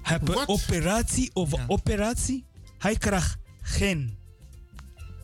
Een 0.05 0.25
Wat? 0.25 0.49
operatie 0.49 1.31
over 1.33 1.59
Ja. 1.59 1.65
operatie. 1.69 2.45
Hij 2.79 2.97
krijgt 2.97 3.37
geen. 3.63 4.17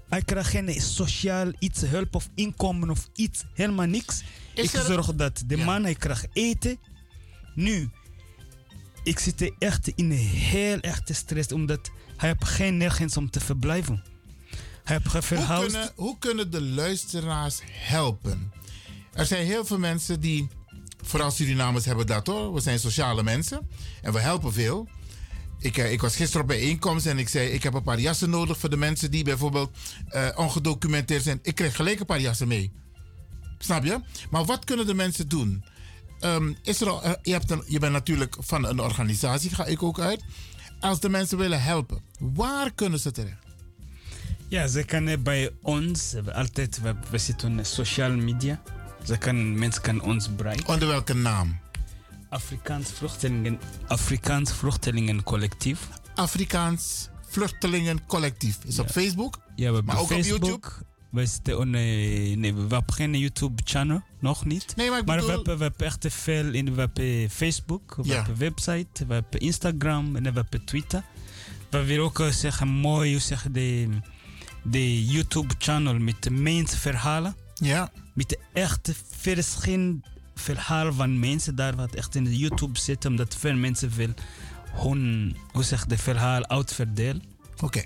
Hij 0.09 0.23
krijgt 0.23 0.51
geen 0.51 0.81
sociaal 0.81 1.53
iets, 1.59 1.81
hulp 1.81 2.15
of 2.15 2.29
inkomen 2.35 2.91
of 2.91 3.09
iets, 3.15 3.45
helemaal 3.55 3.87
niks. 3.87 4.23
Is 4.55 4.65
ik 4.65 4.73
er- 4.73 4.85
zorg 4.85 5.15
dat 5.15 5.43
de 5.47 5.57
Ja. 5.57 5.65
man 5.65 5.83
hij 5.83 5.95
krijgt 5.95 6.27
eten. 6.33 6.79
Nu, 7.55 7.91
ik 9.03 9.19
zit 9.19 9.53
echt 9.59 9.89
in 9.89 10.05
een 10.11 10.17
heel 10.19 10.79
echte 10.81 11.13
stress, 11.15 11.53
omdat 11.53 11.91
hij 12.17 12.29
heeft 12.29 12.45
geen 12.45 12.77
nergens 12.77 13.17
om 13.17 13.31
te 13.31 13.41
verblijven. 13.41 14.03
Hij 14.85 14.99
heeft 15.03 15.29
Hoe 15.29 15.59
kunnen, 15.61 15.93
hoe 15.97 16.19
kunnen 16.19 16.51
de 16.51 16.63
luisteraars 16.63 17.61
helpen? 17.67 18.53
Er 19.13 19.27
zijn 19.27 19.47
heel 19.47 19.65
veel 19.65 19.79
mensen 19.79 20.21
die, 20.21 20.49
vooral 21.03 21.31
Surinamers 21.31 21.85
hebben 21.85 22.07
dat 22.07 22.27
hoor. 22.27 22.55
We 22.55 22.61
zijn 22.61 22.79
sociale 22.79 23.23
mensen 23.23 23.69
en 24.03 24.13
we 24.13 24.21
helpen 24.21 24.53
veel. 24.53 24.89
Ik, 25.59 25.77
eh, 25.79 25.93
ik 25.93 26.01
was 26.01 26.17
gisteren 26.17 26.43
op 26.43 26.49
bijeenkomst 26.49 27.07
en 27.07 27.19
ik 27.19 27.29
zei: 27.29 27.49
Ik 27.49 27.63
heb 27.63 27.75
een 27.75 27.83
paar 27.83 28.01
jassen 28.01 28.31
nodig 28.31 28.59
voor 28.59 28.71
de 28.71 28.77
mensen 28.77 29.11
die 29.11 29.25
bijvoorbeeld 29.25 29.71
eh, 30.09 30.29
ongedocumenteerd 30.37 31.23
zijn. 31.23 31.39
Ik 31.43 31.55
kreeg 31.55 31.77
gelijk 31.77 32.01
een 32.01 32.07
paar 32.07 32.21
jassen 32.21 32.49
mee. 32.49 32.73
Snap 33.59 33.85
je? 33.85 34.01
Maar 34.31 34.45
wat 34.45 34.65
kunnen 34.65 34.87
de 34.87 34.95
mensen 34.95 35.29
doen? 35.29 35.65
Is 36.63 36.81
er 36.81 36.89
al, 36.89 37.17
je, 37.23 37.33
hebt 37.33 37.55
je 37.67 37.79
bent 37.79 37.93
natuurlijk 37.93 38.37
van 38.39 38.67
een 38.67 38.81
organisatie, 38.81 39.55
ga 39.55 39.65
ik 39.65 39.83
ook 39.83 40.01
uit. 40.01 40.23
Als 40.81 41.01
de 41.01 41.09
mensen 41.09 41.39
willen 41.39 41.63
helpen, 41.63 42.01
waar 42.19 42.73
kunnen 42.75 43.01
ze 43.01 43.11
terecht? 43.11 43.45
Ja, 44.49 44.67
ze 44.67 44.85
kunnen 44.85 45.23
bij 45.23 45.51
ons, 45.63 46.15
altijd, 46.33 46.81
we, 46.81 46.95
we 47.11 47.19
zitten 47.19 47.59
op 47.59 47.65
social 47.65 48.11
media. 48.11 48.63
Ze 49.05 49.17
kan, 49.19 49.59
mensen 49.59 49.83
kunnen 49.83 50.03
ons 50.03 50.35
bereiken. 50.37 50.69
Onder 50.69 50.89
welke 50.89 51.15
naam? 51.15 51.59
Afrikaans 52.29 52.91
Vluchtelingen, 52.91 53.61
Afrikaans 53.87 54.53
Vluchtelingencollectief. 54.53 55.89
Afrikaans 56.15 57.09
Vluchtelingencollectief. 57.27 58.59
Is 58.67 58.79
op 58.79 58.91
Facebook. 58.91 59.39
Ja, 59.55 59.69
we 59.69 59.75
hebben 59.75 59.85
Maar 59.85 59.97
ook 59.97 60.03
op 60.03 60.09
Facebook. 60.23 60.83
We 61.11 61.27
zitten 61.27 61.59
op, 61.59 61.65
nee, 61.65 62.37
nee, 62.37 62.55
we 62.55 62.61
hebben 62.61 62.95
geen 62.95 63.19
YouTube-channel, 63.19 64.03
nog 64.21 64.45
niet. 64.45 64.77
Nee, 64.77 64.91
maar 64.91 64.99
ik 64.99 65.07
Maar 65.07 65.25
we 65.25 65.31
hebben, 65.31 65.57
we 65.57 65.63
hebben 65.63 65.87
echt 65.87 66.07
veel 66.09 66.53
in 66.55 66.75
we 66.75 66.81
hebben 66.81 67.31
Facebook, 67.31 67.95
we 67.97 68.09
Ja. 68.09 68.15
hebben 68.15 68.37
website, 68.37 69.07
we 69.07 69.13
hebben 69.15 69.41
Instagram 69.41 70.17
en 70.17 70.23
we 70.23 70.31
hebben 70.33 70.65
Twitter. 70.65 71.03
We 71.71 71.85
willen 71.85 72.05
ook 72.05 72.21
eh, 72.21 72.29
zeggen, 72.29 72.69
mooi, 72.69 73.11
hoe 73.11 73.21
zeg 73.21 73.43
je, 73.43 73.51
de, 73.51 73.89
de 74.63 75.05
YouTube-channel 75.05 75.99
met 75.99 76.23
de 76.23 76.31
meeste 76.31 76.77
verhalen. 76.79 77.37
Ja, 77.55 77.91
met 78.21 78.29
de 78.29 78.39
echte 78.53 78.95
verschillende 79.11 80.01
verhalen 80.35 80.95
van 80.95 81.19
mensen 81.19 81.55
daar 81.55 81.77
wat 81.77 81.95
echt 81.95 82.15
in 82.15 82.37
YouTube 82.37 82.79
zit, 82.79 83.05
omdat 83.05 83.35
veel 83.35 83.55
mensen 83.55 83.91
wil 83.91 84.15
hun, 84.73 85.37
hoe 85.53 85.63
zeg 85.63 85.87
de 85.87 85.99
verhaal 85.99 86.49
uitverdelen. 86.49 87.23
oké. 87.61 87.85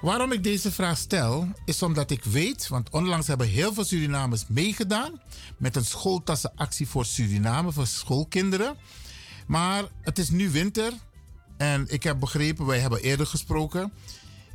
Waarom 0.00 0.32
ik 0.32 0.42
deze 0.42 0.72
vraag 0.72 0.98
stel, 0.98 1.48
is 1.64 1.82
omdat 1.82 2.10
ik 2.10 2.24
weet, 2.24 2.68
want 2.68 2.90
onlangs 2.90 3.26
hebben 3.26 3.48
heel 3.48 3.74
veel 3.74 3.84
Surinamers 3.84 4.44
meegedaan 4.48 5.20
met 5.56 5.76
een 5.76 5.84
schooltassenactie 5.84 6.88
voor 6.88 7.04
Suriname, 7.04 7.72
voor 7.72 7.86
schoolkinderen. 7.86 8.76
Maar 9.46 9.84
het 10.02 10.18
is 10.18 10.30
nu 10.30 10.50
winter 10.50 10.92
en 11.56 11.84
ik 11.88 12.02
heb 12.02 12.20
begrepen, 12.20 12.66
wij 12.66 12.78
hebben 12.78 13.00
eerder 13.00 13.26
gesproken, 13.26 13.92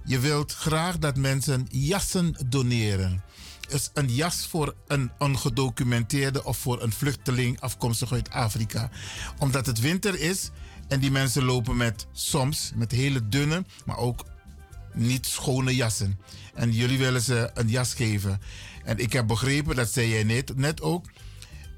je 0.06 0.20
wilt 0.20 0.54
graag 0.54 1.00
dat 1.00 1.18
mensen 1.18 1.68
jassen 1.70 2.36
doneren. 2.48 3.24
Dus 3.70 3.90
een 3.94 4.14
jas 4.14 4.48
voor 4.48 4.76
een 4.88 5.12
ongedocumenteerde 5.18 6.44
of 6.44 6.58
voor 6.58 6.82
een 6.82 6.92
vluchteling 6.92 7.60
afkomstig 7.60 8.12
uit 8.12 8.30
Afrika. 8.30 8.90
Omdat 9.40 9.66
het 9.66 9.80
winter 9.80 10.20
is 10.20 10.50
en 10.88 11.00
die 11.00 11.12
mensen 11.12 11.44
lopen 11.44 11.78
met 11.78 12.08
soms 12.12 12.72
met 12.76 12.92
hele 12.92 13.30
dunne, 13.30 13.66
maar 13.86 13.98
ook 13.98 14.26
niet 14.94 15.26
schone 15.26 15.76
jassen. 15.76 16.20
En 16.54 16.72
jullie 16.72 16.98
willen 16.98 17.22
ze 17.22 17.52
een 17.54 17.70
jas 17.70 17.94
geven. 17.94 18.42
En 18.84 18.98
ik 18.98 19.14
heb 19.14 19.28
begrepen, 19.28 19.76
dat 19.76 19.90
zei 19.92 20.10
jij 20.10 20.24
net, 20.24 20.56
net 20.58 20.82
ook. 20.82 21.06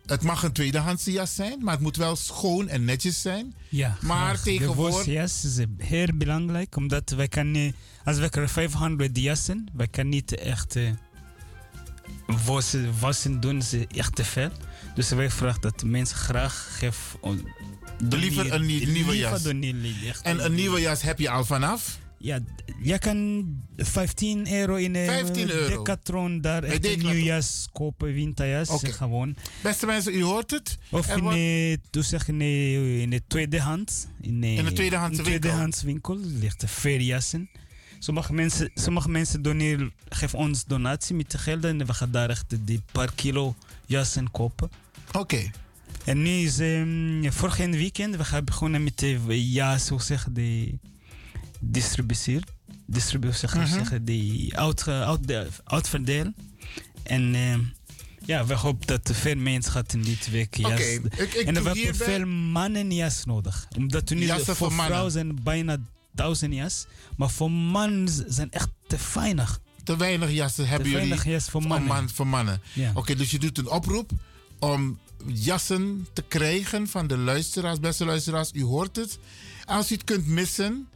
Het 0.06 0.22
mag 0.22 0.44
een 0.44 0.52
tweedehandse 0.52 1.12
jas 1.12 1.36
zijn, 1.36 1.64
maar 1.64 1.74
het 1.74 1.82
moet 1.82 1.96
wel 1.96 2.16
schoon 2.16 2.68
en 2.68 2.86
netjes 2.86 3.22
zijn. 3.22 3.54
Ja, 3.70 3.98
Maar 4.02 4.42
tegenwoordig- 4.42 5.04
De 5.04 5.12
jas 5.12 5.44
is 5.46 5.66
heel 5.78 6.08
belangrijk, 6.16 6.76
omdat 6.76 7.10
wij 7.10 7.28
kan 7.28 7.52
niet, 7.52 7.76
als 8.04 8.18
we 8.18 8.30
krijgen 8.30 8.54
500 8.54 9.18
jassen, 9.18 9.66
wij 9.74 9.88
kan 9.88 10.10
niet 10.10 10.36
echt 10.36 10.76
eh, 12.28 12.46
wassen, 12.46 13.00
wassen 13.00 13.40
doen, 13.40 13.62
ze 13.62 13.88
echt 13.96 14.16
te 14.16 14.24
veel. 14.26 14.50
Dus 14.96 15.10
wij 15.10 15.30
vragen 15.30 15.62
dat 15.62 15.80
de 15.80 15.86
mensen 15.86 16.18
graag 16.18 16.68
geven. 16.78 17.20
Liever 18.10 18.54
een 18.54 18.66
nie- 18.66 18.88
nieuwe 18.88 19.18
jas. 19.18 19.46
Echt 20.08 20.22
En 20.22 20.46
een 20.46 20.54
nieuwe 20.54 20.80
jas 20.82 21.02
heb 21.02 21.20
je 21.20 21.30
al 21.30 21.46
vanaf. 21.46 22.00
Ja, 22.18 22.40
je 22.82 23.00
kan 23.00 23.46
15 23.78 24.52
euro 24.54 24.76
in 24.76 24.96
een 24.96 25.06
15 25.06 25.50
euro. 25.52 25.76
Decathlon 25.78 26.42
daar 26.42 26.64
echt 26.64 26.76
een 26.76 26.82
Decathlon. 26.82 27.12
nieuwe 27.12 27.26
jas 27.28 27.68
kopen, 27.72 28.14
winterjas, 28.14 28.70
gewoon. 28.84 29.36
Beste 29.64 29.86
mensen, 29.86 30.14
u 30.16 30.24
hoort 30.24 30.52
het. 30.52 30.78
Of 30.92 31.08
Er 31.10 31.18
in 31.18 31.26
een, 31.26 31.80
hoe 31.92 32.04
zeg 32.04 32.26
je, 32.26 32.32
in 32.32 32.42
een- 32.42 33.00
in 33.02 33.14
een 33.14 33.22
tweedehands. 33.28 34.06
In 34.22 34.30
een, 34.44 34.44
In 34.44 34.66
een 34.66 34.76
winkel. 34.76 35.24
tweedehands 35.24 35.84
winkel 35.84 36.18
ligt 36.20 36.62
er 36.62 36.68
veel 36.68 37.00
jassen. 37.00 37.50
Sommige 38.06 38.34
mensen, 38.34 38.72
sommige 38.74 39.10
mensen 39.10 39.42
doneren, 39.42 39.94
geven 40.10 40.38
ons 40.40 40.66
donatie 40.66 41.16
met 41.16 41.32
de 41.32 41.38
gelden 41.38 41.80
en 41.80 41.88
we 41.88 41.94
gaan 41.94 42.12
daar 42.12 42.30
echt 42.30 42.46
die 42.60 42.82
paar 42.92 43.12
kilo 43.16 43.56
jassen 43.86 44.32
kopen. 44.32 44.70
Oké. 45.12 45.52
En 46.04 46.22
nu 46.22 46.30
is 46.30 46.60
um, 46.60 47.32
vorig 47.32 47.58
weekend, 47.58 48.16
we 48.16 48.24
gaan 48.24 48.44
begonnen 48.46 48.84
met 48.84 48.98
de 49.00 49.50
jas, 49.52 49.90
hoe 49.90 50.02
zeg 50.02 50.24
je, 50.26 50.32
de 50.32 50.78
distributie. 51.60 52.40
Distributie, 52.86 53.40
zeg, 53.50 53.54
Mhm. 53.92 54.04
die 54.04 54.58
uit, 54.58 54.84
de- 54.86 55.48
uitverdelen. 55.64 56.36
En 57.04 57.36
ehm, 57.36 57.60
ja, 58.26 58.46
we 58.46 58.54
hopen 58.54 58.88
dat 58.88 59.10
er 59.10 59.16
veel 59.16 59.36
mensen 59.36 59.72
gaat 59.72 59.94
in 59.94 60.02
dit 60.02 60.30
week 60.30 60.56
jas. 60.56 60.80
En 61.46 61.54
we 61.54 61.62
hebben 61.62 61.96
veel 61.96 62.26
mannen 62.28 62.92
jas 62.92 63.26
nodig. 63.26 63.68
Omdat 63.78 64.10
we 64.10 64.16
nu 64.16 64.28
voor 64.44 64.72
vrouwen 64.72 65.12
zijn 65.12 65.44
bijna 65.44 65.78
duizend 66.16 66.54
jas. 66.54 66.86
Maar 67.18 67.30
voor 67.30 67.52
mannen 67.52 68.26
zijn 68.28 68.52
echt 68.52 68.70
te 68.88 68.98
weinig. 69.14 69.60
Te 69.84 69.98
weinig 69.98 70.32
jassen 70.32 70.64
Te 70.64 70.70
hebben 70.70 70.90
jullie 70.90 71.08
weinig 71.08 71.26
jas 71.28 71.50
voor 71.50 71.62
mannen. 71.62 71.88
man- 71.88 72.10
voor 72.10 72.28
mannen. 72.28 72.62
Ja. 72.74 72.92
Oké, 72.94 73.16
dus 73.16 73.32
je 73.32 73.40
doet 73.40 73.58
een 73.58 73.70
oproep 73.70 74.12
om 74.60 75.00
jassen 75.26 76.08
te 76.14 76.22
krijgen 76.22 76.88
van 76.88 77.08
de 77.08 77.18
luisteraars, 77.18 77.80
beste 77.80 78.06
luisteraars. 78.06 78.50
U 78.54 78.64
hoort 78.64 78.96
het. 78.96 79.20
Als 79.66 79.92
u 79.92 79.94
het 79.94 80.04
kunt 80.04 80.28
missen, 80.28 80.88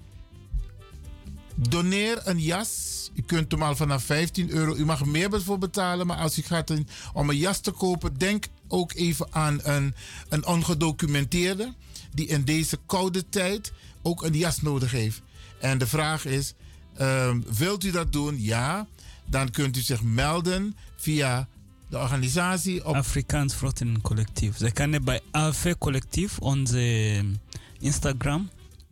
doneer 1.55 2.21
een 2.23 2.39
jas. 2.39 2.88
U 3.13 3.21
kunt 3.21 3.51
hem 3.51 3.63
al 3.63 3.75
vanaf 3.75 4.03
15 4.03 4.49
euro. 4.49 4.75
U 4.75 4.85
mag 4.85 5.05
meer 5.05 5.41
voor 5.41 5.57
betalen, 5.57 6.07
maar 6.07 6.17
als 6.17 6.37
u 6.37 6.41
gaat 6.41 6.73
om 7.13 7.29
een 7.29 7.37
jas 7.37 7.59
te 7.59 7.71
kopen, 7.71 8.17
denk 8.17 8.45
ook 8.67 8.93
even 8.93 9.27
aan 9.29 9.59
een, 9.63 9.93
een 10.29 10.45
ongedocumenteerde 10.45 11.73
die 12.13 12.27
in 12.27 12.43
deze 12.43 12.77
koude 12.85 13.29
tijd 13.29 13.71
ook 14.01 14.23
een 14.23 14.37
jas 14.37 14.61
nodig 14.61 14.91
heeft. 14.91 15.21
En 15.59 15.77
de 15.77 15.87
vraag 15.87 16.25
is, 16.25 16.53
ehm, 16.95 17.41
wilt 17.57 17.83
u 17.83 17.91
dat 17.91 18.13
doen? 18.13 18.41
Ja. 18.41 18.87
Dan 19.25 19.51
kunt 19.51 19.77
u 19.77 19.81
zich 19.81 20.03
melden 20.03 20.75
via 20.95 21.47
de 21.89 21.97
organisatie 21.97 22.85
op 22.85 22.95
Afrikaans 22.95 23.55
Vluchtelingen 23.55 24.01
Collectief. 24.01 24.57
Ze 24.57 24.71
kunnen 24.71 25.03
bij 25.03 25.21
AV 25.31 25.73
Collectief, 25.77 26.39
onze 26.39 26.79
ehm, 26.79 27.33
Instagram. 27.79 28.49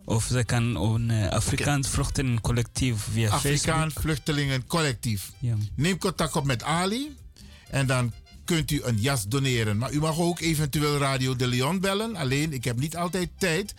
Of 0.09 0.23
ze 0.23 0.43
kan 0.43 0.75
op 0.75 0.99
uh, 0.99 1.27
Afrikaans 1.27 1.87
Vluchtelingen 1.87 2.41
Collectief 2.41 3.01
via 3.11 3.29
Afrikaan 3.29 3.81
Facebook. 3.81 4.01
Vluchtelingen 4.01 4.67
Collectief. 4.67 5.31
Ja. 5.39 5.55
Neem 5.75 5.97
contact 5.97 6.35
op 6.35 6.45
met 6.45 6.63
Ali 6.63 7.15
en 7.69 7.87
dan 7.87 8.13
kunt 8.45 8.71
u 8.71 8.81
een 8.83 8.97
jas 8.97 9.27
doneren. 9.27 9.77
Maar 9.77 9.91
u 9.91 9.99
mag 9.99 10.19
ook 10.19 10.39
eventueel 10.39 10.97
Radio 10.97 11.35
de 11.35 11.47
Leon 11.47 11.79
bellen. 11.79 12.15
Alleen, 12.15 12.53
ik 12.53 12.63
heb 12.63 12.79
niet 12.79 12.97
altijd 12.97 13.29
tijd. 13.37 13.73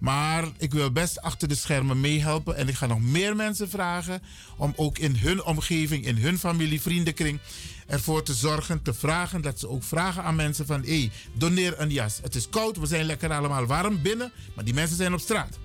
Maar 0.00 0.44
ik 0.56 0.72
wil 0.72 0.92
best 0.92 1.20
achter 1.20 1.48
de 1.48 1.54
schermen 1.54 2.00
meehelpen. 2.00 2.56
En 2.56 2.68
ik 2.68 2.74
ga 2.74 2.86
nog 2.86 3.00
meer 3.00 3.36
mensen 3.36 3.70
vragen 3.70 4.22
om 4.56 4.72
ook 4.76 4.98
in 4.98 5.16
hun 5.16 5.44
omgeving, 5.44 6.06
in 6.06 6.16
hun 6.16 6.38
familie, 6.38 6.80
vriendenkring 6.80 7.40
ervoor 7.86 8.22
te 8.22 8.34
zorgen, 8.34 8.82
te 8.82 8.94
vragen 8.94 9.42
dat 9.42 9.58
ze 9.58 9.68
ook 9.68 9.82
vragen 9.82 10.22
aan 10.22 10.36
mensen 10.36 10.66
van 10.66 10.80
hé, 10.82 10.98
hey, 10.98 11.10
doneer 11.32 11.80
een 11.80 11.90
jas. 11.90 12.18
Het 12.22 12.34
is 12.34 12.48
koud, 12.48 12.76
we 12.76 12.86
zijn 12.86 13.04
lekker 13.04 13.32
allemaal 13.32 13.66
warm 13.66 14.02
binnen, 14.02 14.32
maar 14.54 14.64
die 14.64 14.74
mensen 14.74 14.96
zijn 14.96 15.14
op 15.14 15.20
straat. 15.20 15.58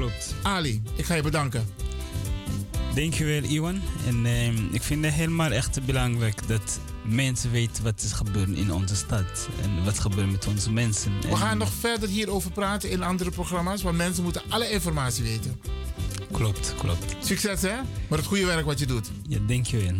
Klopt. 0.00 0.34
Ali, 0.42 0.82
ik 0.96 1.04
ga 1.04 1.14
je 1.14 1.22
bedanken. 1.22 1.66
Dankjewel, 2.94 3.42
Iwan. 3.42 3.80
En 4.06 4.26
ehm, 4.26 4.56
ik 4.72 4.82
vind 4.82 5.04
het 5.04 5.14
helemaal 5.14 5.50
echt 5.50 5.84
belangrijk 5.84 6.48
dat 6.48 6.80
mensen 7.04 7.50
weten 7.50 7.84
wat 7.84 8.02
is 8.02 8.12
gebeurd 8.12 8.48
in 8.48 8.72
onze 8.72 8.96
stad. 8.96 9.48
En 9.62 9.84
wat 9.84 9.98
gebeurt 9.98 10.30
met 10.30 10.46
onze 10.46 10.72
mensen. 10.72 11.12
We 11.20 11.28
En- 11.28 11.36
gaan 11.36 11.58
nog 11.58 11.72
verder 11.72 12.08
hierover 12.08 12.50
praten 12.52 12.90
in 12.90 13.02
andere 13.02 13.30
programma's, 13.30 13.82
want 13.82 13.96
mensen 13.96 14.22
moeten 14.22 14.42
alle 14.48 14.70
informatie 14.70 15.22
weten. 15.24 15.60
Klopt, 16.32 16.74
klopt. 16.78 17.16
Succes 17.26 17.62
hè, 17.62 17.76
met 18.08 18.18
het 18.18 18.28
goede 18.28 18.44
werk 18.46 18.64
wat 18.64 18.78
je 18.78 18.86
doet. 18.86 19.10
Ja, 19.28 19.38
dankjewel. 19.46 19.94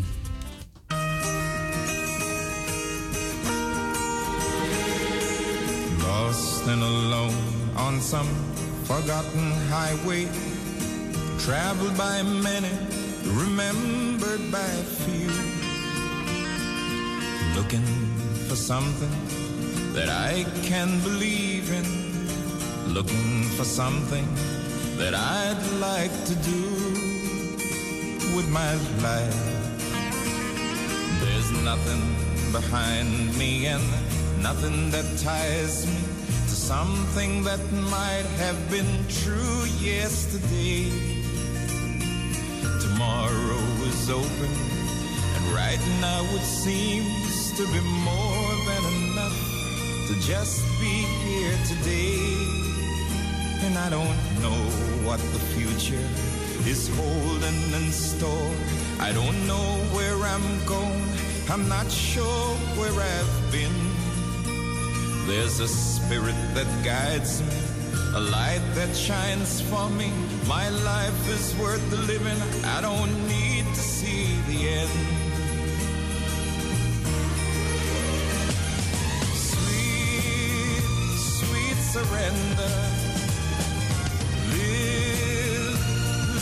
Lost 6.02 6.66
and 6.68 6.82
alone 6.82 7.34
on 7.76 8.00
some 8.00 8.28
forgotten 8.90 9.52
highway, 9.70 10.26
traveled 11.38 11.96
by 11.96 12.22
many, 12.22 12.74
remembered 13.22 14.44
by 14.50 14.70
few. 15.04 15.30
Looking 17.54 17.86
for 18.48 18.56
something 18.56 19.14
that 19.92 20.08
I 20.08 20.44
can 20.64 20.88
believe 21.02 21.70
in, 21.70 21.86
looking 22.92 23.44
for 23.56 23.64
something 23.64 24.26
that 24.96 25.14
I'd 25.14 25.64
like 25.78 26.16
to 26.30 26.34
do 26.52 26.62
with 28.34 28.48
my 28.48 28.72
life. 29.06 29.40
There's 31.20 31.50
nothing 31.62 32.02
behind 32.50 33.38
me 33.38 33.66
and 33.66 33.86
nothing 34.42 34.90
that 34.90 35.06
ties 35.22 35.86
me 35.86 36.09
something 36.70 37.42
that 37.42 37.58
might 37.90 38.26
have 38.38 38.58
been 38.70 38.92
true 39.08 39.64
yesterday. 39.80 40.88
Tomorrow 42.80 43.64
is 43.90 44.08
open, 44.08 44.52
and 45.34 45.44
right 45.62 45.82
now 46.00 46.22
it 46.38 46.46
seems 46.62 47.50
to 47.58 47.64
be 47.74 47.80
more 48.10 48.52
than 48.68 48.82
enough 49.02 49.40
to 50.06 50.14
just 50.32 50.62
be 50.78 50.94
here 51.26 51.58
today. 51.66 52.22
And 53.66 53.76
I 53.76 53.90
don't 53.90 54.20
know 54.40 54.62
what 55.02 55.18
the 55.34 55.42
future 55.54 56.06
is 56.70 56.86
holding 56.94 57.60
in 57.78 57.90
store. 57.90 58.54
I 59.00 59.10
don't 59.12 59.38
know 59.48 59.68
where 59.96 60.18
I'm 60.32 60.48
going. 60.66 61.02
I'm 61.50 61.68
not 61.68 61.90
sure 61.90 62.48
where 62.78 62.94
I've 62.94 63.50
been. 63.50 63.99
There's 65.30 65.60
a 65.60 65.68
spirit 65.68 66.34
that 66.54 66.66
guides 66.84 67.40
me, 67.40 67.60
a 68.16 68.20
light 68.20 68.62
that 68.74 68.96
shines 68.96 69.60
for 69.60 69.88
me. 69.90 70.10
My 70.48 70.68
life 70.68 71.28
is 71.28 71.54
worth 71.54 71.88
the 71.88 71.98
living. 71.98 72.36
I 72.64 72.80
don't 72.80 73.14
need 73.28 73.64
to 73.64 73.80
see 73.80 74.26
the 74.48 74.68
end. 74.68 74.90
Sweet, 79.50 80.82
sweet 81.38 81.78
surrender. 81.94 82.74
Live, 84.50 85.78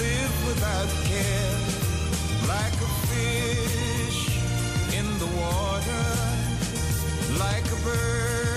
live 0.00 0.34
without 0.48 0.90
care, 1.04 1.56
like 2.48 2.76
a 2.88 2.90
fish 3.10 4.20
in 4.98 5.06
the 5.18 5.28
water, 5.36 6.06
like 7.38 7.66
a 7.66 7.84
bird 7.84 8.47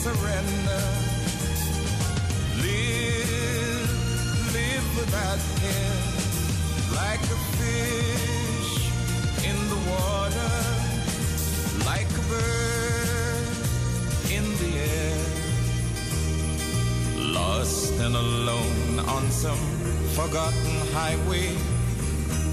surrender. 0.00 0.82
Live, 2.64 3.90
live 4.56 4.86
without 4.96 5.40
care, 5.60 6.00
like 6.96 7.20
a 7.36 7.38
fish 7.58 8.72
in 9.44 9.56
the 9.72 9.80
water, 9.92 10.52
like 11.84 12.10
a 12.16 12.24
bird 12.32 13.56
in 14.36 14.44
the 14.62 14.72
air. 14.96 15.20
Lost 17.36 17.92
and 18.00 18.16
alone 18.16 19.00
on 19.00 19.30
some 19.30 19.64
forgotten 20.16 20.76
highway, 20.96 21.52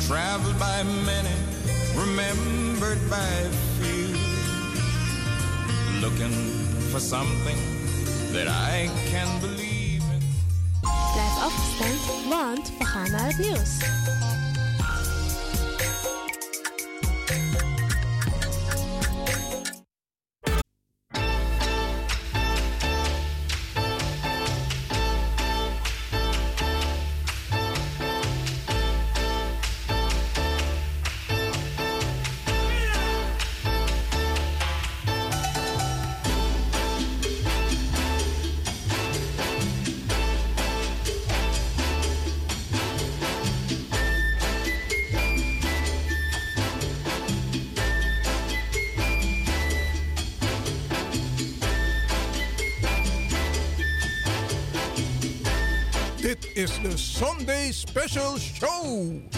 traveled 0.02 0.60
by 0.60 0.84
many, 0.84 1.36
remembered 1.96 3.02
by 3.10 3.32
few. 3.80 4.18
Looking 6.02 6.57
for 6.98 7.04
something 7.04 7.58
that 8.34 8.48
I 8.48 8.90
can 9.12 9.40
believe 9.40 10.02
in. 10.14 10.20
Blijf 11.14 11.38
afgestemd, 11.44 12.30
want 12.30 12.72
we 12.80 12.86
gaan 12.86 13.12
naar 13.12 13.28
het 13.28 13.38
nieuws. 13.38 13.78
Sunday 56.98 57.72
Special 57.72 58.38
Show. 58.38 59.37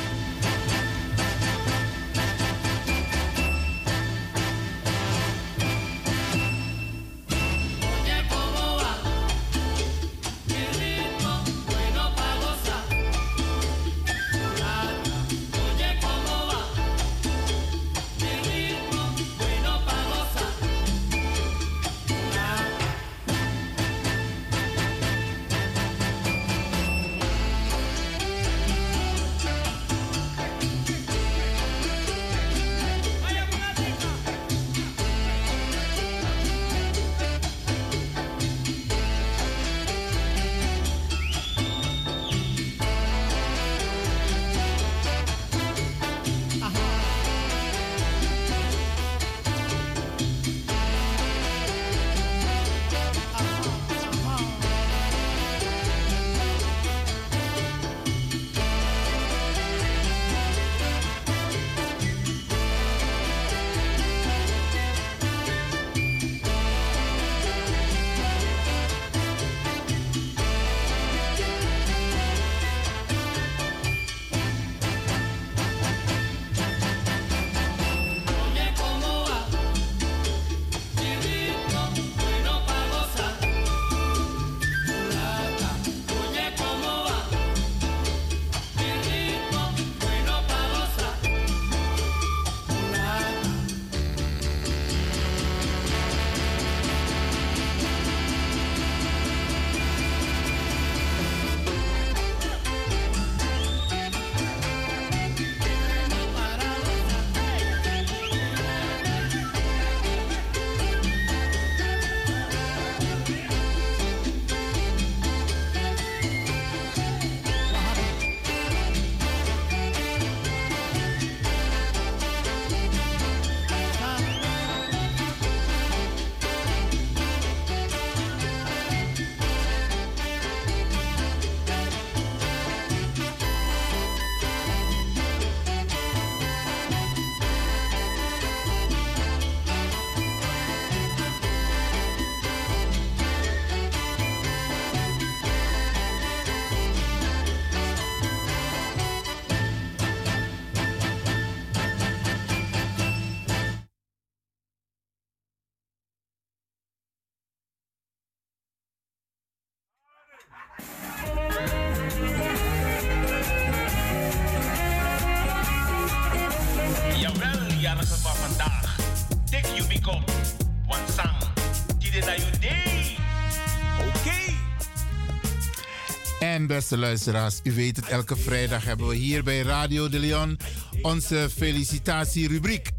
En 176.60 176.68
beste 176.68 176.98
luisteraars, 176.98 177.60
u 177.64 177.74
weet 177.74 177.96
het, 177.96 178.08
elke 178.08 178.36
vrijdag 178.36 178.84
hebben 178.84 179.08
we 179.08 179.16
hier 179.16 179.44
bij 179.44 179.62
Radio 179.62 180.10
de 180.10 180.20
Leon 180.20 180.60
onze 181.02 181.50
felicitatierubriek. 181.56 182.90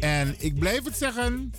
En 0.00 0.34
ik 0.38 0.58
blijf 0.58 0.84
het 0.84 0.96
zeggen, 0.96 1.52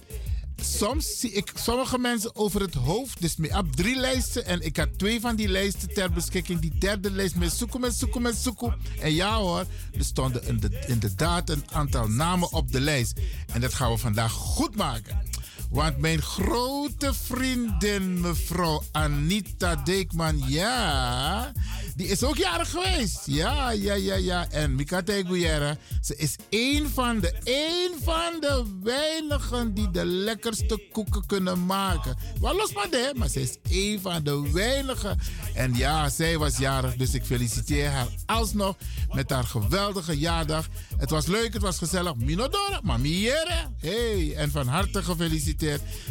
soms 0.56 1.20
zie 1.20 1.32
ik 1.32 1.52
sommige 1.56 1.98
mensen 1.98 2.36
over 2.36 2.62
het 2.62 2.74
hoofd. 2.74 3.22
Dus 3.22 3.36
ik 3.38 3.52
heb 3.52 3.66
drie 3.72 3.96
lijsten 3.96 4.46
en 4.46 4.62
ik 4.62 4.78
had 4.78 4.98
twee 4.98 5.20
van 5.20 5.36
die 5.36 5.48
lijsten 5.48 5.94
ter 5.94 6.12
beschikking. 6.12 6.60
Die 6.60 6.78
derde 6.78 7.12
lijst 7.12 7.36
met 7.36 7.54
zoeken, 7.54 7.80
met 7.80 7.94
zoeken, 7.94 8.22
met 8.22 8.36
zoeken. 8.36 8.76
En 9.00 9.14
ja 9.14 9.38
hoor, 9.38 9.66
er 9.98 10.04
stonden 10.04 10.62
inderdaad 10.88 11.50
een 11.50 11.64
aantal 11.72 12.08
namen 12.08 12.52
op 12.52 12.72
de 12.72 12.80
lijst. 12.80 13.20
En 13.54 13.62
dat 13.62 13.74
gaan 13.74 13.92
we 13.92 13.98
vandaag 13.98 14.32
goed 14.32 14.76
maken. 14.76 15.31
Want 15.72 15.98
mijn 15.98 16.22
grote 16.22 17.14
vriendin, 17.14 18.22
mevrouw 18.22 18.84
Anita 18.92 19.76
Deekman, 19.76 20.44
ja, 20.48 21.52
die 21.96 22.08
is 22.08 22.24
ook 22.24 22.38
jarig 22.38 22.70
geweest. 22.70 23.22
Ja, 23.26 23.72
ja, 23.72 23.94
ja, 23.94 24.16
ja. 24.16 24.50
En 24.50 24.76
Mika 24.76 25.02
Teguiera, 25.02 25.78
ze 26.02 26.16
is 26.16 26.36
één 26.50 26.90
van 26.90 27.20
de, 27.20 27.34
één 27.44 27.92
van 28.04 28.40
de 28.40 28.66
weinigen 28.84 29.74
die 29.74 29.92
de 29.92 30.06
lekkerste 30.06 30.88
koeken 30.92 31.26
kunnen 31.26 31.66
maken. 31.66 32.16
Wel 32.42 32.56
los 32.56 32.74
maar 32.74 32.90
de, 32.90 33.14
maar 33.16 33.30
ze 33.30 33.42
is 33.42 33.58
één 33.70 34.02
van 34.02 34.24
de 34.24 34.52
weinigen. 34.52 35.20
En 35.54 35.76
ja, 35.76 36.10
zij 36.10 36.38
was 36.38 36.58
jarig, 36.58 36.96
dus 36.96 37.14
ik 37.14 37.24
feliciteer 37.24 37.90
haar 37.90 38.08
alsnog 38.26 38.76
met 39.12 39.30
haar 39.30 39.44
geweldige 39.44 40.20
jaardag. 40.20 40.68
Het 40.98 41.10
was 41.10 41.26
leuk, 41.26 41.54
het 41.54 41.62
was 41.62 41.78
gezellig. 41.78 42.16
Minodora, 42.16 42.80
mamiere. 42.84 43.70
Hey, 43.80 44.36
en 44.36 44.52
van 44.52 44.68
harte 44.68 45.04
gefeliciteerd. 45.04 45.60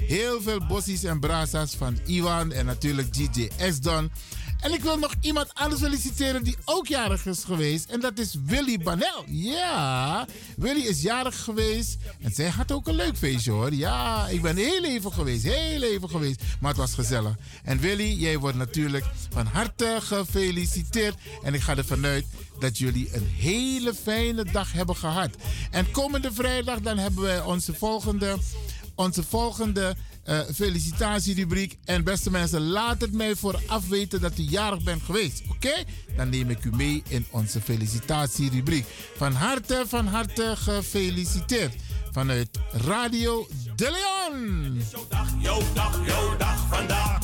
Heel 0.06 0.42
veel 0.42 0.66
bossies 0.66 1.04
en 1.04 1.20
brasa's 1.20 1.74
van 1.74 1.98
Iwan 2.06 2.52
en 2.52 2.66
natuurlijk 2.66 3.14
DJ 3.14 3.48
Esdon. 3.56 4.10
En 4.60 4.72
ik 4.72 4.82
wil 4.82 4.98
nog 4.98 5.14
iemand 5.20 5.54
anders 5.54 5.80
feliciteren 5.80 6.44
die 6.44 6.56
ook 6.64 6.86
jarig 6.86 7.26
is 7.26 7.44
geweest. 7.44 7.90
En 7.90 8.00
dat 8.00 8.18
is 8.18 8.34
Willy 8.44 8.78
Banel. 8.78 9.24
Ja, 9.26 10.26
Willy 10.56 10.80
is 10.80 11.02
jarig 11.02 11.42
geweest. 11.42 11.96
En 12.20 12.32
zij 12.32 12.48
had 12.48 12.72
ook 12.72 12.88
een 12.88 12.94
leuk 12.94 13.16
feestje 13.16 13.50
hoor. 13.50 13.74
Ja, 13.74 14.28
ik 14.28 14.42
ben 14.42 14.56
heel 14.56 14.84
even 14.84 15.12
geweest. 15.12 15.42
Heel 15.42 15.82
even 15.82 16.08
geweest. 16.08 16.42
Maar 16.60 16.70
het 16.70 16.80
was 16.80 16.94
gezellig. 16.94 17.34
En 17.64 17.78
Willy, 17.78 18.16
jij 18.18 18.38
wordt 18.38 18.56
natuurlijk 18.56 19.04
van 19.30 19.46
harte 19.46 19.98
gefeliciteerd. 20.00 21.14
En 21.42 21.54
ik 21.54 21.60
ga 21.60 21.76
ervan 21.76 22.04
uit 22.04 22.24
dat 22.58 22.78
jullie 22.78 23.14
een 23.14 23.26
hele 23.36 23.94
fijne 23.94 24.44
dag 24.44 24.72
hebben 24.72 24.96
gehad. 24.96 25.30
En 25.70 25.90
komende 25.90 26.32
vrijdag 26.32 26.80
dan 26.80 26.98
hebben 26.98 27.22
wij 27.22 27.42
onze 27.42 27.74
volgende, 27.74 28.36
onze 29.00 29.22
volgende 29.22 29.94
uh, 30.28 30.40
felicitatierubriek. 30.54 31.78
En 31.84 32.04
beste 32.04 32.30
mensen, 32.30 32.60
laat 32.60 33.00
het 33.00 33.12
mij 33.12 33.36
vooraf 33.36 33.88
weten 33.88 34.20
dat 34.20 34.38
u 34.38 34.42
jarig 34.42 34.82
bent 34.82 35.02
geweest. 35.02 35.42
Oké? 35.50 35.84
Dan 36.16 36.28
neem 36.28 36.50
ik 36.50 36.64
u 36.64 36.70
mee 36.76 37.02
in 37.08 37.26
onze 37.30 37.60
felicitatierubriek. 37.60 38.86
Van 39.16 39.32
harte, 39.32 39.84
van 39.86 40.06
harte 40.06 40.54
gefeliciteerd. 40.56 41.74
Vanuit 42.12 42.48
Radio 42.72 43.48
De 43.76 43.90
Leon. 43.90 44.82
Jouw 44.90 45.06
dag, 45.08 45.28
jouw 45.38 45.62
dag, 45.74 46.06
jouw 46.06 46.36
dag 46.36 46.66
vandaag. 46.68 47.18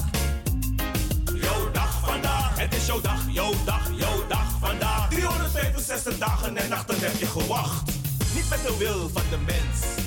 Jouw 1.34 1.70
dag 1.72 2.00
vandaag. 2.06 2.58
Het 2.58 2.74
is 2.74 2.86
jouw 2.86 3.00
dag, 3.00 3.20
jouw 3.30 3.54
dag, 3.64 3.90
jouw 3.98 4.26
dag 4.28 4.58
vandaag. 4.60 5.08
365 5.10 6.18
dagen 6.18 6.56
en 6.56 6.68
nachten 6.68 7.00
heb 7.00 7.18
je 7.18 7.26
gewacht. 7.26 7.92
Niet 8.34 8.48
met 8.48 8.62
de 8.62 8.76
wil 8.78 9.08
van 9.08 9.22
de 9.30 9.38
mens 9.46 10.05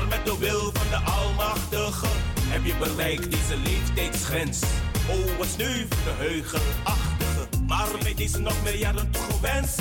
maar 0.00 0.08
met 0.08 0.24
de 0.24 0.38
wil 0.38 0.72
van 0.72 0.88
de 0.90 1.10
Almachtige 1.10 2.06
heb 2.38 2.64
je 2.64 2.74
bereikt 2.76 3.30
deze 3.30 3.56
leeftijdsgrens. 3.64 4.62
Oh, 5.08 5.38
wat 5.38 5.46
sneu 5.46 5.86
voor 5.88 6.04
de 6.04 6.14
heugelachtige. 6.24 7.48
Maar 7.66 7.88
met 8.02 8.16
deze 8.16 8.40
nog 8.40 8.62
meer 8.62 8.76
jaren 8.76 9.10
toegewenst. 9.10 9.80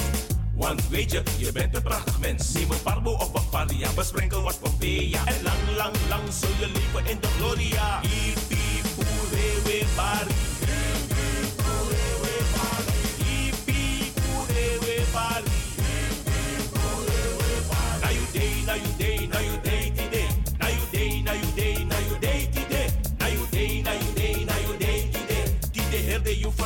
Want 0.56 0.88
weet 0.90 1.12
je, 1.12 1.24
je 1.38 1.52
bent 1.52 1.76
een 1.76 1.84
prachtig 1.84 2.20
mens. 2.20 2.54
Neem 2.54 2.72
een 2.72 2.82
parbo 2.84 3.12
of 3.12 3.34
een 3.34 3.50
paria, 3.50 3.90
besprenkel 3.96 4.42
wat 4.42 4.60
Pompeia. 4.60 5.26
En 5.26 5.44
lang, 5.44 5.78
lang, 5.78 5.96
lang 6.10 6.24
zul 6.40 6.50
je 6.60 6.68
leven 6.68 7.12
in 7.12 7.18
de 7.20 7.28
gloria. 7.28 8.00
Hippie, 8.02 8.82
poe, 8.96 9.30
we, 9.64 9.86
bari. 9.96 10.36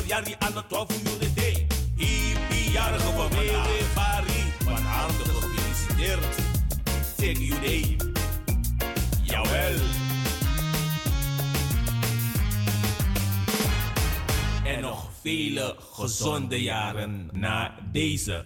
Jari 0.09 0.35
aan 0.39 0.53
de 0.53 0.63
12 0.67 1.03
miljoen 1.03 1.33
day. 1.35 1.67
Hippie, 1.95 2.71
jarige 2.71 3.11
van 3.11 3.29
Wewe 3.29 3.83
Bari. 3.95 4.53
Van 4.63 4.83
harte 4.83 5.23
gefeliciteerd. 5.23 6.35
Zeg 7.17 7.61
day. 7.61 7.97
Jawel. 9.23 9.79
En 14.65 14.81
nog 14.81 15.09
vele 15.21 15.75
gezonde 15.93 16.61
jaren 16.61 17.29
na 17.33 17.75
deze. 17.91 18.45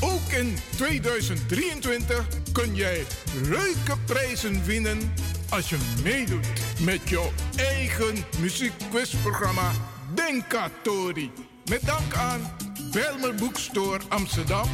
Ook 0.00 0.32
in 0.32 0.56
2023 0.76 2.26
kun 2.52 2.74
jij 2.74 3.06
leuke 3.42 3.98
prijzen 4.04 4.64
winnen 4.64 5.12
als 5.48 5.68
je 5.68 5.76
meedoet 6.02 6.46
met 6.80 7.08
jouw 7.08 7.32
eigen 7.56 8.24
muziekquizprogramma 8.38 9.70
Denkatori. 10.14 11.30
Met 11.70 11.80
dank 11.84 12.14
aan 12.14 12.56
Belmer 12.92 13.34
Boekstore 13.34 14.00
Amsterdam 14.08 14.68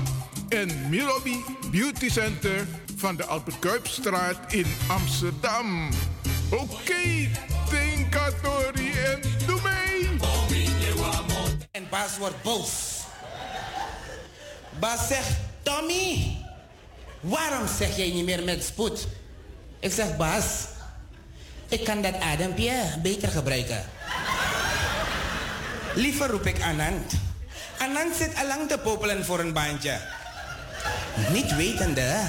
en 0.48 0.88
Milobi 0.88 1.44
Beauty 1.70 2.08
Center 2.08 2.66
van 2.96 3.16
de 3.16 3.24
Albert 3.24 3.58
Kuipstraat 3.58 4.52
in 4.52 4.66
Amsterdam. 4.88 5.88
Oké, 6.50 6.62
okay, 6.62 7.30
en 9.04 9.20
doe 9.46 9.60
mee! 9.62 10.08
En 11.70 11.86
Bas 11.90 12.18
wordt. 12.18 12.91
Bas 14.82 15.06
zegt, 15.08 15.30
Tommy, 15.62 16.36
waarom 17.20 17.66
zeg 17.78 17.96
jij 17.96 18.10
niet 18.10 18.24
meer 18.24 18.42
met 18.42 18.64
spoed? 18.64 19.06
Ik 19.78 19.92
zeg, 19.92 20.16
Bas, 20.16 20.44
ik 21.68 21.84
kan 21.84 22.02
dat 22.02 22.20
adempje 22.20 22.98
beter 23.02 23.28
gebruiken. 23.28 23.84
Liever 25.94 26.28
roep 26.28 26.46
ik 26.46 26.62
Anand. 26.62 27.12
Anand 27.78 28.16
zit 28.16 28.34
allang 28.34 28.68
te 28.68 28.78
popelen 28.78 29.24
voor 29.24 29.40
een 29.40 29.52
baantje. 29.52 30.00
Niet 31.30 31.56
wetende 31.56 32.20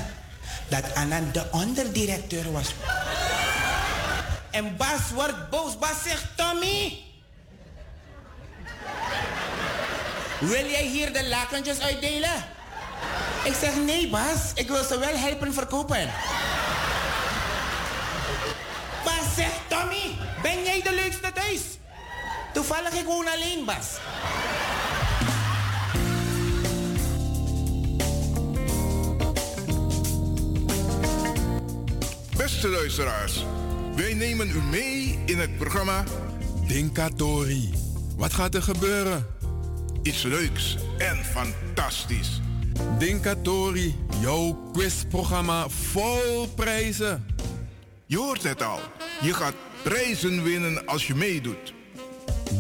dat 0.67 0.95
Anand 0.95 1.33
de 1.33 1.43
onderdirecteur 1.51 2.51
was. 2.51 2.67
En 4.51 4.77
Bas 4.77 5.11
wordt 5.13 5.49
boos. 5.49 5.77
Bas 5.77 6.03
zegt, 6.03 6.25
Tommy... 6.35 7.12
Wil 10.47 10.69
jij 10.69 10.85
hier 10.85 11.13
de 11.13 11.27
lakentjes 11.27 11.79
uitdelen? 11.79 12.45
Ik 13.43 13.53
zeg, 13.61 13.75
nee 13.75 14.09
Bas, 14.09 14.51
ik 14.55 14.67
wil 14.67 14.83
ze 14.83 14.99
wel 14.99 15.15
helpen 15.15 15.53
verkopen. 15.53 16.09
Bas 19.03 19.35
zegt, 19.35 19.59
Tommy, 19.67 20.15
ben 20.41 20.63
jij 20.63 20.81
de 20.81 20.93
leukste 20.93 21.31
thuis? 21.33 21.61
Toevallig 22.53 22.93
ik 22.93 23.05
woon 23.05 23.27
alleen, 23.27 23.65
Bas. 23.65 23.87
Beste 32.37 32.67
luisteraars, 32.67 33.45
Wij 33.95 34.13
nemen 34.13 34.49
u 34.49 34.61
mee 34.61 35.19
in 35.25 35.39
het 35.39 35.57
programma 35.57 36.03
Dinkatori. 36.67 37.73
Wat 38.17 38.33
gaat 38.33 38.55
er 38.55 38.61
gebeuren? 38.61 39.41
Iets 40.03 40.23
leuks 40.23 40.77
en 40.97 41.25
fantastisch. 41.25 42.41
Dinkatori, 42.99 43.95
jouw 44.21 44.69
quizprogramma 44.73 45.69
vol 45.69 46.47
prijzen. 46.55 47.25
Je 48.05 48.17
hoort 48.17 48.43
het 48.43 48.61
al. 48.61 48.79
Je 49.21 49.33
gaat 49.33 49.53
prijzen 49.83 50.43
winnen 50.43 50.85
als 50.85 51.07
je 51.07 51.15
meedoet. 51.15 51.73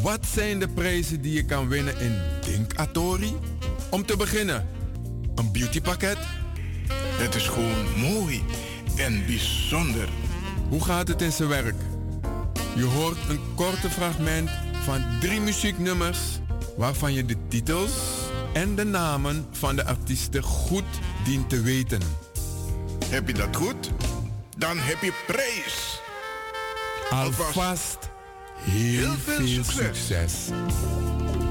Wat 0.01 0.25
zijn 0.25 0.59
de 0.59 0.67
prijzen 0.67 1.21
die 1.21 1.33
je 1.33 1.45
kan 1.45 1.67
winnen 1.67 1.99
in 1.99 2.21
Dinkatori? 2.45 3.33
Om 3.89 4.05
te 4.05 4.17
beginnen, 4.17 4.67
een 5.35 5.51
beautypakket. 5.51 6.17
Het 6.93 7.35
is 7.35 7.47
gewoon 7.47 7.99
mooi 7.99 8.43
en 8.97 9.25
bijzonder. 9.25 10.09
Hoe 10.69 10.83
gaat 10.83 11.07
het 11.07 11.21
in 11.21 11.31
zijn 11.31 11.49
werk? 11.49 11.75
Je 12.75 12.83
hoort 12.83 13.17
een 13.29 13.39
korte 13.55 13.89
fragment 13.89 14.49
van 14.83 15.03
drie 15.19 15.41
muzieknummers 15.41 16.19
waarvan 16.75 17.13
je 17.13 17.25
de 17.25 17.37
titels 17.47 17.91
en 18.53 18.75
de 18.75 18.83
namen 18.83 19.47
van 19.51 19.75
de 19.75 19.85
artiesten 19.85 20.43
goed 20.43 20.83
dient 21.23 21.49
te 21.49 21.61
weten. 21.61 22.01
Heb 23.05 23.27
je 23.27 23.33
dat 23.33 23.55
goed? 23.55 23.91
Dan 24.57 24.77
heb 24.77 25.01
je 25.01 25.13
prijs. 25.27 26.01
Alvast 27.09 27.97
heel, 28.59 28.99
heel 28.99 29.13
veel, 29.13 29.45
veel 29.45 29.63
succes. 29.63 30.45
succes. 30.45 31.42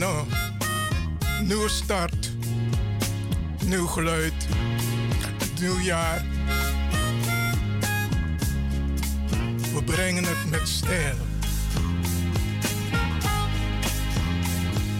Nou. 0.00 0.26
Nieuwe 1.42 1.68
start. 1.68 2.30
Nieuw 3.64 3.86
geluid. 3.86 4.32
Nieuw 5.60 5.78
jaar. 5.78 6.24
We 9.74 9.82
brengen 9.84 10.24
het 10.24 10.50
met 10.50 10.68
stijl. 10.68 11.14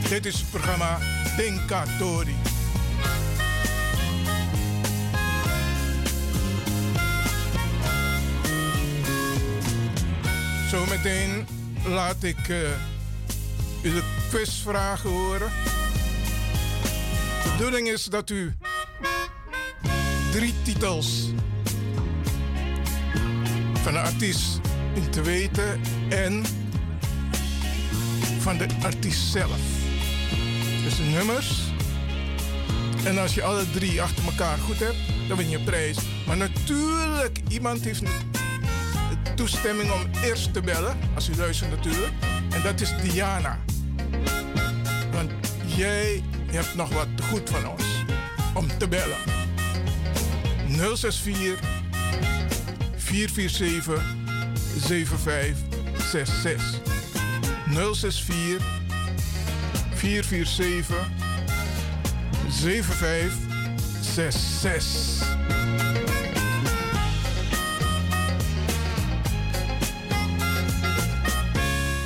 Dit 0.08 0.26
is 0.26 0.42
programma 0.42 0.98
Dinkatori. 1.36 2.36
Zometeen 10.70 11.46
laat 11.84 12.22
ik 12.22 12.48
eh, 12.48 12.56
quizvragen 14.30 15.10
horen. 15.10 15.50
De 17.42 17.50
bedoeling 17.56 17.88
is 17.88 18.04
dat 18.04 18.30
u 18.30 18.54
drie 20.32 20.54
titels 20.62 21.28
van 23.82 23.92
de 23.92 23.98
artiest 23.98 24.60
dient 24.94 25.12
te 25.12 25.22
weten 25.22 25.80
en 26.08 26.44
van 28.38 28.58
de 28.58 28.66
artiest 28.82 29.30
zelf. 29.30 29.58
Dus 30.84 30.96
de 30.96 31.02
nummers. 31.02 31.60
En 33.04 33.18
als 33.18 33.34
je 33.34 33.42
alle 33.42 33.70
drie 33.70 34.02
achter 34.02 34.24
elkaar 34.24 34.58
goed 34.58 34.78
hebt, 34.78 35.28
dan 35.28 35.36
win 35.36 35.48
je 35.48 35.60
prijs. 35.60 35.98
Maar 36.26 36.36
natuurlijk, 36.36 37.38
iemand 37.48 37.84
heeft 37.84 38.02
toestemming 39.34 39.92
om 39.92 40.22
eerst 40.22 40.52
te 40.52 40.60
bellen. 40.60 40.98
Als 41.14 41.28
u 41.28 41.36
luistert 41.36 41.70
natuurlijk. 41.70 42.12
En 42.50 42.62
dat 42.62 42.80
is 42.80 42.94
Diana. 43.02 43.58
Jij 45.80 46.22
hebt 46.50 46.74
nog 46.74 46.92
wat 46.92 47.06
goed 47.22 47.50
van 47.50 47.68
ons 47.68 47.84
om 48.54 48.78
te 48.78 48.88
bellen. 48.88 49.18
064 50.96 51.60
447 52.96 54.02
7566. 54.78 56.80
064 57.94 58.64
447 59.94 61.08
7566. 62.48 65.28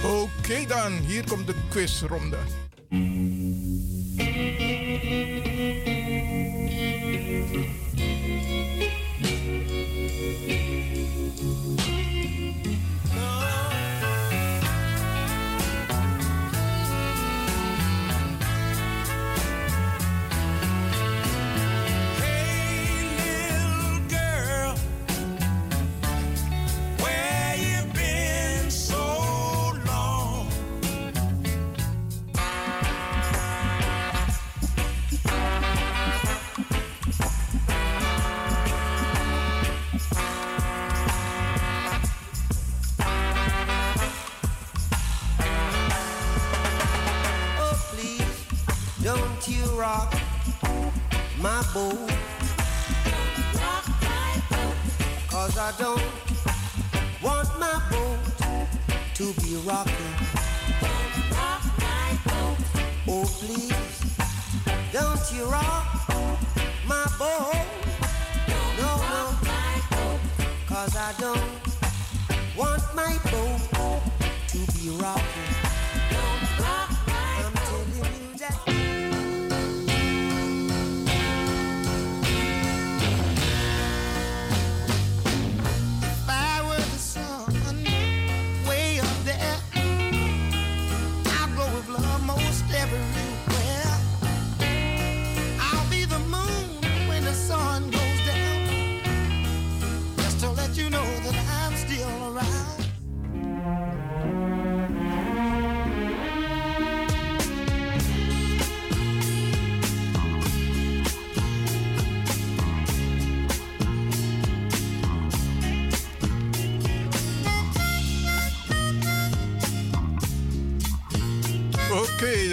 Oké 0.02 0.66
dan, 0.66 0.92
hier 0.92 1.24
komt 1.28 1.46
de 1.46 1.54
quizronde. 1.68 2.38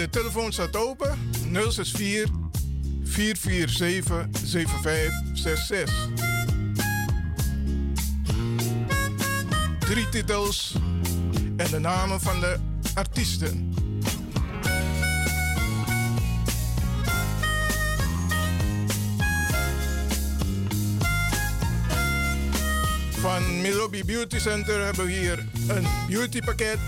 De 0.02 0.10
telefoon 0.10 0.52
staat 0.52 0.76
open. 0.76 1.18
064 1.52 2.30
447 3.04 4.26
7566. 4.44 6.08
Drie 9.78 10.08
titels 10.08 10.74
en 11.56 11.70
de 11.70 11.78
namen 11.78 12.20
van 12.20 12.40
de 12.40 12.56
artiesten. 12.94 13.74
Van 23.10 23.60
Milobi 23.60 24.04
Beauty 24.04 24.38
Center 24.38 24.84
hebben 24.84 25.04
we 25.04 25.12
hier 25.12 25.44
een 25.68 25.86
beautypakket 26.08 26.78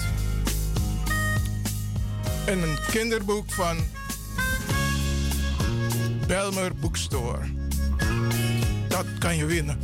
en 2.46 2.62
een 2.62 2.78
kinderboek 2.90 3.52
van 3.52 3.76
Belmer 6.26 6.74
Bookstore. 6.74 7.38
Dat 8.88 9.06
kan 9.18 9.36
je 9.36 9.44
winnen. 9.44 9.78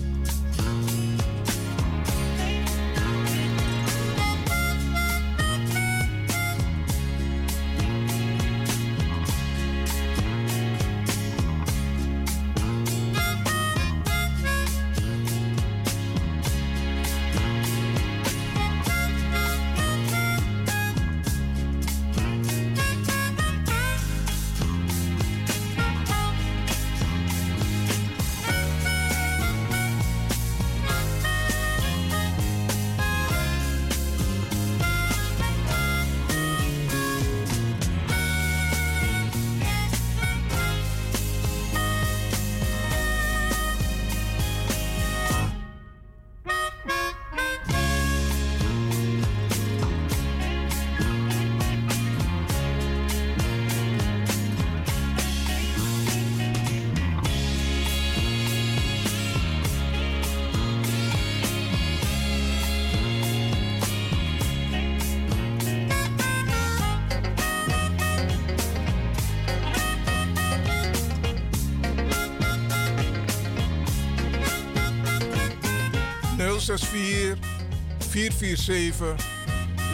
447 78.41 79.15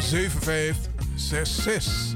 7566. 0.01 2.15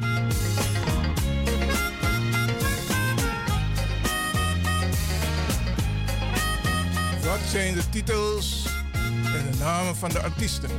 Wat 7.24 7.40
zijn 7.50 7.74
de 7.74 7.88
titels 7.90 8.66
en 9.24 9.50
de 9.50 9.56
namen 9.58 9.96
van 9.96 10.10
de 10.10 10.20
artiesten? 10.20 10.70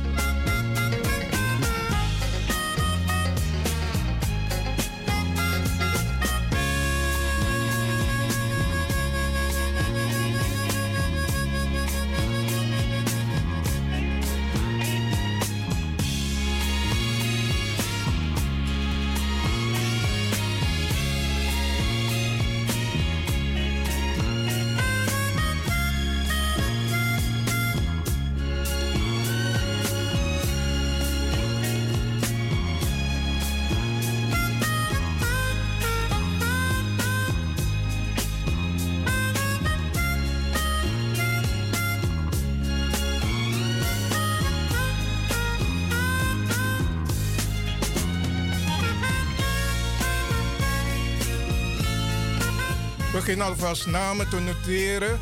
Begin 53.36 53.50
alvast 53.50 53.86
namen 53.86 54.28
te 54.28 54.40
noteren. 54.40 55.20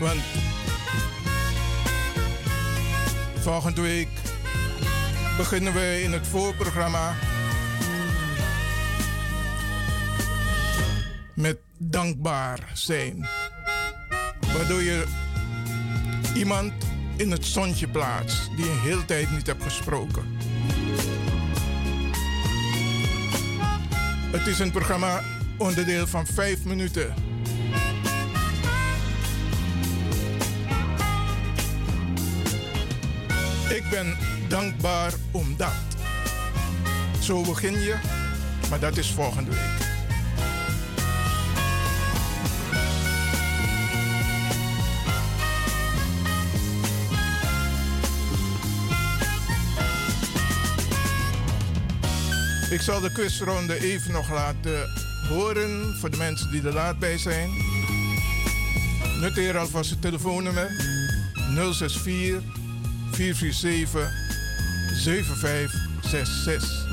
Want 0.00 0.20
volgende 3.38 3.80
week 3.80 4.08
beginnen 5.36 5.72
we 5.72 6.00
in 6.02 6.12
het 6.12 6.26
voorprogramma 6.26 7.14
met 11.34 11.58
dankbaar 11.78 12.70
zijn. 12.74 13.28
Waardoor 14.54 14.82
je 14.82 15.04
iemand 16.34 16.72
in 17.16 17.30
het 17.30 17.44
zonnetje 17.44 17.88
plaatst 17.88 18.50
die 18.56 18.64
je 18.64 18.70
een 18.70 18.80
hele 18.80 19.04
tijd 19.04 19.30
niet 19.30 19.46
hebt 19.46 19.62
gesproken. 19.62 20.24
Het 24.30 24.46
is 24.46 24.58
een 24.58 24.70
programma 24.70 25.22
onderdeel 25.58 26.06
van 26.06 26.26
5 26.26 26.64
minuten. 26.64 27.14
Ik 33.68 33.84
ben 33.90 34.16
dankbaar 34.48 35.12
om 35.30 35.56
dat. 35.56 35.72
Zo 37.20 37.42
begin 37.42 37.80
je, 37.80 37.94
maar 38.70 38.80
dat 38.80 38.96
is 38.96 39.10
volgende 39.10 39.50
week. 39.50 39.84
Ik 52.70 52.80
zal 52.80 53.00
de 53.00 53.12
quizronde 53.12 53.80
even 53.80 54.12
nog 54.12 54.30
laten 54.30 55.05
horen 55.28 55.96
voor 55.96 56.10
de 56.10 56.16
mensen 56.16 56.50
die 56.50 56.62
er 56.62 56.72
laat 56.72 56.98
bij 56.98 57.18
zijn. 57.18 57.50
Noteer 59.20 59.58
alvast 59.58 59.90
het 59.90 60.02
telefoonnummer 60.02 60.70
064 61.72 62.42
447 63.12 64.10
7566. 64.94 66.85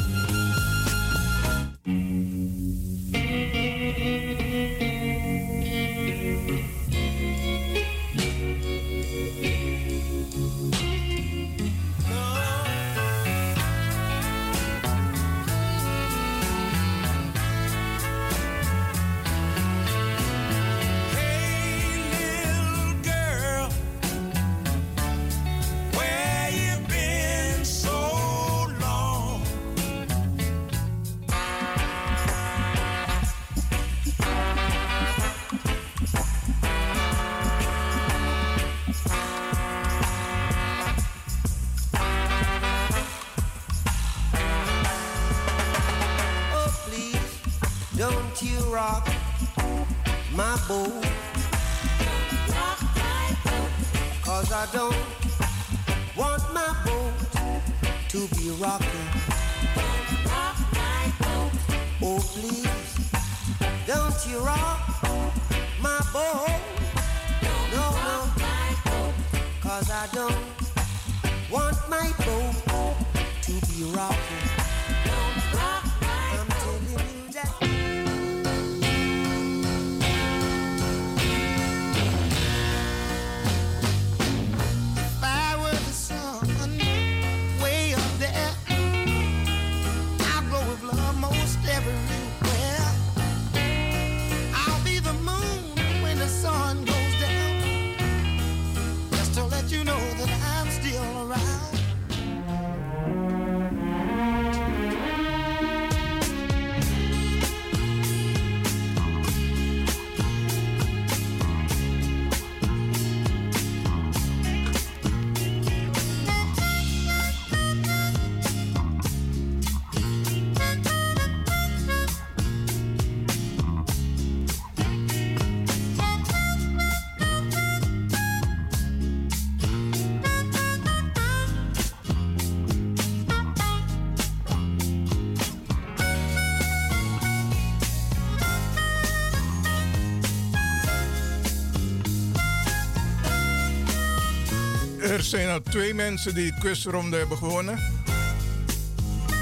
twee 145.73 145.93
mensen 145.93 146.35
die 146.35 146.51
de 146.51 146.59
quizronde 146.59 147.17
hebben 147.17 147.37
gewonnen. 147.37 147.79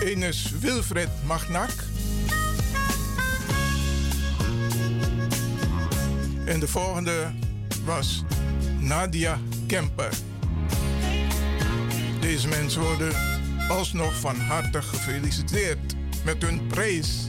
Eén 0.03 0.23
is 0.23 0.51
Wilfred 0.59 1.09
Magnak. 1.25 1.69
En 6.45 6.59
de 6.59 6.67
volgende 6.67 7.31
was 7.85 8.23
Nadia 8.79 9.39
Kemper. 9.67 10.13
Deze 12.19 12.47
mensen 12.47 12.81
worden 12.81 13.13
alsnog 13.69 14.19
van 14.19 14.35
harte 14.35 14.81
gefeliciteerd 14.81 15.95
met 16.25 16.41
hun 16.41 16.67
prijs. 16.67 17.27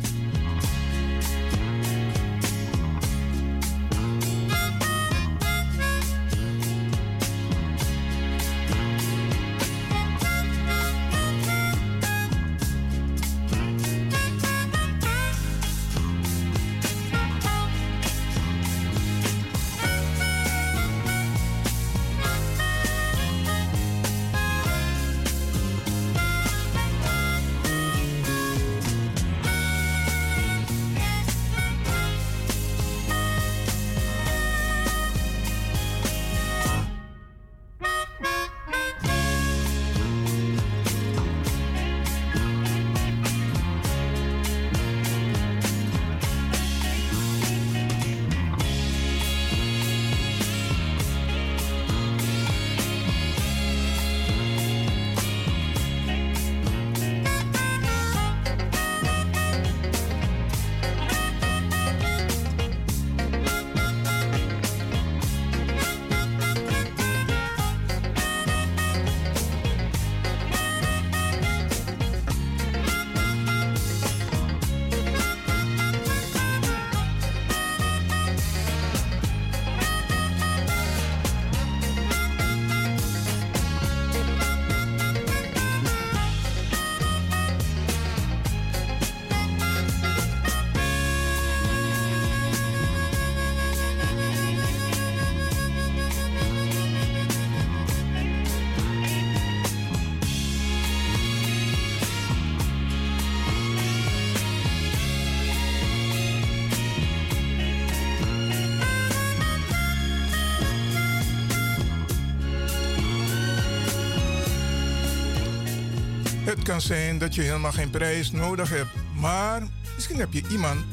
Kan 116.72 116.80
zijn 116.80 117.18
dat 117.18 117.34
je 117.34 117.42
helemaal 117.42 117.72
geen 117.72 117.90
prijs 117.90 118.30
nodig 118.30 118.68
hebt, 118.68 118.90
maar 119.14 119.62
misschien 119.94 120.18
heb 120.18 120.32
je 120.32 120.42
iemand 120.50 120.84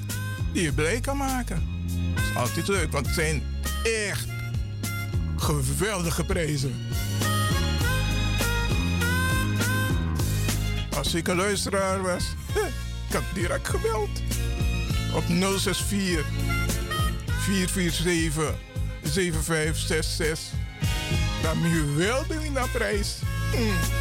die 0.53 0.63
je 0.63 0.73
blij 0.73 0.99
kan 0.99 1.17
maken. 1.17 1.63
Dat 2.15 2.23
is 2.23 2.35
altijd 2.35 2.67
leuk, 2.67 2.91
want 2.91 3.05
het 3.05 3.15
zijn 3.15 3.43
echt 3.83 4.25
geweldige 5.37 6.23
prijzen. 6.23 6.73
Als 10.97 11.13
ik 11.13 11.27
een 11.27 11.35
luisteraar 11.35 12.01
was, 12.01 12.23
ik 13.07 13.13
had 13.13 13.23
direct 13.33 13.67
gebeld. 13.67 14.21
Op 15.13 15.23
064 15.23 16.25
447 17.39 18.55
7566. 19.03 20.59
Dan 21.41 21.61
ben 21.61 21.69
je 21.69 21.93
wel 21.95 22.27
doen 22.27 22.51
naar 22.53 22.69
prijs. 22.69 23.15
Mm. 23.55 23.98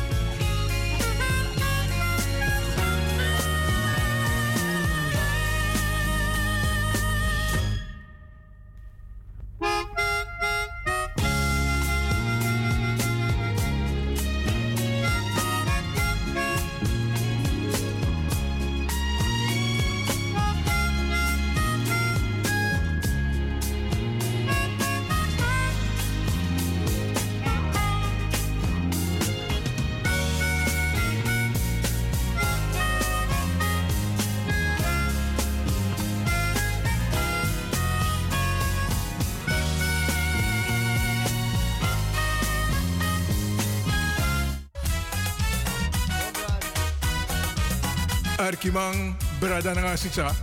Arkimang 48.69 49.17
Bradanangasisa. 49.39 50.35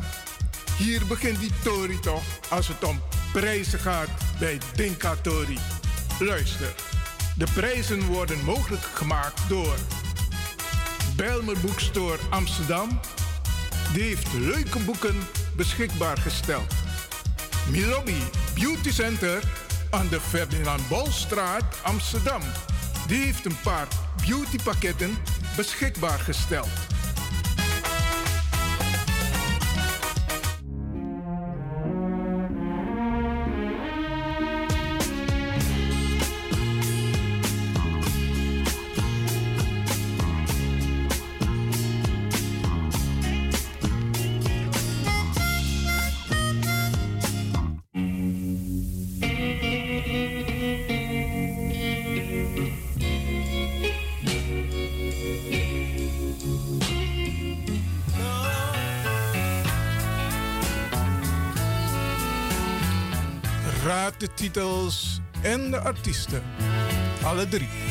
Hier 0.78 1.06
begint 1.06 1.40
die 1.40 1.52
Tori 1.64 2.00
toch 2.00 2.24
als 2.50 2.68
het 2.68 2.84
om 2.84 3.02
prijzen 3.32 3.80
gaat 3.80 4.08
bij 4.40 4.58
Dinka 4.76 5.16
Tori. 5.22 5.60
Luister, 6.20 6.74
de 7.36 7.46
prijzen 7.54 8.06
worden 8.06 8.44
mogelijk 8.44 8.84
gemaakt 8.84 9.42
door 9.48 9.76
Belmer 11.16 11.60
Boekstore 11.60 12.18
Amsterdam. 12.30 13.00
Die 13.94 14.04
heeft 14.04 14.34
leuke 14.34 14.80
boeken 14.80 15.16
beschikbaar 15.56 16.18
gesteld. 16.18 16.74
Milobi 17.70 18.24
Beauty 18.54 18.92
Center 18.92 19.44
aan 19.90 20.08
de 20.08 20.22
Ferdinand 20.22 20.88
Bolstraat 20.88 21.64
Amsterdam. 21.82 22.42
Die 23.08 23.24
heeft 23.24 23.46
een 23.46 23.60
paar 23.64 23.88
beautypakketten 24.28 25.18
beschikbaar 25.56 26.20
gesteld. 26.20 26.95
De 64.26 64.34
titels 64.34 65.20
en 65.42 65.72
de 65.72 65.80
artiesten. 65.80 66.42
Alle 67.24 67.48
drie. 67.48 67.85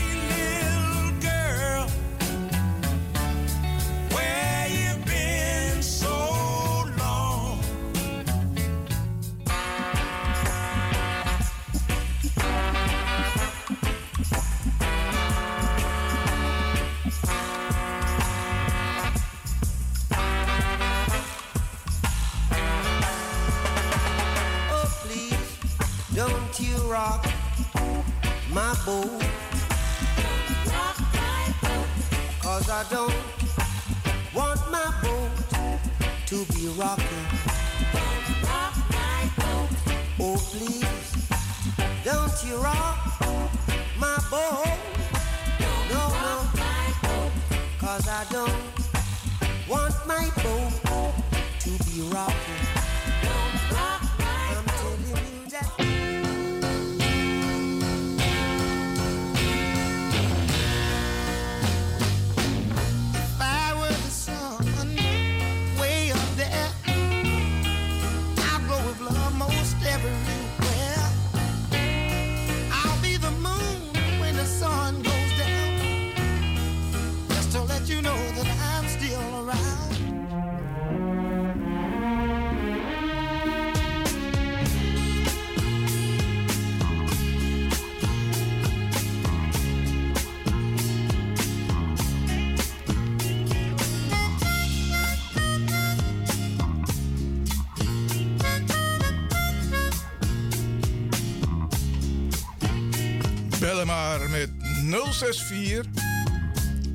064 105.15 105.85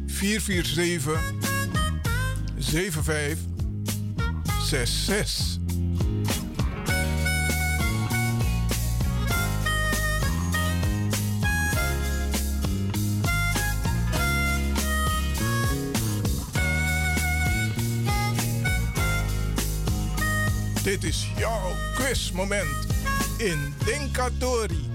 447 0.08 1.18
7566. 2.58 5.58
Dit 20.84 21.04
is 21.04 21.28
jouw 21.38 21.76
quizmoment 21.96 22.68
in 23.38 23.74
Denkatori. 23.86 24.89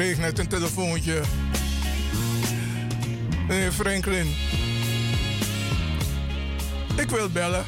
Kreeg 0.00 0.38
een 0.38 0.48
telefoontje. 0.48 1.20
Meneer 3.48 3.72
Franklin. 3.72 4.34
Ik 6.96 7.10
wil 7.10 7.28
bellen. 7.30 7.64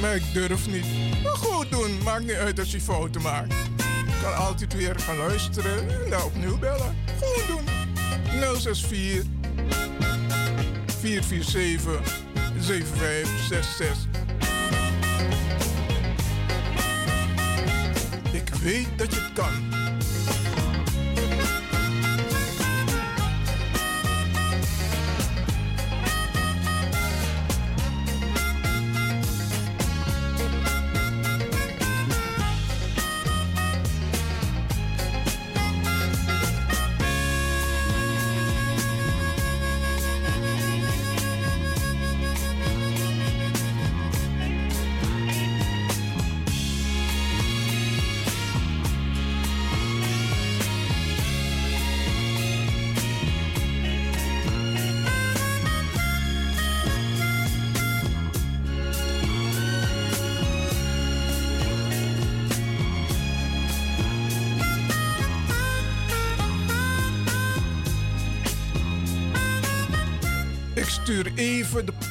Maar 0.00 0.14
ik 0.14 0.22
durf 0.32 0.66
niet. 0.66 0.84
Maar 1.22 1.32
goed 1.32 1.70
doen. 1.70 2.02
Maakt 2.02 2.20
niet 2.20 2.36
uit 2.36 2.58
als 2.58 2.70
je 2.70 2.80
fouten 2.80 3.22
maakt. 3.22 3.52
Ik 4.06 4.22
kan 4.22 4.36
altijd 4.36 4.74
weer 4.74 5.00
gaan 5.00 5.16
luisteren 5.16 6.04
en 6.04 6.10
dan 6.10 6.22
opnieuw 6.22 6.58
bellen. 6.58 6.96
Gewoon 7.18 7.46
doen. 7.46 7.64
064 8.60 9.24
447 11.00 12.18
7566. 12.58 13.96
Ik 18.32 18.54
weet 18.62 18.88
dat 18.96 19.14
je 19.14 19.20
het 19.20 19.32
kan. 19.32 19.73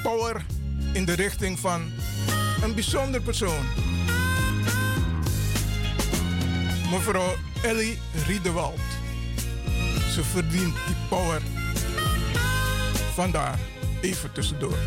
Power 0.03 0.45
in 0.93 1.05
de 1.05 1.13
richting 1.13 1.59
van 1.59 1.91
een 2.63 2.73
bijzonder 2.73 3.21
persoon. 3.21 3.65
Mevrouw 6.91 7.35
Ellie 7.63 7.99
Riedewald. 8.27 8.79
Ze 10.11 10.23
verdient 10.23 10.75
die 10.87 10.95
power. 11.09 11.41
Vandaar 13.13 13.59
even 14.01 14.31
tussendoor. 14.31 14.77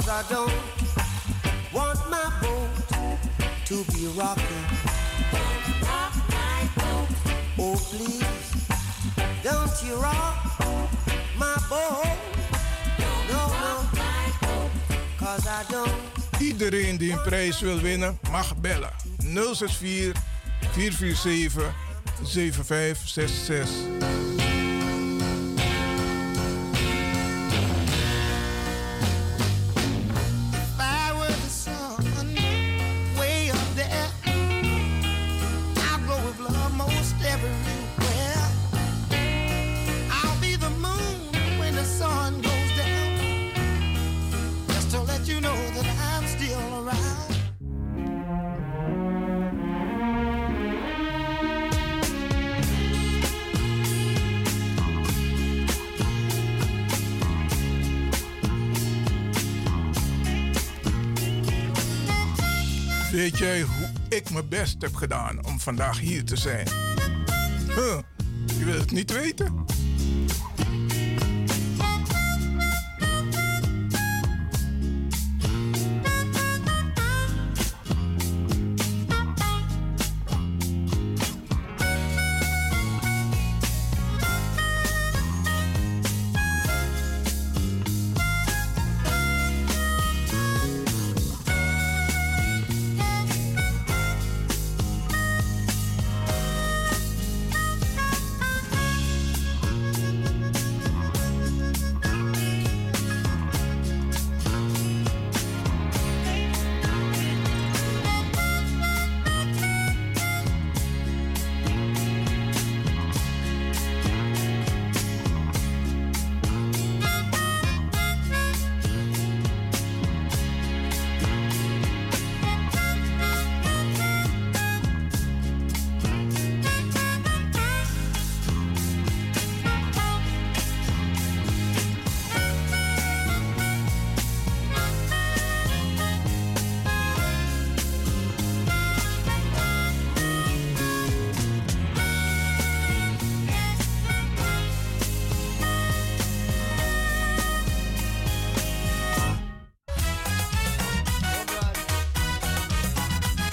Cause 0.00 0.08
I 0.08 0.22
don't 0.30 0.52
want 1.74 1.98
my 2.08 2.32
boat 2.40 2.70
to 3.66 3.84
be 3.92 4.06
rocking. 4.16 4.64
Oh, 7.58 7.76
please, 7.76 8.24
don't 9.42 9.82
you 9.84 9.94
rock 9.96 10.36
my 11.38 11.54
boat. 11.68 12.16
No, 12.98 13.12
no, 13.28 14.70
cause 15.18 15.46
I 15.46 15.64
don't. 15.68 15.92
Iedereen 16.38 16.96
die 16.96 17.12
een 17.12 17.22
prijs 17.22 17.60
wil 17.60 17.80
winnen, 17.80 18.18
mag 18.30 18.56
bellen. 18.56 18.92
064 19.18 20.22
447 20.72 21.74
7566. 22.22 23.99
Jij 63.40 63.62
hoe 63.62 63.90
ik 64.08 64.30
mijn 64.30 64.48
best 64.48 64.82
heb 64.82 64.94
gedaan 64.94 65.44
om 65.44 65.60
vandaag 65.60 66.00
hier 66.00 66.24
te 66.24 66.36
zijn? 66.36 66.68
Huh, 67.66 67.98
je 68.58 68.64
wilt 68.64 68.80
het 68.80 68.90
niet 68.90 69.12
weten? 69.12 69.64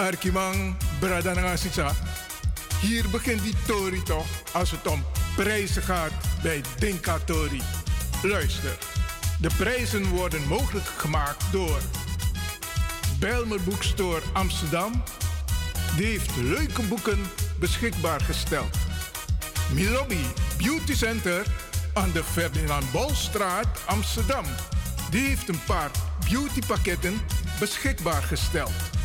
Arkimang 0.08 0.76
Bradanangasisa. 1.00 1.92
Hier 2.82 3.10
begint 3.10 3.44
die 3.44 3.54
Tori 3.66 4.04
toch 4.04 4.26
als 4.54 4.72
het 4.72 4.88
om 4.88 5.04
prijzen 5.36 5.84
gaat 5.84 6.12
bij 6.42 6.62
Dinka 6.80 7.18
Tori. 7.26 7.62
Luister, 8.22 8.78
de 9.40 9.50
prijzen 9.58 10.06
worden 10.06 10.48
mogelijk 10.48 10.86
gemaakt 10.86 11.44
door 11.52 11.80
Belmer 13.20 13.62
Boekstore 13.62 14.22
Amsterdam. 14.34 15.04
Die 15.98 16.06
heeft 16.06 16.36
leuke 16.36 16.82
boeken 16.82 17.20
beschikbaar 17.60 18.22
gesteld. 18.22 18.78
Milobi 19.74 20.26
Beauty 20.58 20.96
Center 20.96 21.46
aan 21.94 22.12
de 22.12 22.24
Ferdinand 22.24 22.92
Bolstraat 22.92 23.68
Amsterdam. 23.86 24.46
Die 25.10 25.28
heeft 25.28 25.50
een 25.50 25.64
paar 25.66 25.92
beautypakketten 26.30 27.22
beschikbaar 27.60 28.24
gesteld. 28.24 28.97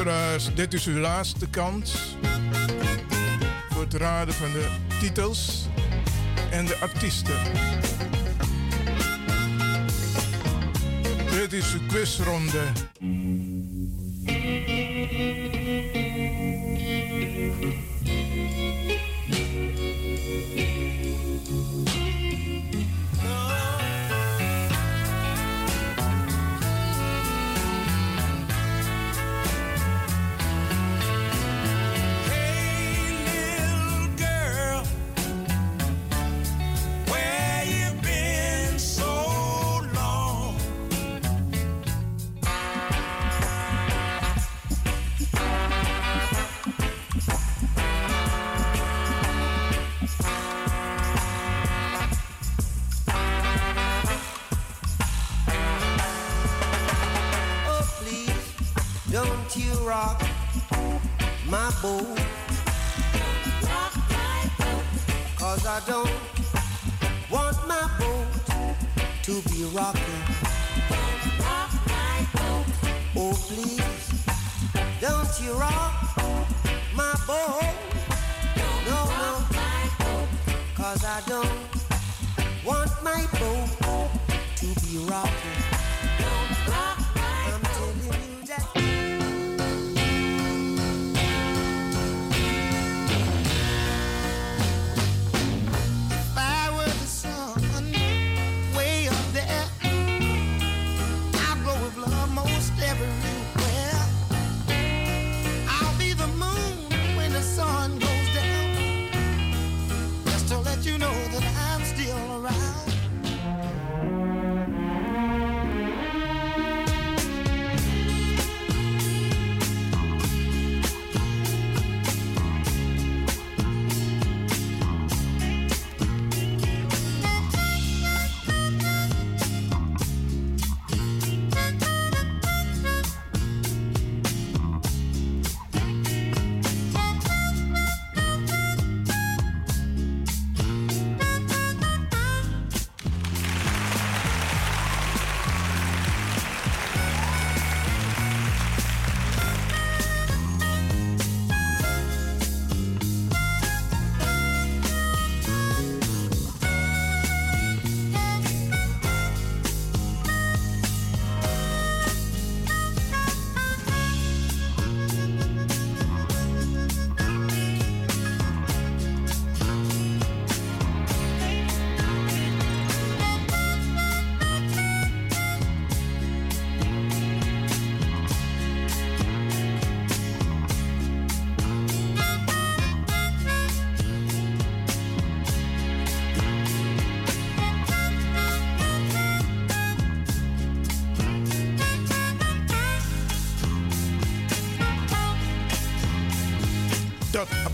Dit 0.00 0.74
is 0.74 0.86
uw 0.86 0.98
laatste 0.98 1.48
kans 1.48 2.16
voor 3.70 3.82
het 3.82 3.94
raden 3.94 4.34
van 4.34 4.52
de 4.52 4.68
titels 5.00 5.66
en 6.50 6.66
de 6.66 6.76
artiesten. 6.80 7.34
Dit 11.30 11.52
is 11.52 11.72
de 11.72 11.86
quizronde. 11.88 12.62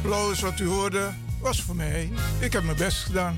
Applaus 0.06 0.40
wat 0.40 0.60
u 0.60 0.66
hoorde 0.66 1.12
was 1.40 1.62
voor 1.62 1.76
mij. 1.76 2.10
Ik 2.38 2.52
heb 2.52 2.64
mijn 2.64 2.76
best 2.76 3.04
gedaan. 3.04 3.36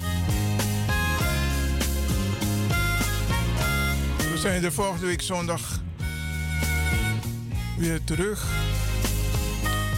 We 4.18 4.34
zijn 4.36 4.62
de 4.62 4.72
volgende 4.72 5.06
week 5.06 5.22
zondag 5.22 5.80
weer 7.76 8.04
terug. 8.04 8.46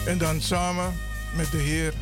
En 0.07 0.19
dan 0.19 0.41
samen 0.41 0.95
met 1.37 1.51
de 1.51 1.59
Heer. 1.59 1.95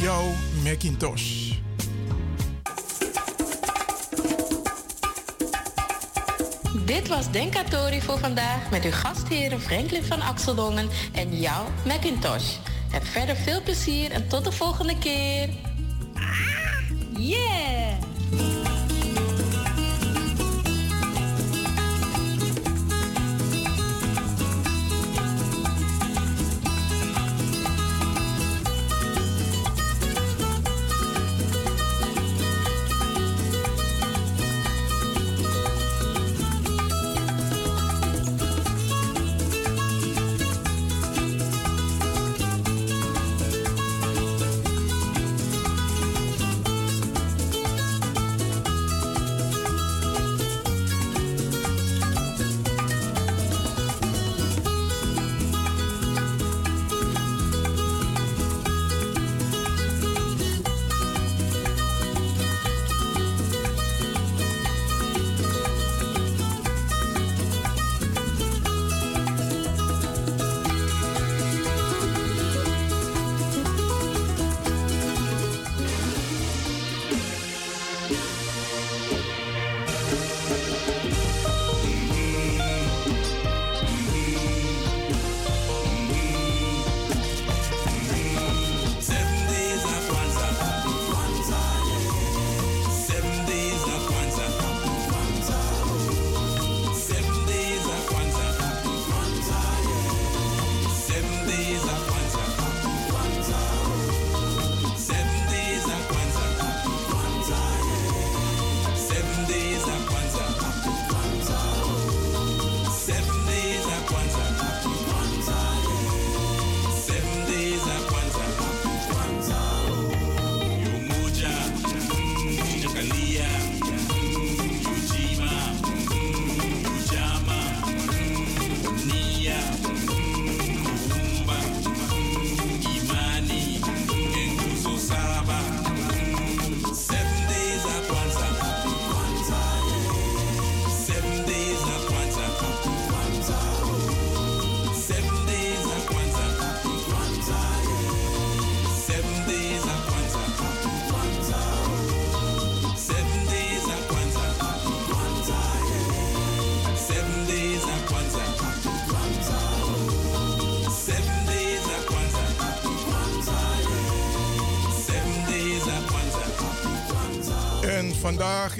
Jouw 0.00 0.34
Macintosh. 0.64 1.35
Was 7.16 7.30
Denkatori 7.30 8.00
voor 8.00 8.18
vandaag 8.18 8.70
met 8.70 8.84
uw 8.84 8.90
gastheren 8.90 9.60
Franklin 9.60 10.04
van 10.04 10.22
Axeldongen 10.22 10.88
en 11.12 11.40
jouw 11.40 11.64
Macintosh. 11.86 12.56
Heb 12.90 13.06
verder 13.06 13.36
veel 13.36 13.62
plezier 13.62 14.10
en 14.10 14.28
tot 14.28 14.44
de 14.44 14.52
volgende 14.52 14.98
keer. 14.98 15.48
Ah, 16.14 17.18
yeah! 17.18 17.85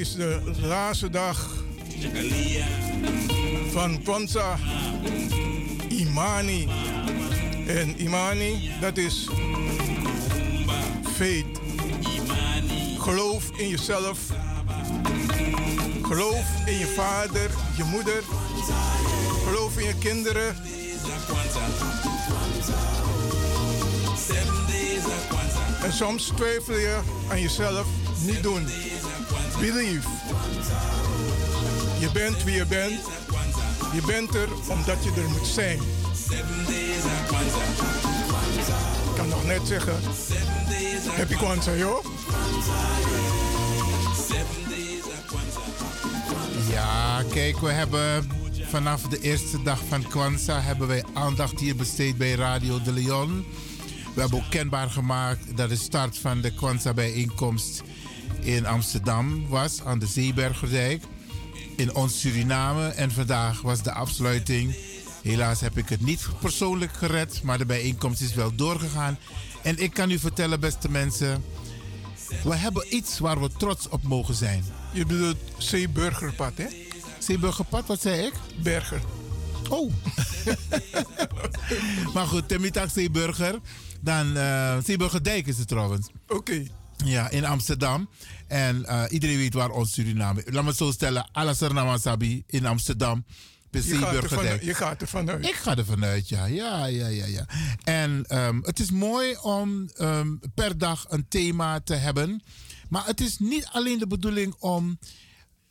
Is 0.06 0.14
de 0.14 0.40
laatste 0.60 1.10
dag 1.10 1.64
van 3.72 4.02
Kwanzaa 4.02 4.58
Imani. 5.88 6.68
En 7.66 8.02
Imani, 8.02 8.70
dat 8.80 8.96
is 8.96 9.28
faith. 11.16 11.60
Geloof 12.98 13.50
in 13.56 13.68
jezelf. 13.68 14.18
Geloof 16.02 16.46
in 16.66 16.78
je 16.78 16.86
vader, 16.86 17.50
je 17.76 17.84
moeder. 17.84 18.22
Geloof 19.44 19.78
in 19.78 19.86
je 19.86 19.98
kinderen. 19.98 20.56
En 25.82 25.92
soms 25.92 26.32
twijfel 26.36 26.78
je 26.78 26.98
aan 27.28 27.40
jezelf. 27.40 27.86
Niet 28.26 28.42
doen. 28.42 28.66
Believe. 29.60 30.08
Je 31.98 32.10
bent 32.12 32.44
wie 32.44 32.54
je 32.54 32.66
bent. 32.66 33.00
Je 33.92 34.02
bent 34.06 34.34
er 34.34 34.48
omdat 34.68 35.04
je 35.04 35.10
er 35.20 35.28
moet 35.28 35.46
zijn. 35.46 35.78
Ik 39.08 39.16
kan 39.16 39.28
nog 39.28 39.44
net 39.44 39.60
zeggen. 39.64 39.94
Happy 41.16 41.34
Kwanzaa, 41.34 41.74
joh. 41.74 42.04
Ja, 46.70 47.22
kijk, 47.30 47.58
we 47.58 47.70
hebben 47.70 48.28
vanaf 48.68 49.02
de 49.02 49.20
eerste 49.20 49.62
dag 49.62 49.80
van 49.88 50.08
Kwanzaa 50.08 50.60
hebben 50.60 50.88
wij 50.88 51.04
aandacht 51.14 51.60
hier 51.60 51.76
besteed 51.76 52.16
bij 52.16 52.34
Radio 52.34 52.82
de 52.82 52.92
Leon. 52.92 53.44
We 54.14 54.20
hebben 54.20 54.38
ook 54.38 54.50
kenbaar 54.50 54.90
gemaakt 54.90 55.56
dat 55.56 55.68
de 55.68 55.76
start 55.76 56.18
van 56.18 56.40
de 56.40 56.54
Kwanzaa 56.54 56.94
bijeenkomst 56.94 57.82
in 58.46 58.66
Amsterdam 58.66 59.48
was 59.48 59.82
aan 59.84 59.98
de 59.98 60.06
Zeebergerdijk 60.06 61.02
in 61.76 61.94
ons 61.94 62.20
Suriname 62.20 62.88
en 62.88 63.10
vandaag 63.10 63.60
was 63.60 63.82
de 63.82 63.92
afsluiting. 63.92 64.76
Helaas 65.22 65.60
heb 65.60 65.78
ik 65.78 65.88
het 65.88 66.00
niet 66.00 66.28
persoonlijk 66.40 66.92
gered, 66.92 67.42
maar 67.42 67.58
de 67.58 67.66
bijeenkomst 67.66 68.20
is 68.20 68.34
wel 68.34 68.54
doorgegaan. 68.54 69.18
En 69.62 69.78
ik 69.78 69.94
kan 69.94 70.10
u 70.10 70.18
vertellen, 70.18 70.60
beste 70.60 70.90
mensen, 70.90 71.44
we 72.42 72.54
hebben 72.54 72.94
iets 72.94 73.18
waar 73.18 73.40
we 73.40 73.50
trots 73.56 73.88
op 73.88 74.02
mogen 74.02 74.34
zijn. 74.34 74.64
Je 74.92 75.06
bedoelt 75.06 75.36
Zeeburgerpad, 75.58 76.52
hè? 76.56 76.66
Zeeburgerpad, 77.18 77.86
wat 77.86 78.00
zei 78.00 78.26
ik? 78.26 78.32
Berger. 78.62 79.00
Oh. 79.68 79.92
maar 82.14 82.26
goed, 82.26 82.48
Temitak 82.48 82.90
Zeeburger. 82.90 83.58
Dan 84.00 84.36
uh, 84.36 84.76
Zeeburgerdijk 84.84 85.46
is 85.46 85.58
het 85.58 85.68
trouwens. 85.68 86.08
Oké. 86.28 86.66
Ja, 87.04 87.30
in 87.30 87.44
Amsterdam. 87.44 88.08
En 88.46 88.82
uh, 88.88 89.02
iedereen 89.08 89.36
weet 89.36 89.54
waar 89.54 89.70
ons 89.70 89.92
Suriname 89.92 90.42
Laat 90.46 90.64
me 90.64 90.74
zo 90.74 90.90
stellen. 90.90 91.28
Alassar 91.32 91.98
Sabi 91.98 92.42
in 92.46 92.66
Amsterdam. 92.66 93.24
Je 93.70 93.82
gaat, 93.82 94.14
ervan, 94.14 94.44
je 94.60 94.74
gaat 94.74 95.00
er 95.00 95.08
vanuit. 95.08 95.46
Ik 95.46 95.54
ga 95.54 95.76
er 95.76 95.84
vanuit, 95.84 96.28
ja. 96.28 96.46
Ja, 96.46 96.86
ja, 96.86 97.06
ja, 97.06 97.26
ja. 97.26 97.46
En 97.84 98.38
um, 98.38 98.62
het 98.64 98.80
is 98.80 98.90
mooi 98.90 99.36
om 99.42 99.90
um, 100.00 100.40
per 100.54 100.78
dag 100.78 101.04
een 101.08 101.28
thema 101.28 101.80
te 101.80 101.94
hebben. 101.94 102.42
Maar 102.88 103.06
het 103.06 103.20
is 103.20 103.38
niet 103.38 103.68
alleen 103.72 103.98
de 103.98 104.06
bedoeling 104.06 104.54
om 104.58 104.98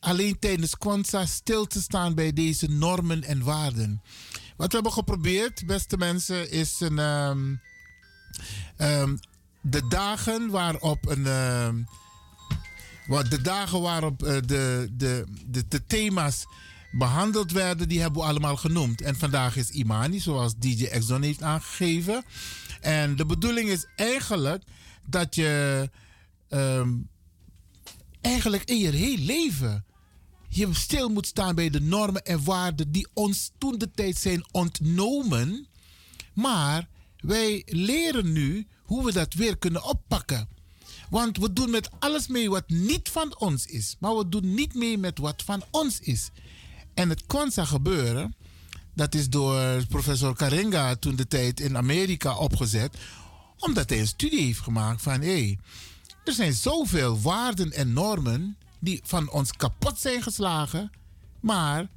alleen 0.00 0.38
tijdens 0.38 0.76
Kwanzaa 0.76 1.26
stil 1.26 1.66
te 1.66 1.80
staan 1.80 2.14
bij 2.14 2.32
deze 2.32 2.66
normen 2.66 3.22
en 3.22 3.42
waarden. 3.42 4.02
Wat 4.56 4.68
we 4.68 4.74
hebben 4.74 4.92
geprobeerd, 4.92 5.66
beste 5.66 5.96
mensen, 5.96 6.50
is 6.50 6.80
een, 6.80 6.98
um, 6.98 7.60
de 9.70 9.88
dagen 9.88 10.50
waarop 10.50 11.08
een. 11.08 11.22
de 13.28 13.40
dagen 13.42 13.80
waarop 13.80 14.22
uh, 14.22 14.28
de, 14.46 14.88
de, 14.92 15.26
de, 15.68 15.86
thema's 15.86 16.46
behandeld 16.92 17.52
werden, 17.52 17.88
die 17.88 18.00
hebben 18.00 18.22
we 18.22 18.28
allemaal 18.28 18.56
genoemd. 18.56 19.00
En 19.00 19.16
vandaag 19.16 19.56
is 19.56 19.70
Imani, 19.70 20.20
zoals 20.20 20.54
DJ 20.58 20.84
Exxon 20.84 21.22
heeft 21.22 21.42
aangegeven. 21.42 22.24
En 22.80 23.16
de 23.16 23.26
bedoeling 23.26 23.68
is 23.68 23.86
eigenlijk 23.96 24.62
dat 25.06 25.34
je 25.34 25.90
um, 26.48 27.08
eigenlijk 28.20 28.64
in 28.64 28.78
je 28.78 28.90
heel 28.90 29.18
leven 29.18 29.84
je 30.48 30.74
stil 30.74 31.08
moet 31.08 31.26
staan 31.26 31.54
bij 31.54 31.70
de 31.70 31.80
normen 31.80 32.22
en 32.22 32.44
waarden 32.44 32.92
die 32.92 33.06
ons 33.14 33.52
toen 33.58 33.78
de 33.78 33.90
tijd 33.90 34.16
zijn 34.16 34.44
ontnomen. 34.50 35.66
Maar 36.34 36.88
wij 37.20 37.62
leren 37.66 38.32
nu 38.32 38.66
hoe 38.86 39.04
we 39.04 39.12
dat 39.12 39.34
weer 39.34 39.58
kunnen 39.58 39.84
oppakken. 39.84 40.48
Want 41.10 41.36
we 41.36 41.52
doen 41.52 41.70
met 41.70 41.90
alles 41.98 42.26
mee 42.26 42.50
wat 42.50 42.68
niet 42.68 43.08
van 43.08 43.38
ons 43.38 43.66
is. 43.66 43.96
Maar 44.00 44.16
we 44.16 44.28
doen 44.28 44.54
niet 44.54 44.74
mee 44.74 44.98
met 44.98 45.18
wat 45.18 45.42
van 45.42 45.62
ons 45.70 46.00
is. 46.00 46.30
En 46.94 47.08
het 47.08 47.26
Kwanzaa 47.26 47.64
gebeuren, 47.64 48.34
dat 48.94 49.14
is 49.14 49.28
door 49.28 49.86
professor 49.88 50.36
Karenga 50.36 50.94
toen 50.94 51.16
de 51.16 51.26
tijd 51.26 51.60
in 51.60 51.76
Amerika 51.76 52.36
opgezet. 52.36 52.96
Omdat 53.58 53.90
hij 53.90 54.00
een 54.00 54.06
studie 54.06 54.44
heeft 54.44 54.60
gemaakt 54.60 55.02
van 55.02 55.20
hé, 55.20 55.26
hey, 55.26 55.58
er 56.24 56.32
zijn 56.32 56.52
zoveel 56.52 57.20
waarden 57.20 57.72
en 57.72 57.92
normen 57.92 58.56
die 58.78 59.00
van 59.04 59.30
ons 59.30 59.52
kapot 59.52 59.98
zijn 59.98 60.22
geslagen. 60.22 60.90
Maar 61.40 61.88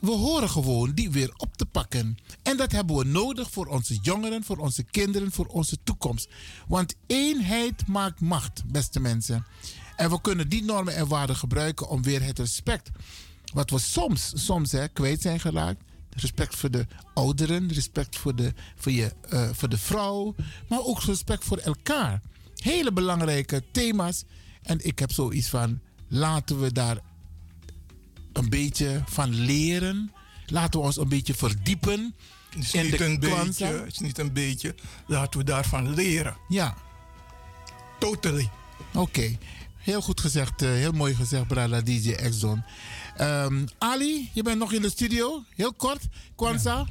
we 0.00 0.10
horen 0.10 0.50
gewoon 0.50 0.92
die 0.92 1.10
weer 1.10 1.32
op 1.36 1.56
te 1.56 1.66
pakken. 1.66 2.16
En 2.42 2.56
dat 2.56 2.72
hebben 2.72 2.96
we 2.96 3.04
nodig 3.04 3.50
voor 3.50 3.66
onze 3.66 3.98
jongeren, 4.02 4.44
voor 4.44 4.56
onze 4.56 4.82
kinderen, 4.82 5.32
voor 5.32 5.46
onze 5.46 5.76
toekomst. 5.84 6.28
Want 6.68 6.94
eenheid 7.06 7.86
maakt 7.86 8.20
macht, 8.20 8.62
beste 8.66 9.00
mensen. 9.00 9.46
En 9.96 10.10
we 10.10 10.20
kunnen 10.20 10.48
die 10.48 10.64
normen 10.64 10.94
en 10.94 11.08
waarden 11.08 11.36
gebruiken 11.36 11.88
om 11.88 12.02
weer 12.02 12.22
het 12.22 12.38
respect, 12.38 12.90
wat 13.52 13.70
we 13.70 13.78
soms, 13.78 14.32
soms 14.34 14.72
hè, 14.72 14.88
kwijt 14.88 15.22
zijn 15.22 15.40
geraakt. 15.40 15.82
Respect 16.16 16.56
voor 16.56 16.70
de 16.70 16.86
ouderen, 17.14 17.72
respect 17.72 18.16
voor 18.16 18.34
de, 18.34 18.52
voor, 18.76 18.92
je, 18.92 19.12
uh, 19.32 19.48
voor 19.52 19.68
de 19.68 19.78
vrouw, 19.78 20.34
maar 20.68 20.80
ook 20.84 21.02
respect 21.02 21.44
voor 21.44 21.58
elkaar. 21.58 22.20
Hele 22.56 22.92
belangrijke 22.92 23.62
thema's. 23.72 24.24
En 24.62 24.86
ik 24.86 24.98
heb 24.98 25.12
zoiets 25.12 25.48
van, 25.48 25.80
laten 26.08 26.60
we 26.60 26.72
daar 26.72 26.98
een 28.32 28.48
beetje 28.48 29.02
van 29.06 29.34
leren. 29.34 30.12
Laten 30.46 30.80
we 30.80 30.86
ons 30.86 30.96
een 30.96 31.08
beetje 31.08 31.34
verdiepen. 31.34 32.14
Het 32.50 32.62
is, 32.62 32.72
niet, 32.72 33.00
een 33.00 33.18
beetje, 33.18 33.66
het 33.66 33.92
is 33.92 33.98
niet 33.98 34.18
een 34.18 34.32
beetje. 34.32 34.74
Laten 35.06 35.40
we 35.40 35.46
daarvan 35.46 35.94
leren. 35.94 36.36
Ja. 36.48 36.76
Totally. 37.98 38.50
Oké. 38.94 39.38
Heel 39.76 40.00
goed 40.00 40.20
gezegd. 40.20 40.62
Uh, 40.62 40.70
heel 40.70 40.92
mooi 40.92 41.14
gezegd, 41.14 41.46
Brada 41.46 41.80
DJ 41.80 42.10
Exxon. 42.10 42.62
Um, 43.20 43.64
Ali, 43.78 44.30
je 44.32 44.42
bent 44.42 44.58
nog 44.58 44.72
in 44.72 44.82
de 44.82 44.90
studio. 44.90 45.44
Heel 45.54 45.72
kort. 45.72 46.02
Kwanzaa. 46.36 46.76
Ja. 46.76 46.86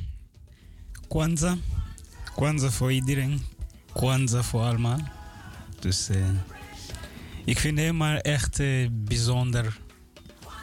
Kwanzaa. 1.08 1.58
Kwanzaa 2.36 2.70
voor 2.70 2.92
iedereen. 2.92 3.42
Kwanzaa 3.94 4.44
voor 4.44 4.62
allemaal. 4.62 5.00
Dus 5.80 6.10
uh, 6.10 6.28
ik 7.46 7.60
vind 7.60 7.74
het 7.74 7.86
helemaal 7.86 8.18
echt 8.18 8.60
uh, 8.60 8.88
bijzonder 8.92 9.80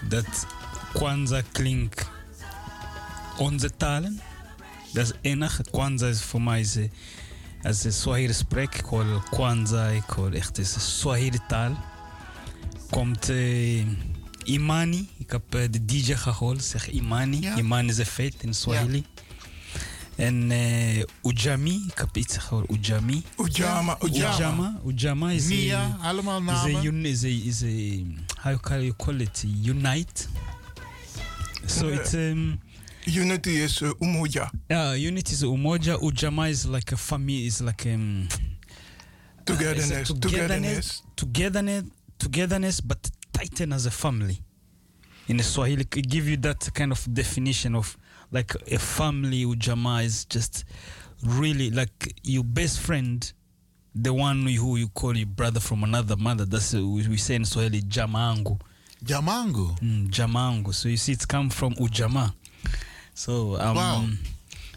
dat 0.08 0.46
Kwanzaa 0.96 1.42
klinkt 1.52 2.10
onze 3.38 3.70
talen. 3.76 4.20
Dat 4.92 5.06
is 5.06 5.12
enig. 5.20 5.60
Kwanzaa 5.70 6.08
is 6.08 6.22
voor 6.22 6.42
mij 6.42 6.60
is, 6.60 6.76
als 7.62 7.84
een 7.84 7.92
Swahili 7.92 8.32
spreek. 8.32 8.74
Ik 8.74 8.84
hoor 8.84 9.22
Kwanzaa, 9.30 9.88
ik 9.88 10.10
hoor 10.10 10.32
echt 10.32 10.58
een 10.58 10.66
Swahili 10.66 11.38
taal. 11.48 11.76
Komt 12.90 13.30
uh, 13.30 13.86
Imani. 14.44 15.08
Ik 15.18 15.30
heb 15.30 15.54
uh, 15.54 15.62
de 15.70 15.84
DJ 15.84 16.14
gehoord, 16.14 16.64
zeg 16.64 16.90
Imani. 16.90 17.40
Ja. 17.40 17.56
Imani 17.56 17.88
is 17.88 17.98
een 17.98 18.06
feit 18.06 18.34
in 18.40 18.54
Swahili. 18.54 19.04
Ja. 19.14 19.22
En 20.24 20.50
uh, 20.50 21.02
Ujami, 21.22 21.84
ik 21.88 21.98
heb 21.98 22.16
iets 22.16 22.36
gehoord, 22.36 22.70
Ujami. 22.70 23.22
Ujama, 23.36 23.96
Ujama. 24.02 24.34
Ujama, 24.34 24.80
Ujama 24.84 25.30
is 25.30 25.46
Nia, 25.46 25.80
a, 25.80 26.08
allemaal 26.08 26.42
namen. 26.42 27.04
Is 27.04 27.24
a, 27.24 27.28
is 27.28 27.42
a, 27.44 27.46
is 27.48 27.62
a, 27.62 28.48
how 28.48 28.60
can 28.60 28.80
you 28.82 28.94
call 28.96 29.20
it, 29.20 29.44
unite. 29.62 30.28
So 31.66 31.88
it's... 31.88 32.14
Um, 32.14 32.58
unity 33.04 33.56
is 33.62 33.82
uh, 33.82 33.92
umoja. 34.00 34.50
Yeah, 34.70 34.94
unity 34.94 35.32
is 35.32 35.42
umoja. 35.42 35.98
Ujama 35.98 36.48
is 36.50 36.66
like 36.66 36.92
a 36.92 36.96
family, 36.96 37.46
is 37.46 37.60
like... 37.60 37.86
Um, 37.86 38.28
togetherness, 39.44 40.10
uh, 40.10 40.14
togetherness, 40.14 41.02
togetherness, 41.14 41.84
togetherness, 42.18 42.80
but 42.80 43.10
tighten 43.32 43.72
as 43.72 43.86
a 43.86 43.90
family. 43.90 44.40
In 45.28 45.38
Swahili, 45.40 45.82
it 45.82 46.08
give 46.08 46.28
you 46.28 46.36
that 46.38 46.72
kind 46.74 46.92
of 46.92 47.06
definition 47.12 47.74
of 47.74 47.96
like 48.32 48.54
a 48.70 48.78
family 48.78 49.44
ujama 49.44 50.04
is 50.04 50.24
just 50.24 50.64
really 51.22 51.70
like 51.70 52.14
your 52.22 52.44
best 52.44 52.80
friend 52.80 53.32
the 53.94 54.12
one 54.12 54.46
who 54.46 54.76
you 54.76 54.88
call 54.88 55.16
your 55.16 55.26
brother 55.26 55.60
from 55.60 55.84
another 55.84 56.16
mother 56.16 56.44
that's 56.44 56.74
uh, 56.74 56.84
we 56.84 57.16
say 57.16 57.34
in 57.36 57.44
swahili 57.44 57.82
jamangu 57.82 58.58
jamangu 59.02 59.76
mm, 59.82 60.08
jamangu 60.10 60.72
so 60.72 60.88
you 60.88 60.96
see 60.96 61.12
it's 61.12 61.26
come 61.26 61.50
from 61.50 61.74
ujama 61.74 62.32
so 63.14 63.56
um, 63.60 63.76
wow. 63.76 64.04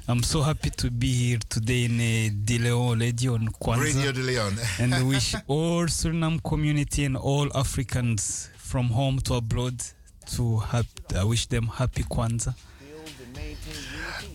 I'm 0.07 0.23
so 0.23 0.41
happy 0.41 0.71
to 0.71 0.89
be 0.89 1.13
here 1.13 1.39
today 1.49 1.85
in 1.85 1.99
uh, 1.99 2.33
De 2.43 2.57
Leon 2.57 2.97
Radio 2.99 3.35
on 3.35 3.47
Kwanzaa. 3.49 3.83
Radio 3.83 4.11
De 4.11 4.21
Leon. 4.21 4.55
and 4.79 5.07
wish 5.07 5.35
all 5.47 5.85
Suriname 5.85 6.41
community 6.41 7.05
and 7.05 7.15
all 7.15 7.47
Africans 7.55 8.49
from 8.57 8.87
home 8.87 9.19
to 9.19 9.35
abroad 9.35 9.79
to 10.35 10.57
have, 10.57 10.87
I 11.15 11.23
wish 11.25 11.45
them 11.45 11.67
happy 11.67 12.01
Kwanzaa. 12.03 12.55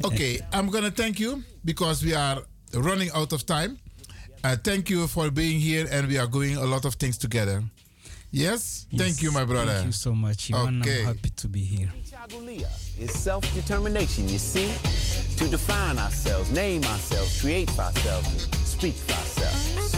Okay, 0.04 0.40
I'm 0.52 0.70
going 0.70 0.84
to 0.84 0.92
thank 0.92 1.18
you 1.18 1.42
because 1.64 2.04
we 2.04 2.14
are 2.14 2.38
running 2.74 3.10
out 3.12 3.32
of 3.32 3.44
time. 3.44 3.78
Uh, 4.44 4.54
thank 4.62 4.90
you 4.90 5.08
for 5.08 5.28
being 5.32 5.58
here 5.58 5.88
and 5.90 6.06
we 6.06 6.18
are 6.18 6.28
doing 6.28 6.56
a 6.56 6.64
lot 6.64 6.84
of 6.84 6.94
things 6.94 7.18
together. 7.18 7.64
Yes? 8.34 8.86
Thank 8.96 9.22
you, 9.22 9.30
my 9.30 9.44
brother. 9.44 9.70
Thank 9.74 9.86
you 9.86 9.92
so 9.92 10.12
much, 10.12 10.50
Ivan. 10.52 10.82
Okay. 10.82 11.02
I'm 11.02 11.06
happy 11.06 11.30
to 11.36 11.48
be 11.48 11.60
here. 11.60 11.88
It's 12.98 13.16
self-determination, 13.16 14.28
you 14.28 14.38
see? 14.38 14.66
To 15.36 15.48
define 15.48 15.98
ourselves, 15.98 16.50
name 16.50 16.82
ourselves, 16.82 17.40
create 17.40 17.70
for 17.70 17.82
ourselves, 17.82 18.48
speak 18.68 18.94
for 18.94 19.12
ourselves. 19.12 19.94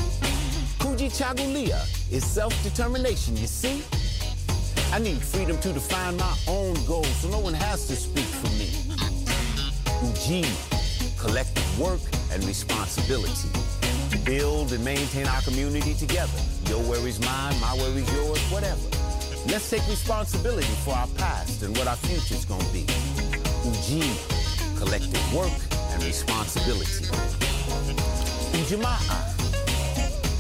Kuji 0.79 1.09
Chagulia 1.09 1.81
is 2.13 2.27
self-determination, 2.27 3.39
you 3.39 3.47
see? 3.47 3.83
I 4.93 4.99
need 4.99 5.23
freedom 5.23 5.59
to 5.61 5.73
define 5.73 6.19
my 6.19 6.37
own 6.47 6.75
goals 6.85 7.09
so 7.17 7.31
no 7.31 7.39
one 7.39 7.55
has 7.55 7.87
to 7.89 7.97
speak 7.97 8.27
for 8.27 8.51
me. 8.61 8.69
Uji, 10.11 10.45
collective 11.19 11.81
work 11.81 12.01
and 12.33 12.45
responsibility. 12.45 13.49
Build 14.27 14.73
and 14.73 14.85
maintain 14.85 15.25
our 15.29 15.41
community 15.43 15.95
together. 15.95 16.37
Your 16.65 16.81
worries 16.81 17.21
mine, 17.21 17.55
my 17.61 17.73
worries 17.77 18.13
yours, 18.13 18.41
whatever. 18.51 18.81
Let's 19.47 19.71
take 19.71 19.87
responsibility 19.87 20.67
for 20.85 20.95
our 20.95 21.07
past 21.17 21.63
and 21.63 21.77
what 21.79 21.87
our 21.87 21.95
future's 21.95 22.45
gonna 22.45 22.65
be. 22.73 22.85
Uji, 23.65 24.03
collective 24.77 25.33
work 25.33 25.53
and 25.93 26.03
responsibility. 26.03 27.07
Ujamaa, 28.59 28.99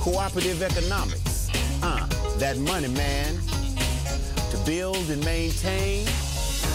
cooperative 0.00 0.60
economics. 0.62 1.48
Uh, 1.80 2.08
that 2.38 2.58
money, 2.58 2.88
man. 2.88 3.38
To 4.50 4.56
build 4.66 5.08
and 5.10 5.24
maintain 5.24 6.08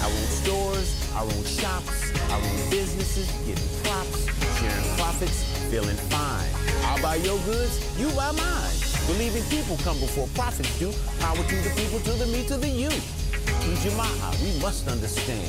our 0.01 0.09
own 0.09 0.27
stores, 0.39 1.11
our 1.15 1.25
own 1.25 1.43
shops, 1.43 2.13
our 2.31 2.37
own 2.37 2.69
businesses, 2.69 3.29
getting 3.45 3.67
props, 3.83 4.25
sharing 4.59 4.95
profits, 4.95 5.60
feeling 5.71 5.95
fine. 6.11 6.51
I'll 6.83 7.01
buy 7.01 7.15
your 7.15 7.39
goods, 7.45 7.79
you 7.97 8.09
buy 8.09 8.31
mine. 8.31 8.75
Believing 9.07 9.41
people 9.43 9.77
come 9.77 9.97
before 10.01 10.27
profits 10.35 10.77
do. 10.79 10.91
Power 11.21 11.37
to 11.37 11.55
the 11.63 11.71
people, 11.79 11.99
to 12.01 12.11
the 12.11 12.25
me, 12.27 12.45
to 12.47 12.57
the 12.57 12.67
you. 12.67 12.89
In 12.89 13.77
Jama'a, 13.79 14.29
we 14.43 14.59
must 14.61 14.89
understand 14.89 15.47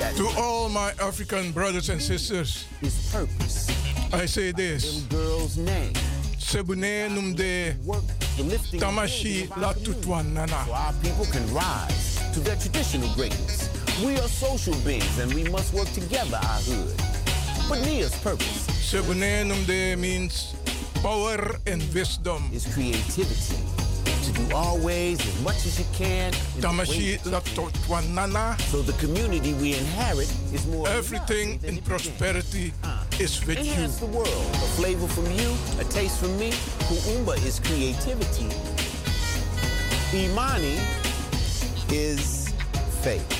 that 0.00 0.16
To 0.16 0.26
all 0.36 0.68
my 0.68 0.90
African 1.00 1.52
brothers 1.52 1.88
and 1.88 2.02
sisters, 2.02 2.66
His 2.80 3.12
purpose. 3.12 3.70
I 4.12 4.26
say 4.26 4.50
this. 4.50 5.02
girl's 5.08 5.56
name. 5.56 5.92
Sebune 6.36 7.08
numde 7.14 7.76
Tamashi 8.80 9.48
la 9.56 9.72
tutwanana. 9.72 10.66
So 10.66 10.72
our 10.72 10.92
people 10.94 11.26
can 11.26 11.46
rise 11.54 12.18
to 12.34 12.40
their 12.40 12.56
traditional 12.56 13.08
greatness. 13.14 13.70
We 14.04 14.14
are 14.18 14.28
social 14.28 14.74
beings 14.84 15.18
and 15.20 15.32
we 15.32 15.44
must 15.44 15.72
work 15.72 15.88
together, 15.92 16.38
our 16.42 16.60
hood. 16.66 17.09
But 17.70 17.82
Nia's 17.86 18.14
purpose 18.20 18.66
Sebune 18.82 19.46
numde 19.46 19.96
means 19.96 20.54
power 21.02 21.54
and 21.66 21.80
wisdom. 21.94 22.42
is 22.52 22.66
creativity. 22.74 23.56
To 24.26 24.32
do 24.32 24.54
always 24.54 25.20
as 25.20 25.40
much 25.42 25.64
as 25.66 25.78
you 25.78 25.86
can. 25.94 26.32
Tamashi 26.60 27.16
ways- 27.22 27.26
la 27.26 27.40
tutwanana. 27.40 28.58
So 28.72 28.82
the 28.82 28.92
community 28.94 29.54
we 29.54 29.74
inherit 29.78 30.28
is 30.52 30.66
more 30.66 30.88
Everything 30.88 31.60
in 31.62 31.78
prosperity 31.82 32.72
ah. 32.82 33.06
is 33.20 33.38
with 33.46 33.58
you. 33.64 33.72
Enhance 33.72 33.98
the 34.00 34.06
world. 34.06 34.50
A 34.52 34.68
flavor 34.76 35.06
from 35.06 35.26
you, 35.38 35.54
a 35.80 35.84
taste 35.84 36.18
from 36.18 36.36
me. 36.40 36.50
Kuumba 36.88 37.36
is 37.46 37.60
creativity. 37.60 38.48
Imani 40.12 40.76
is 41.92 42.50
faith. 43.02 43.39